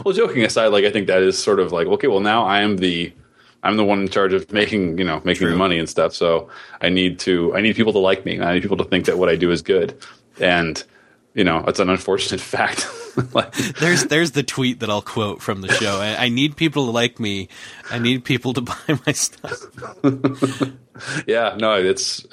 Well, 0.05 0.15
joking 0.15 0.45
aside, 0.45 0.69
like 0.69 0.85
I 0.85 0.91
think 0.91 1.07
that 1.09 1.23
is 1.23 1.37
sort 1.43 1.61
of 1.61 1.73
like 1.73 1.87
okay. 1.87 2.07
Well, 2.07 2.21
now 2.21 2.45
I 2.45 2.61
am 2.63 2.77
the 2.77 3.13
I'm 3.63 3.77
the 3.77 3.85
one 3.85 4.01
in 4.03 4.09
charge 4.09 4.33
of 4.33 4.53
making 4.53 4.99
you 4.99 5.05
know 5.05 5.21
making 5.25 5.49
True. 5.49 5.57
money 5.57 5.79
and 5.79 5.89
stuff. 5.89 6.15
So 6.15 6.49
I 6.81 6.89
need 6.91 7.19
to 7.21 7.55
I 7.57 7.61
need 7.61 7.77
people 7.77 7.93
to 7.95 7.99
like 7.99 8.25
me. 8.25 8.41
I 8.41 8.55
need 8.55 8.63
people 8.63 8.77
to 8.79 8.85
think 8.85 9.07
that 9.07 9.19
what 9.19 9.29
I 9.29 9.37
do 9.37 9.51
is 9.51 9.63
good. 9.63 9.97
And 10.41 10.83
you 11.35 11.43
know, 11.43 11.65
it's 11.67 11.81
an 11.81 11.91
unfortunate 11.91 12.41
fact. 12.55 12.87
like, 13.35 13.53
there's 13.81 14.05
there's 14.05 14.33
the 14.33 14.43
tweet 14.45 14.81
that 14.81 14.91
I'll 14.91 15.03
quote 15.03 15.43
from 15.43 15.61
the 15.63 15.73
show. 15.73 15.97
I, 16.01 16.27
I 16.27 16.29
need 16.29 16.57
people 16.57 16.85
to 16.87 16.91
like 16.93 17.19
me. 17.19 17.49
I 17.91 17.99
need 17.99 18.25
people 18.25 18.53
to 18.55 18.61
buy 18.61 18.75
my 19.07 19.13
stuff. 19.13 19.53
yeah, 21.27 21.57
no, 21.59 21.75
it's 21.75 22.25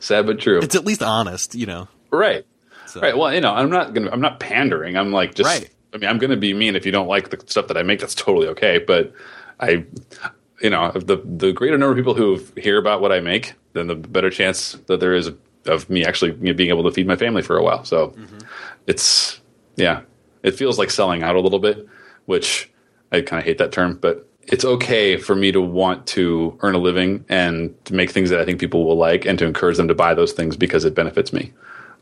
sad 0.00 0.26
but 0.26 0.40
true. 0.40 0.58
It's 0.60 0.74
at 0.74 0.84
least 0.84 1.02
honest, 1.02 1.54
you 1.54 1.66
know. 1.66 1.88
Right. 2.10 2.44
So- 2.86 3.00
Right. 3.00 3.16
Well, 3.16 3.32
you 3.34 3.40
know, 3.40 3.52
I'm 3.52 3.70
not 3.70 3.92
gonna. 3.94 4.10
I'm 4.10 4.20
not 4.20 4.38
pandering. 4.40 4.96
I'm 4.96 5.10
like 5.10 5.34
just. 5.34 5.46
Right. 5.48 5.70
I 5.94 5.98
mean, 5.98 6.10
I'm 6.10 6.18
gonna 6.18 6.36
be 6.36 6.52
mean 6.52 6.74
if 6.74 6.84
you 6.84 6.92
don't 6.92 7.06
like 7.06 7.30
the 7.30 7.40
stuff 7.46 7.68
that 7.68 7.76
I 7.76 7.82
make. 7.82 8.00
That's 8.00 8.14
totally 8.14 8.48
okay. 8.48 8.78
But 8.78 9.12
I, 9.60 9.84
you 10.60 10.70
know, 10.70 10.90
the 10.90 11.22
the 11.24 11.52
greater 11.52 11.78
number 11.78 11.92
of 11.92 11.96
people 11.96 12.14
who 12.14 12.44
hear 12.60 12.78
about 12.78 13.00
what 13.00 13.12
I 13.12 13.20
make, 13.20 13.54
then 13.72 13.86
the 13.86 13.94
better 13.94 14.30
chance 14.30 14.72
that 14.86 15.00
there 15.00 15.14
is 15.14 15.30
of 15.66 15.88
me 15.88 16.04
actually 16.04 16.32
being 16.52 16.68
able 16.68 16.82
to 16.82 16.90
feed 16.90 17.06
my 17.06 17.16
family 17.16 17.42
for 17.42 17.56
a 17.56 17.62
while. 17.62 17.84
So 17.84 18.08
mm-hmm. 18.08 18.38
it's 18.86 19.40
yeah, 19.76 20.02
it 20.42 20.52
feels 20.52 20.78
like 20.78 20.90
selling 20.90 21.22
out 21.22 21.36
a 21.36 21.40
little 21.40 21.58
bit, 21.60 21.86
which 22.26 22.70
I 23.12 23.20
kind 23.20 23.38
of 23.38 23.46
hate 23.46 23.58
that 23.58 23.72
term, 23.72 23.96
but 23.96 24.28
it's 24.46 24.64
okay 24.64 25.16
for 25.16 25.34
me 25.34 25.52
to 25.52 25.60
want 25.60 26.06
to 26.08 26.58
earn 26.60 26.74
a 26.74 26.78
living 26.78 27.24
and 27.28 27.74
to 27.86 27.94
make 27.94 28.10
things 28.10 28.30
that 28.30 28.40
I 28.40 28.44
think 28.44 28.60
people 28.60 28.84
will 28.84 28.96
like 28.96 29.24
and 29.24 29.38
to 29.38 29.46
encourage 29.46 29.76
them 29.76 29.88
to 29.88 29.94
buy 29.94 30.12
those 30.12 30.32
things 30.32 30.56
because 30.56 30.84
it 30.84 30.94
benefits 30.94 31.32
me. 31.32 31.52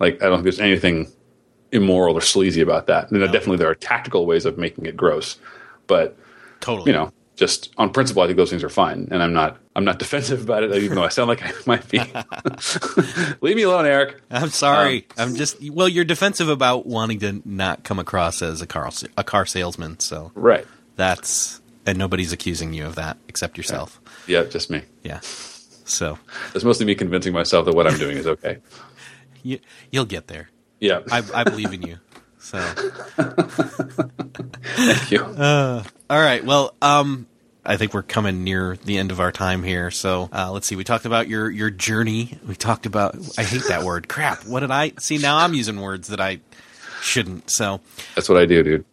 Like 0.01 0.21
I 0.23 0.27
don't 0.27 0.39
think 0.39 0.45
there's 0.45 0.61
anything 0.61 1.13
immoral 1.73 2.17
or 2.17 2.21
sleazy 2.21 2.61
about 2.61 2.87
that. 2.87 3.11
And 3.11 3.21
no. 3.21 3.27
definitely 3.27 3.57
there 3.57 3.71
are 3.71 3.75
tactical 3.75 4.27
ways 4.27 4.45
of 4.45 4.59
making 4.59 4.87
it 4.87 4.97
gross, 4.97 5.39
but 5.87 6.17
totally, 6.61 6.93
you 6.93 6.97
know, 6.97 7.13
just 7.37 7.73
on 7.79 7.91
principle, 7.91 8.23
I 8.23 8.27
think 8.27 8.37
those 8.37 8.51
things 8.51 8.63
are 8.63 8.69
fine, 8.69 9.09
and 9.11 9.23
I'm 9.23 9.33
not 9.33 9.59
I'm 9.75 9.85
not 9.85 9.99
defensive 9.99 10.43
about 10.43 10.63
it, 10.63 10.75
even 10.75 10.97
though 10.97 11.05
I 11.05 11.09
sound 11.09 11.29
like 11.29 11.43
I 11.43 11.53
might 11.67 11.89
be. 11.89 11.99
Leave 13.41 13.57
me 13.57 13.63
alone, 13.63 13.87
Erik. 13.87 14.21
I'm 14.31 14.51
sorry. 14.51 15.07
Um, 15.17 15.31
I'm 15.31 15.35
just 15.35 15.57
well, 15.71 15.89
you're 15.89 16.05
defensive 16.05 16.49
about 16.49 16.87
wanting 16.87 17.19
to 17.21 17.43
not 17.45 17.85
come 17.85 17.99
across 17.99 18.43
as 18.43 18.61
a 18.61 18.67
car 18.67 18.91
a 19.17 19.25
car 19.25 19.47
salesman, 19.47 19.99
so 19.99 20.31
right. 20.35 20.67
That's 20.97 21.61
and 21.87 21.99
nobody's 21.99 22.33
accusing 22.33 22.73
you 22.75 22.87
of 22.87 22.95
that 22.97 23.17
except 23.29 23.57
yourself. 23.57 24.01
Yeah, 24.27 24.45
just 24.45 24.71
me. 24.71 24.83
Yeah. 25.03 25.21
So 25.23 26.19
it's 26.55 26.65
mostly 26.65 26.87
me 26.87 26.95
convincing 26.95 27.33
myself 27.33 27.65
that 27.67 27.75
what 27.75 27.87
I'm 27.87 27.99
doing 27.99 28.17
is 28.17 28.27
okay. 28.27 28.59
you, 29.43 29.59
you'll 29.91 30.05
get 30.05 30.29
there. 30.29 30.49
Yeah, 30.83 31.01
I, 31.13 31.23
I 31.33 31.45
believe 31.45 31.73
in 31.73 31.83
you. 31.83 31.99
So 32.41 32.59
thank 34.75 35.13
you. 35.13 35.23
Uh, 35.23 35.85
all 36.11 36.21
right. 36.21 36.45
Well, 36.45 36.75
um, 36.83 37.29
I 37.65 37.77
think 37.77 37.95
we're 37.95 38.03
coming 38.03 38.43
near 38.43 38.77
the 38.85 38.99
end 38.99 39.13
of 39.13 39.21
our 39.21 39.31
time 39.31 39.63
here. 39.63 39.93
So 39.93 40.29
uh, 40.33 40.51
let's 40.51 40.67
see. 40.67 40.75
We 40.75 40.83
talked 40.83 41.05
about 41.05 41.29
your 41.29 41.49
your 41.49 41.71
journey. 41.71 42.37
We 42.49 42.57
talked 42.57 42.85
about. 42.85 43.17
I 43.39 43.45
hate 43.45 43.63
that 43.69 43.85
word. 43.85 44.09
Crap. 44.09 44.45
What 44.45 44.61
did 44.61 44.73
I 44.73 44.93
see? 44.99 45.19
Now 45.19 45.37
I'm 45.37 45.55
using 45.55 45.81
words 45.81 46.09
that 46.09 46.21
I 46.21 46.41
shouldn't. 47.01 47.49
So 47.49 47.81
that's 48.17 48.29
what 48.29 48.39
I 48.39 48.47
do, 48.47 48.65
dude. 48.65 48.85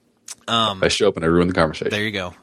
Um, 0.47 0.83
I 0.83 0.89
show 0.89 1.07
up 1.07 1.15
and 1.15 1.25
I 1.25 1.27
ruin 1.27 1.47
the 1.47 1.55
conversation. 1.55 1.89
There 1.89 2.03
you 2.03 2.11
go. 2.11 2.35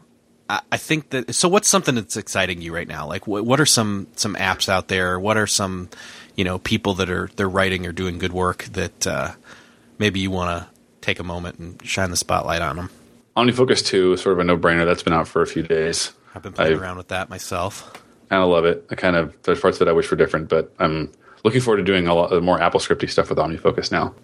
I, 0.50 0.60
I 0.72 0.76
think 0.76 1.10
that. 1.10 1.36
So 1.36 1.48
what's 1.48 1.68
something 1.68 1.94
that's 1.94 2.16
exciting 2.16 2.62
you 2.62 2.74
right 2.74 2.88
now? 2.88 3.06
Like 3.06 3.28
what, 3.28 3.44
what 3.44 3.60
are 3.60 3.66
some 3.66 4.08
some 4.16 4.34
apps 4.34 4.68
out 4.68 4.88
there? 4.88 5.20
What 5.20 5.36
are 5.36 5.46
some 5.46 5.88
you 6.36 6.44
know 6.44 6.58
people 6.58 6.94
that 6.94 7.10
are 7.10 7.28
they're 7.36 7.48
writing 7.48 7.86
or 7.86 7.92
doing 7.92 8.18
good 8.18 8.32
work 8.32 8.64
that 8.64 9.06
uh, 9.06 9.32
maybe 9.98 10.20
you 10.20 10.30
want 10.30 10.62
to 10.62 10.68
take 11.00 11.18
a 11.18 11.24
moment 11.24 11.58
and 11.58 11.80
shine 11.84 12.10
the 12.10 12.16
spotlight 12.16 12.62
on 12.62 12.76
them? 12.76 12.90
OmniFocus 13.36 13.84
2 13.84 14.14
is 14.14 14.22
sort 14.22 14.32
of 14.32 14.38
a 14.40 14.44
no 14.44 14.56
brainer. 14.56 14.84
That's 14.84 15.02
been 15.02 15.12
out 15.12 15.28
for 15.28 15.42
a 15.42 15.46
few 15.46 15.62
days. 15.62 16.12
I've 16.34 16.42
been 16.42 16.52
playing 16.52 16.74
I've, 16.74 16.82
around 16.82 16.96
with 16.96 17.08
that 17.08 17.28
myself. 17.28 17.94
Of 18.30 18.48
love 18.48 18.64
it. 18.64 18.86
I 18.90 18.94
kind 18.94 19.14
of, 19.14 19.36
there's 19.42 19.60
parts 19.60 19.78
that 19.78 19.88
I 19.88 19.92
wish 19.92 20.10
were 20.10 20.16
different, 20.16 20.48
but 20.48 20.74
I'm 20.78 21.12
looking 21.44 21.60
forward 21.60 21.78
to 21.78 21.84
doing 21.84 22.08
a 22.08 22.14
lot 22.14 22.32
of 22.32 22.42
more 22.42 22.60
Apple 22.60 22.80
scripty 22.80 23.08
stuff 23.08 23.28
with 23.28 23.38
OmniFocus 23.38 23.92
now. 23.92 24.14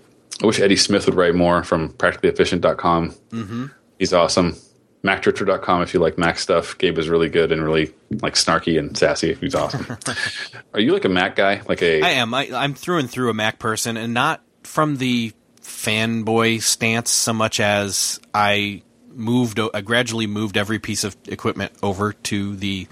I 0.43 0.47
wish 0.47 0.61
Eddie 0.61 0.77
Smith 0.77 1.07
would 1.07 1.15
write 1.15 1.35
more 1.35 1.63
from 1.63 1.91
practicallyefficient.com. 1.91 3.11
Mm-hmm. 3.11 3.67
He's 3.99 4.13
awesome. 4.13 4.57
MacDrifter.com 5.05 5.83
if 5.83 5.95
you 5.95 6.01
like 6.01 6.17
Mac 6.17 6.39
stuff. 6.39 6.79
Gabe 6.79 6.97
is 6.99 7.09
really 7.09 7.29
good 7.29 7.51
and 7.51 7.63
really 7.63 7.93
like 8.23 8.35
snarky 8.35 8.79
and 8.79 8.97
sassy. 8.97 9.35
He's 9.35 9.55
awesome. 9.55 9.99
Are 10.75 10.81
you 10.81 10.93
like 10.93 11.05
a 11.05 11.09
Mac 11.09 11.35
guy? 11.35 11.63
Like 11.69 11.83
a 11.83 12.03
I 12.03 12.11
am. 12.11 12.33
I, 12.33 12.49
I'm 12.53 12.75
through 12.75 12.99
and 12.99 13.11
through 13.11 13.31
a 13.31 13.35
Mac 13.35 13.59
person, 13.59 13.97
and 13.97 14.15
not 14.15 14.43
from 14.63 14.99
the 14.99 15.33
fanboy 15.61 16.63
stance 16.63 17.11
so 17.11 17.33
much 17.33 17.59
as 17.59 18.21
I 18.33 18.83
moved, 19.11 19.61
I 19.75 19.81
gradually 19.81 20.27
moved 20.27 20.57
every 20.57 20.79
piece 20.79 21.05
of 21.05 21.17
equipment 21.27 21.73
over 21.83 22.13
to 22.13 22.57
the 22.57 22.87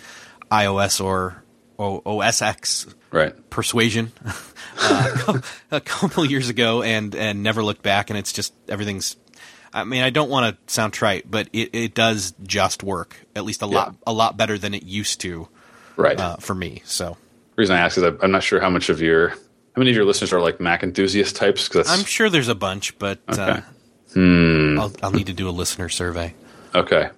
iOS 0.50 1.02
or 1.02 1.42
OS 1.78 2.42
X 2.42 2.86
right. 3.10 3.50
persuasion 3.50 4.12
uh, 4.78 5.40
a 5.70 5.80
couple 5.80 6.24
years 6.24 6.48
ago, 6.48 6.82
and 6.82 7.14
and 7.14 7.42
never 7.42 7.62
looked 7.62 7.82
back. 7.82 8.10
And 8.10 8.18
it's 8.18 8.32
just 8.32 8.52
everything's. 8.68 9.16
I 9.72 9.84
mean, 9.84 10.02
I 10.02 10.10
don't 10.10 10.30
want 10.30 10.56
to 10.66 10.72
sound 10.72 10.92
trite, 10.92 11.30
but 11.30 11.48
it, 11.52 11.74
it 11.74 11.94
does 11.94 12.34
just 12.42 12.82
work 12.82 13.16
at 13.36 13.44
least 13.44 13.62
a 13.62 13.66
yeah. 13.66 13.74
lot 13.74 13.94
a 14.06 14.12
lot 14.12 14.36
better 14.36 14.58
than 14.58 14.74
it 14.74 14.82
used 14.82 15.20
to. 15.22 15.48
Right. 15.96 16.18
Uh, 16.18 16.36
for 16.36 16.54
me, 16.54 16.82
so. 16.84 17.16
The 17.56 17.62
reason 17.62 17.76
I 17.76 17.80
ask 17.80 17.98
is 17.98 18.04
I'm 18.04 18.30
not 18.30 18.42
sure 18.42 18.60
how 18.60 18.70
much 18.70 18.88
of 18.88 19.02
your 19.02 19.30
how 19.30 19.36
many 19.78 19.90
of 19.90 19.96
your 19.96 20.06
listeners 20.06 20.32
are 20.32 20.40
like 20.40 20.60
Mac 20.60 20.82
enthusiast 20.82 21.36
types? 21.36 21.68
Because 21.68 21.90
I'm 21.90 22.04
sure 22.04 22.30
there's 22.30 22.48
a 22.48 22.54
bunch, 22.54 22.98
but 22.98 23.18
uh, 23.28 23.32
okay. 23.32 23.42
uh, 23.42 23.60
Hmm. 24.14 24.78
I'll, 24.78 24.92
I'll 25.02 25.12
need 25.12 25.26
to 25.28 25.32
do 25.32 25.48
a 25.48 25.50
listener 25.50 25.88
survey. 25.88 26.34
Okay. 26.74 27.08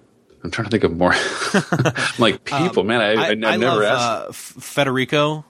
I'm 0.43 0.51
trying 0.51 0.65
to 0.65 0.71
think 0.71 0.83
of 0.83 0.95
more 0.95 1.13
like 2.19 2.43
people, 2.43 2.81
um, 2.81 2.87
man. 2.87 3.01
I, 3.01 3.13
I, 3.13 3.27
I, 3.27 3.29
I 3.29 3.33
never 3.57 3.81
love, 3.81 4.29
asked. 4.29 4.57
Uh, 4.57 4.59
Federico. 4.61 5.45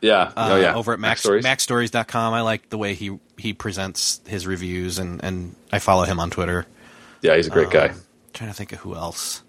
Yeah. 0.00 0.32
Uh, 0.36 0.50
oh, 0.52 0.56
yeah. 0.56 0.74
Over 0.74 0.92
at 0.92 1.00
Mac, 1.00 1.18
Stories. 1.18 1.44
MacStories.com. 1.44 2.32
I 2.32 2.42
like 2.42 2.68
the 2.68 2.78
way 2.78 2.94
he, 2.94 3.18
he 3.40 3.52
presents 3.52 4.20
his 4.26 4.46
reviews, 4.46 4.98
and, 4.98 5.22
and 5.24 5.56
I 5.72 5.78
follow 5.78 6.04
him 6.04 6.20
on 6.20 6.30
Twitter. 6.30 6.66
Yeah, 7.22 7.36
he's 7.36 7.46
a 7.46 7.50
great 7.50 7.66
um, 7.66 7.72
guy. 7.72 7.94
trying 8.32 8.50
to 8.50 8.54
think 8.54 8.72
of 8.72 8.78
who 8.78 8.94
else. 8.94 9.42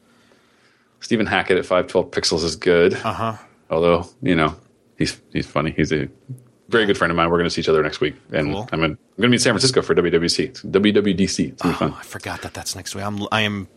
Stephen 1.00 1.26
Hackett 1.26 1.58
at 1.58 1.66
512 1.66 2.12
Pixels 2.12 2.44
is 2.44 2.56
good. 2.56 2.94
Uh 2.94 3.14
huh. 3.14 3.38
Although, 3.70 4.08
you 4.22 4.36
know, 4.36 4.56
he's 4.98 5.20
he's 5.32 5.48
funny. 5.48 5.72
He's 5.72 5.92
a 5.92 6.10
very 6.70 6.86
good 6.86 6.98
friend 6.98 7.12
of 7.12 7.18
mine. 7.18 7.30
We're 7.30 7.38
going 7.38 7.50
to 7.50 7.52
see 7.52 7.62
each 7.62 7.70
other 7.70 7.84
next 7.84 8.02
week, 8.02 8.16
and 8.32 8.54
cool. 8.54 8.70
I'm, 8.72 8.84
in, 8.84 8.92
I'm 8.92 8.98
going 9.18 9.24
to 9.24 9.30
be 9.30 9.34
in 9.34 9.40
San 9.40 9.54
Francisco 9.54 9.82
for 9.82 9.96
WWC, 9.96 10.72
WWDC. 10.72 11.50
It's 11.50 11.62
oh, 11.66 11.74
fun. 11.74 11.94
I 11.94 12.04
forgot 12.04 12.42
that 12.44 12.54
that's 12.54 12.76
next 12.76 12.96
week. 12.96 13.04
I'm 13.04 13.28
I 13.32 13.42
am 13.42 13.68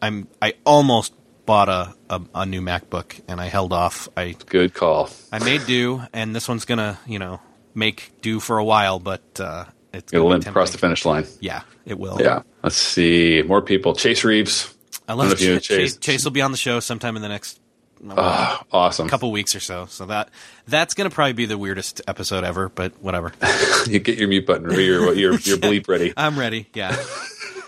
I'm 0.00 0.28
I 0.40 0.54
almost 0.64 1.14
bought 1.46 1.68
a, 1.68 1.94
a, 2.08 2.20
a 2.34 2.46
new 2.46 2.60
MacBook 2.60 3.20
and 3.28 3.40
I 3.40 3.46
held 3.46 3.72
off. 3.72 4.08
I 4.16 4.36
good 4.46 4.74
call. 4.74 5.10
I 5.30 5.38
made 5.38 5.66
do, 5.66 6.02
and 6.12 6.34
this 6.34 6.48
one's 6.48 6.64
gonna 6.64 6.98
you 7.06 7.18
know 7.18 7.40
make 7.74 8.12
do 8.20 8.40
for 8.40 8.58
a 8.58 8.64
while, 8.64 8.98
but 8.98 9.22
uh, 9.40 9.64
it's 9.92 10.12
it'll 10.12 10.28
limp 10.28 10.46
across 10.46 10.70
the 10.70 10.78
finish 10.78 11.04
line. 11.04 11.26
Yeah, 11.40 11.62
it 11.84 11.98
will. 11.98 12.20
Yeah. 12.20 12.42
Let's 12.62 12.76
see 12.76 13.42
more 13.46 13.62
people. 13.62 13.94
Chase 13.94 14.24
Reeves. 14.24 14.74
I 15.08 15.14
love 15.14 15.32
I 15.32 15.34
Ch- 15.34 15.62
Chase. 15.62 15.96
Chase 15.96 16.24
will 16.24 16.30
be 16.30 16.42
on 16.42 16.52
the 16.52 16.56
show 16.56 16.80
sometime 16.80 17.16
in 17.16 17.22
the 17.22 17.28
next 17.28 17.58
Oh, 18.10 18.60
awesome! 18.72 19.08
Couple 19.08 19.30
weeks 19.30 19.54
or 19.54 19.60
so. 19.60 19.86
So 19.86 20.06
that 20.06 20.30
that's 20.66 20.94
going 20.94 21.08
to 21.08 21.14
probably 21.14 21.34
be 21.34 21.46
the 21.46 21.56
weirdest 21.56 22.00
episode 22.08 22.42
ever, 22.42 22.68
but 22.68 23.00
whatever. 23.00 23.32
you 23.86 24.00
get 24.00 24.18
your 24.18 24.28
mute 24.28 24.44
button 24.44 24.66
or 24.66 24.80
your 24.80 25.14
your 25.14 25.34
your 25.34 25.56
bleep 25.58 25.86
ready. 25.86 26.12
I'm 26.16 26.36
ready. 26.38 26.68
Yeah. 26.74 26.96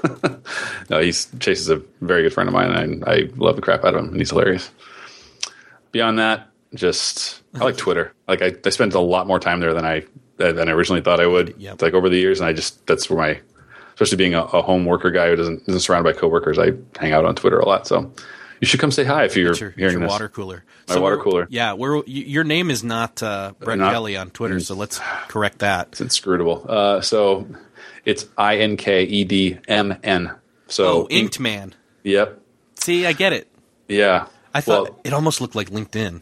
no, 0.91 1.01
he's 1.01 1.29
Chase 1.39 1.61
is 1.61 1.71
a 1.71 1.77
very 2.01 2.23
good 2.23 2.33
friend 2.33 2.49
of 2.49 2.53
mine, 2.53 2.73
and 2.73 3.05
I, 3.05 3.13
I 3.13 3.29
love 3.37 3.57
the 3.57 3.63
crap 3.63 3.85
out 3.85 3.95
of 3.95 4.05
him, 4.05 4.09
and 4.11 4.17
he's 4.17 4.31
hilarious. 4.31 4.71
Beyond 5.93 6.19
that, 6.19 6.49
just 6.75 7.43
I 7.55 7.65
like 7.65 7.77
Twitter. 7.77 8.13
Like 8.27 8.43
I, 8.43 8.55
I 8.65 8.71
spent 8.71 8.95
a 8.95 9.01
lot 9.01 9.27
more 9.27 9.39
time 9.39 9.61
there 9.61 9.75
than 9.75 9.85
I 9.85 10.05
than 10.37 10.69
I 10.69 10.73
originally 10.73 11.03
thought 11.03 11.21
I 11.21 11.27
would. 11.27 11.55
Yep. 11.59 11.83
Like 11.83 11.95
over 11.95 12.09
the 12.09 12.19
years, 12.19 12.41
and 12.41 12.49
I 12.49 12.53
just 12.53 12.87
that's 12.87 13.09
where 13.09 13.19
my 13.19 13.41
especially 13.95 14.17
being 14.17 14.35
a, 14.35 14.43
a 14.43 14.63
home 14.63 14.85
worker 14.85 15.11
guy 15.11 15.29
who 15.29 15.37
doesn't 15.37 15.63
isn't 15.69 15.81
surrounded 15.81 16.13
by 16.13 16.19
coworkers, 16.19 16.59
I 16.59 16.73
hang 16.99 17.13
out 17.13 17.25
on 17.25 17.35
Twitter 17.35 17.59
a 17.59 17.67
lot. 17.67 17.87
So 17.87 18.13
you 18.61 18.67
should 18.67 18.81
come 18.81 18.91
say 18.91 19.05
hi 19.05 19.25
if 19.25 19.37
you're 19.37 19.55
your, 19.55 19.71
hearing 19.71 19.93
your 19.93 20.01
this. 20.03 20.11
water 20.11 20.29
cooler. 20.29 20.65
My 20.89 20.95
so 20.95 21.01
water 21.01 21.17
cooler. 21.19 21.47
Yeah, 21.51 21.75
we're 21.75 22.03
your 22.07 22.45
name 22.45 22.71
is 22.71 22.83
not 22.85 23.23
uh, 23.23 23.53
Brett 23.59 23.79
not, 23.79 23.93
Kelly 23.93 24.17
on 24.17 24.31
Twitter, 24.31 24.61
so 24.61 24.75
let's 24.75 24.99
correct 25.29 25.61
that. 25.61 25.89
It's 25.93 26.01
inscrutable. 26.01 26.67
Uh, 26.69 27.01
so 27.01 27.47
it's 28.05 28.27
I 28.37 28.59
N 28.59 28.77
K 28.77 29.05
E 29.05 29.25
D 29.25 29.59
M 29.69 29.97
N. 30.03 30.35
So 30.67 31.03
oh, 31.03 31.09
Inked 31.11 31.41
Man. 31.41 31.75
Yep. 32.03 32.41
See, 32.77 33.07
I 33.07 33.13
get 33.13 33.33
it. 33.33 33.49
Yeah. 33.89 34.27
I 34.53 34.61
thought 34.61 34.85
well, 34.85 35.01
it 35.05 35.13
almost 35.13 35.41
looked 35.41 35.55
like 35.55 35.71
LinkedIn. 35.71 36.21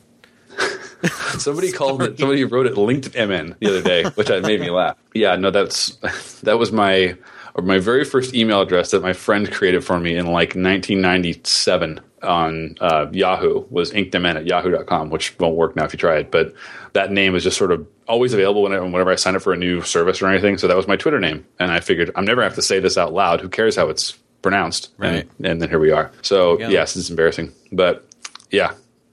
somebody 1.38 1.72
called 1.72 2.02
it. 2.02 2.18
Somebody 2.18 2.44
wrote 2.44 2.66
it 2.66 2.76
linked 2.76 3.14
MN 3.14 3.56
the 3.60 3.68
other 3.68 3.82
day, 3.82 4.04
which 4.10 4.28
made 4.28 4.60
me 4.60 4.70
laugh. 4.70 4.96
Yeah, 5.14 5.36
no, 5.36 5.50
that's 5.50 5.96
that 6.42 6.58
was 6.58 6.72
my 6.72 7.16
my 7.62 7.78
very 7.78 8.04
first 8.04 8.34
email 8.34 8.62
address 8.62 8.92
that 8.92 9.02
my 9.02 9.12
friend 9.12 9.50
created 9.50 9.84
for 9.84 9.98
me 9.98 10.16
in 10.16 10.26
like 10.26 10.54
1997 10.54 12.00
on 12.22 12.76
uh, 12.80 13.06
Yahoo 13.12 13.64
was 13.68 13.90
inkedmn 13.92 14.36
at 14.36 14.46
yahoo.com, 14.46 15.10
which 15.10 15.38
won't 15.38 15.56
work 15.56 15.76
now 15.76 15.84
if 15.84 15.92
you 15.92 15.98
try 15.98 16.16
it. 16.16 16.30
But 16.30 16.54
that 16.92 17.10
name 17.10 17.34
is 17.34 17.42
just 17.42 17.58
sort 17.58 17.72
of 17.72 17.86
always 18.06 18.32
available 18.32 18.62
whenever, 18.62 18.84
whenever 18.84 19.10
I 19.10 19.16
sign 19.16 19.36
up 19.36 19.42
for 19.42 19.52
a 19.52 19.56
new 19.56 19.82
service 19.82 20.22
or 20.22 20.28
anything. 20.28 20.56
So 20.58 20.68
that 20.68 20.76
was 20.76 20.86
my 20.86 20.96
Twitter 20.96 21.20
name. 21.20 21.44
And 21.58 21.70
I 21.70 21.80
figured 21.80 22.10
I'm 22.14 22.24
never 22.24 22.42
have 22.42 22.54
to 22.54 22.62
say 22.62 22.78
this 22.78 22.96
out 22.96 23.12
loud. 23.12 23.40
Who 23.40 23.48
cares 23.48 23.76
how 23.76 23.88
it's 23.88 24.12
pronounced? 24.40 24.90
Right. 24.98 25.28
And, 25.38 25.46
and 25.46 25.62
then 25.62 25.68
here 25.68 25.78
we 25.78 25.90
are. 25.90 26.12
So 26.22 26.58
yes, 26.58 26.96
it's 26.96 27.10
embarrassing. 27.10 27.52
But 27.70 28.06
yeah. 28.50 28.72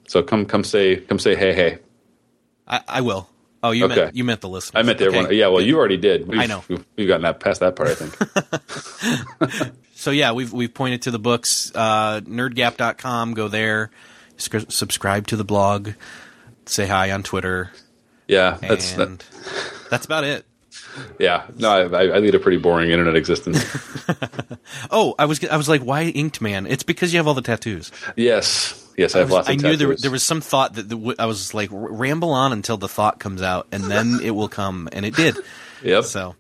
So 0.10 0.24
come 0.24 0.48
come 0.48 0.64
say 0.64 0.96
come 0.96 1.20
say 1.20 1.36
hey 1.36 1.54
hey. 1.54 1.78
I, 2.68 2.82
I 2.88 3.02
will. 3.02 3.30
Oh, 3.62 3.70
you 3.70 3.86
okay. 3.86 3.96
meant 3.96 4.16
you 4.16 4.24
meant 4.24 4.42
the 4.42 4.50
listeners. 4.50 4.80
I 4.80 4.84
meant 4.84 5.00
everyone. 5.00 5.32
Yeah, 5.32 5.50
well, 5.50 5.62
you 5.62 5.78
already 5.78 5.98
did. 5.98 6.28
We've, 6.28 6.40
I 6.40 6.48
know. 6.48 6.64
We've, 6.68 6.84
we've 6.96 7.08
gotten 7.08 7.22
that 7.22 7.40
past 7.40 7.60
that 7.60 7.76
part. 7.76 7.90
I 7.90 7.96
think. 7.96 9.74
so 9.94 10.10
yeah, 10.10 10.32
we've 10.32 10.52
we've 10.52 10.74
pointed 10.74 11.04
to 11.04 11.12
the 11.12 11.20
books. 11.20 11.72
Uh, 11.76 12.22
nerdgap.com. 12.22 13.36
Go 13.36 13.50
there. 13.50 13.92
Sc- 14.38 14.72
subscribe 14.72 15.28
to 15.28 15.36
the 15.36 15.44
blog. 15.44 15.92
Say 16.66 16.88
hi 16.88 17.12
on 17.12 17.22
Twitter. 17.22 17.70
Yeah, 18.28 18.58
that's 18.62 18.94
that. 18.94 19.24
that's 19.92 20.08
about 20.08 20.24
it. 20.24 20.44
Yeah, 21.20 21.46
no, 21.56 21.70
I, 21.70 22.06
I, 22.08 22.18
lead 22.18 22.34
a 22.34 22.40
pretty 22.40 22.58
boring 22.58 22.90
internet 22.90 23.16
existence. 23.16 23.64
oh, 24.92 25.14
I 25.20 25.26
was 25.26 25.44
I 25.46 25.56
was 25.56 25.70
like, 25.70 25.82
why 25.82 26.06
Inked 26.06 26.42
Man? 26.42 26.66
It's 26.66 26.84
because 26.84 27.14
you 27.14 27.20
have 27.20 27.28
all 27.28 27.36
the 27.36 27.42
tattoos. 27.42 27.92
Yes, 28.16 28.79
Yes, 29.00 29.16
I 29.16 29.20
have 29.20 29.28
I, 29.32 29.36
was- 29.36 29.48
lots 29.48 29.50
of 29.50 29.54
I 29.54 29.70
knew 29.70 29.76
there, 29.78 29.96
there 29.96 30.12
was 30.12 30.24
some 30.24 30.42
thought 30.42 30.74
that 30.76 30.90
the, 30.90 31.16
I 31.18 31.26
was 31.26 31.54
like, 31.54 31.70
ramble 31.72 32.32
on 32.32 32.52
until 32.54 32.78
the 32.78 32.88
thought 32.90 33.20
comes 33.20 33.42
out, 33.42 33.68
and 33.72 33.84
then 33.86 34.20
it 34.24 34.32
will 34.32 34.50
come, 34.50 34.90
and 34.92 35.06
it 35.06 35.16
did. 35.16 35.38
Yep. 35.84 36.04
So, 36.04 36.36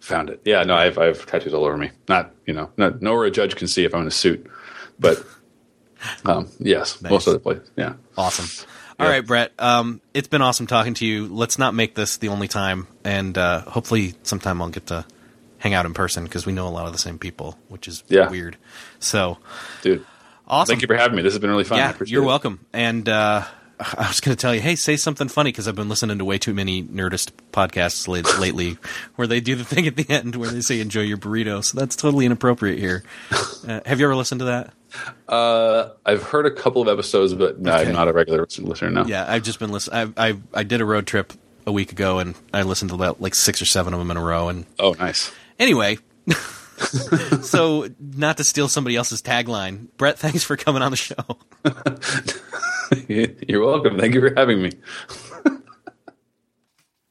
Found 0.00 0.30
it. 0.30 0.40
Yeah, 0.44 0.62
no, 0.64 0.74
I 0.74 0.84
have, 0.84 0.96
I 0.98 1.04
have 1.06 1.26
tattoos 1.26 1.52
all 1.54 1.64
over 1.64 1.76
me. 1.76 1.90
Not, 2.08 2.32
you 2.46 2.54
know, 2.54 2.70
not 2.78 3.02
nowhere 3.02 3.26
a 3.26 3.30
judge 3.30 3.56
can 3.56 3.68
see 3.68 3.84
if 3.84 3.94
I'm 3.94 4.00
in 4.02 4.06
a 4.06 4.10
suit, 4.10 4.46
but 4.98 5.22
um, 6.24 6.48
yes, 6.58 7.00
Nice. 7.02 7.10
most 7.10 7.28
other 7.28 7.38
places. 7.38 7.70
Yeah. 7.76 7.94
awesome. 8.16 8.66
All 8.98 9.06
right, 9.08 9.24
Brett. 9.24 9.52
Um, 9.60 10.00
it's 10.14 10.26
been 10.26 10.42
awesome 10.42 10.66
talking 10.66 10.94
to 10.94 11.06
you. 11.06 11.28
Let's 11.28 11.56
not 11.58 11.72
make 11.72 11.94
this 11.94 12.16
the 12.16 12.28
only 12.28 12.48
time, 12.48 12.88
and 13.04 13.38
uh, 13.38 13.60
hopefully, 13.60 14.14
sometime 14.24 14.60
I'll 14.60 14.70
get 14.70 14.86
to 14.86 15.04
hang 15.58 15.72
out 15.74 15.86
in 15.86 15.94
person 15.94 16.24
because 16.24 16.46
we 16.46 16.52
know 16.52 16.66
a 16.66 16.70
lot 16.70 16.86
of 16.86 16.92
the 16.92 16.98
same 16.98 17.18
people, 17.18 17.56
which 17.68 17.86
is 17.86 18.02
Yeah. 18.08 18.28
weird. 18.28 18.56
So, 18.98 19.38
Dude, 19.82 20.04
awesome. 20.48 20.72
thank 20.72 20.82
you 20.82 20.88
for 20.88 20.96
having 20.96 21.16
me. 21.16 21.22
This 21.22 21.32
has 21.34 21.40
been 21.40 21.50
really 21.50 21.64
fun. 21.64 21.78
Yeah, 21.78 21.94
you're 22.06 22.22
it. 22.22 22.26
welcome. 22.26 22.64
And 22.72 23.08
uh, 23.08 23.44
I 23.80 24.08
was 24.08 24.20
going 24.20 24.36
to 24.36 24.40
tell 24.40 24.54
you, 24.54 24.60
hey, 24.60 24.74
say 24.74 24.96
something 24.96 25.28
funny 25.28 25.52
because 25.52 25.68
I've 25.68 25.76
been 25.76 25.88
listening 25.88 26.18
to 26.18 26.24
way 26.24 26.38
too 26.38 26.52
many 26.54 26.82
Nerdist 26.82 27.30
podcasts 27.52 28.08
late, 28.08 28.26
lately 28.40 28.76
where 29.16 29.28
they 29.28 29.40
do 29.40 29.54
the 29.54 29.64
thing 29.64 29.86
at 29.86 29.94
the 29.96 30.06
end 30.10 30.34
where 30.36 30.50
they 30.50 30.60
say 30.60 30.80
"enjoy 30.80 31.02
your 31.02 31.18
burrito." 31.18 31.62
So 31.64 31.78
that's 31.78 31.94
totally 31.96 32.26
inappropriate 32.26 32.78
here. 32.78 33.04
Uh, 33.66 33.80
have 33.84 33.98
you 33.98 34.06
ever 34.06 34.14
listened 34.14 34.38
to 34.38 34.44
that? 34.46 34.72
Uh, 35.26 35.90
I've 36.06 36.22
heard 36.22 36.46
a 36.46 36.50
couple 36.50 36.80
of 36.80 36.88
episodes, 36.88 37.34
but 37.34 37.58
no, 37.58 37.74
Okay. 37.74 37.88
I'm 37.88 37.92
not 37.92 38.06
a 38.08 38.12
regular 38.12 38.46
listener 38.60 38.88
now. 38.88 39.04
Yeah, 39.04 39.26
I've 39.28 39.42
just 39.42 39.58
been 39.58 39.72
listening. 39.72 40.14
I, 40.16 40.28
I 40.28 40.36
I 40.54 40.62
did 40.62 40.80
a 40.80 40.84
road 40.84 41.06
trip 41.06 41.32
a 41.66 41.72
week 41.72 41.90
ago, 41.92 42.20
and 42.20 42.34
I 42.54 42.62
listened 42.62 42.90
to 42.90 42.94
about 42.94 43.20
like 43.20 43.34
six 43.34 43.60
or 43.60 43.66
seven 43.66 43.92
of 43.92 43.98
them 43.98 44.10
in 44.12 44.16
a 44.16 44.22
row. 44.22 44.48
And 44.48 44.64
Oh, 44.78 44.92
nice. 44.92 45.32
anyway. 45.58 45.98
so, 47.42 47.88
not 47.98 48.36
to 48.36 48.44
steal 48.44 48.68
somebody 48.68 48.96
else's 48.96 49.22
tagline, 49.22 49.88
Brett, 49.96 50.18
thanks 50.18 50.44
for 50.44 50.56
coming 50.56 50.82
on 50.82 50.90
the 50.90 50.96
show. 50.96 51.16
You're 53.48 53.64
welcome. 53.64 53.98
Thank 53.98 54.14
you 54.14 54.20
for 54.20 54.32
having 54.34 54.62
me. 54.62 54.72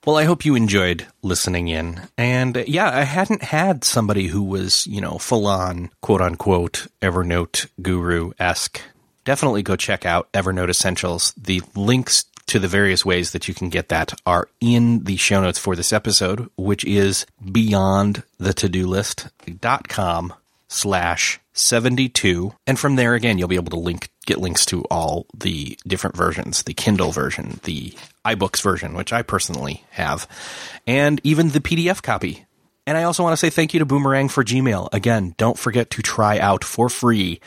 Well, 0.08 0.16
I 0.16 0.24
hope 0.24 0.46
you 0.46 0.56
enjoyed 0.56 1.06
listening 1.22 1.68
in. 1.68 2.00
And 2.18 2.56
uh, 2.56 2.64
yeah, 2.66 2.98
I 2.98 3.04
hadn't 3.04 3.44
had 3.44 3.84
somebody 3.84 4.28
who 4.28 4.42
was, 4.42 4.88
you 4.88 5.02
know, 5.02 5.18
full 5.18 5.46
on 5.46 5.90
quote 6.02 6.22
unquote 6.22 6.88
Evernote 7.02 7.68
guru 7.82 8.32
esque. 8.40 8.80
Definitely 9.26 9.64
go 9.64 9.76
check 9.76 10.06
out 10.06 10.32
Evernote 10.32 10.70
Essentials. 10.70 11.34
The 11.36 11.62
links 11.76 12.24
to 12.48 12.60
the 12.60 12.68
various 12.68 13.06
ways 13.06 13.32
that 13.32 13.48
you 13.48 13.54
can 13.54 13.70
get 13.70 13.90
that 13.90 14.20
are 14.26 14.50
in 14.60 15.04
the 15.04 15.18
show 15.18 15.42
notes 15.42 15.60
for 15.60 15.76
this 15.76 15.94
episode, 15.94 16.50
which 16.58 16.84
is 16.86 17.26
beyond 17.52 18.24
the 18.38 18.54
to-do 18.54 18.88
list.com 18.88 20.34
slash 20.68 21.40
72. 21.54 22.54
And 22.66 22.80
from 22.80 22.96
there, 22.96 23.16
again, 23.16 23.38
you'll 23.38 23.48
be 23.48 23.56
able 23.56 23.72
to 23.72 23.80
link, 23.80 24.10
get 24.26 24.40
links 24.40 24.66
to 24.68 24.84
all 24.86 25.26
the 25.36 25.78
different 25.88 26.16
versions, 26.16 26.64
the 26.64 26.74
Kindle 26.74 27.12
version, 27.12 27.60
the 27.64 27.94
iBooks 28.26 28.62
version, 28.62 28.94
which 28.94 29.12
I 29.12 29.22
personally 29.22 29.84
have, 29.92 30.28
and 30.86 31.20
even 31.24 31.50
the 31.50 31.60
PDF 31.60 32.02
copy. 32.02 32.46
And 32.86 32.98
I 32.98 33.04
also 33.04 33.24
want 33.24 33.34
to 33.34 33.38
say 33.38 33.50
thank 33.50 33.74
you 33.74 33.80
to 33.80 33.86
Boomerang 33.86 34.30
for 34.30 34.44
Gmail. 34.44 34.90
Again, 34.94 35.36
don't 35.38 35.60
forget 35.60 35.90
to 35.92 36.02
try 36.02 36.40
out 36.40 36.64
for 36.64 36.88
free 36.88 37.42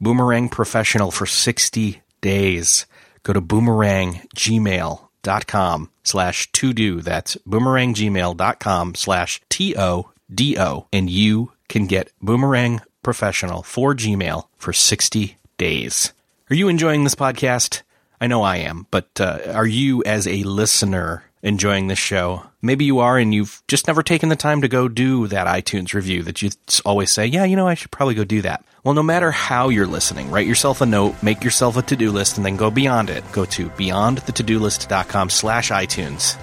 Boomerang 0.00 0.48
Professional 0.48 1.10
for 1.10 1.26
60 1.26 2.02
days. 2.20 2.86
Go 3.22 3.32
to 3.32 3.40
boomeranggmail.com 3.40 5.90
slash 6.04 6.52
to 6.52 6.72
do. 6.72 7.00
That's 7.00 7.36
boomeranggmail.com 7.36 8.94
slash 8.94 9.40
T 9.48 9.76
O 9.76 10.10
D 10.32 10.56
O. 10.58 10.86
And 10.92 11.10
you 11.10 11.52
can 11.68 11.86
get 11.86 12.12
Boomerang 12.20 12.80
Professional 13.02 13.62
for 13.62 13.94
Gmail 13.94 14.46
for 14.56 14.72
60 14.72 15.36
days. 15.56 16.12
Are 16.50 16.56
you 16.56 16.68
enjoying 16.68 17.04
this 17.04 17.14
podcast? 17.14 17.82
I 18.20 18.26
know 18.26 18.42
I 18.42 18.56
am, 18.56 18.86
but 18.90 19.20
uh, 19.20 19.38
are 19.54 19.66
you 19.66 20.02
as 20.04 20.26
a 20.26 20.42
listener 20.42 21.24
enjoying 21.42 21.86
this 21.86 21.98
show? 21.98 22.44
Maybe 22.62 22.84
you 22.84 22.98
are 22.98 23.18
and 23.18 23.32
you've 23.34 23.62
just 23.68 23.86
never 23.86 24.02
taken 24.02 24.28
the 24.28 24.36
time 24.36 24.62
to 24.62 24.68
go 24.68 24.88
do 24.88 25.26
that 25.28 25.46
iTunes 25.46 25.94
review 25.94 26.22
that 26.24 26.42
you 26.42 26.50
always 26.84 27.12
say, 27.12 27.26
yeah, 27.26 27.44
you 27.44 27.56
know, 27.56 27.66
I 27.66 27.74
should 27.74 27.90
probably 27.90 28.14
go 28.14 28.24
do 28.24 28.42
that. 28.42 28.64
Well, 28.84 28.94
no 28.94 29.02
matter 29.02 29.30
how 29.30 29.68
you're 29.68 29.86
listening, 29.86 30.30
write 30.30 30.46
yourself 30.46 30.80
a 30.80 30.86
note, 30.86 31.22
make 31.22 31.44
yourself 31.44 31.76
a 31.76 31.82
to-do 31.82 32.10
list, 32.10 32.36
and 32.36 32.46
then 32.46 32.56
go 32.56 32.70
beyond 32.70 33.10
it. 33.10 33.24
Go 33.32 33.44
to 33.46 33.68
beyondthetodolist.com 33.70 35.30
slash 35.30 35.70
iTunes. 35.70 36.38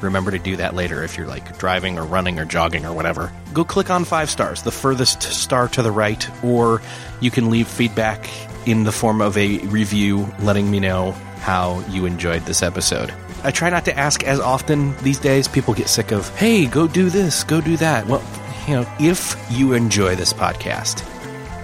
Remember 0.00 0.30
to 0.30 0.38
do 0.38 0.56
that 0.56 0.74
later 0.74 1.02
if 1.02 1.16
you're 1.16 1.26
like 1.26 1.58
driving 1.58 1.98
or 1.98 2.04
running 2.04 2.38
or 2.38 2.44
jogging 2.44 2.86
or 2.86 2.92
whatever. 2.92 3.32
Go 3.52 3.64
click 3.64 3.90
on 3.90 4.04
five 4.04 4.30
stars, 4.30 4.62
the 4.62 4.70
furthest 4.70 5.22
star 5.22 5.68
to 5.68 5.82
the 5.82 5.90
right, 5.90 6.28
or 6.44 6.80
you 7.20 7.30
can 7.30 7.50
leave 7.50 7.66
feedback 7.66 8.28
in 8.66 8.84
the 8.84 8.92
form 8.92 9.20
of 9.20 9.36
a 9.36 9.58
review 9.66 10.32
letting 10.40 10.70
me 10.70 10.78
know 10.78 11.12
how 11.40 11.80
you 11.88 12.06
enjoyed 12.06 12.42
this 12.42 12.62
episode. 12.62 13.12
I 13.44 13.50
try 13.50 13.70
not 13.70 13.84
to 13.84 13.96
ask 13.96 14.24
as 14.24 14.40
often 14.40 14.96
these 14.98 15.18
days. 15.18 15.46
People 15.46 15.74
get 15.74 15.88
sick 15.88 16.12
of, 16.12 16.28
hey, 16.36 16.66
go 16.66 16.88
do 16.88 17.08
this, 17.08 17.44
go 17.44 17.60
do 17.60 17.76
that. 17.76 18.06
Well, 18.06 18.22
you 18.66 18.74
know, 18.74 18.86
if 18.98 19.36
you 19.50 19.72
enjoy 19.72 20.16
this 20.16 20.32
podcast 20.32 21.06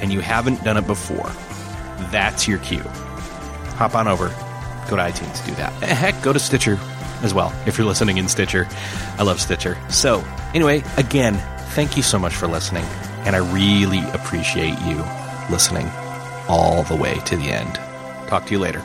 and 0.01 0.12
you 0.12 0.20
haven't 0.20 0.62
done 0.64 0.77
it 0.77 0.87
before, 0.87 1.31
that's 2.11 2.47
your 2.47 2.59
cue. 2.59 2.83
Hop 3.77 3.95
on 3.95 4.07
over, 4.07 4.29
go 4.89 4.97
to 4.97 5.03
iTunes, 5.03 5.45
do 5.45 5.53
that. 5.57 5.72
Eh, 5.83 5.95
heck, 5.95 6.22
go 6.22 6.33
to 6.33 6.39
Stitcher 6.39 6.79
as 7.22 7.35
well 7.35 7.53
if 7.66 7.77
you're 7.77 7.87
listening 7.87 8.18
in 8.18 8.29
Stitcher. 8.29 8.68
I 9.18 9.25
love 9.25 9.41
Stitcher. 9.41 9.77
So, 9.91 10.25
anyway, 10.55 10.85
again, 10.97 11.35
thank 11.70 11.97
you 11.97 12.03
so 12.03 12.18
much 12.18 12.35
for 12.35 12.47
listening, 12.47 12.85
and 13.27 13.35
I 13.35 13.53
really 13.53 14.09
appreciate 14.11 14.79
you 14.83 15.05
listening 15.51 15.89
all 16.49 16.85
the 16.85 16.97
way 16.97 17.18
to 17.27 17.37
the 17.37 17.51
end. 17.51 17.75
Talk 18.29 18.47
to 18.47 18.53
you 18.53 18.59
later. 18.61 18.85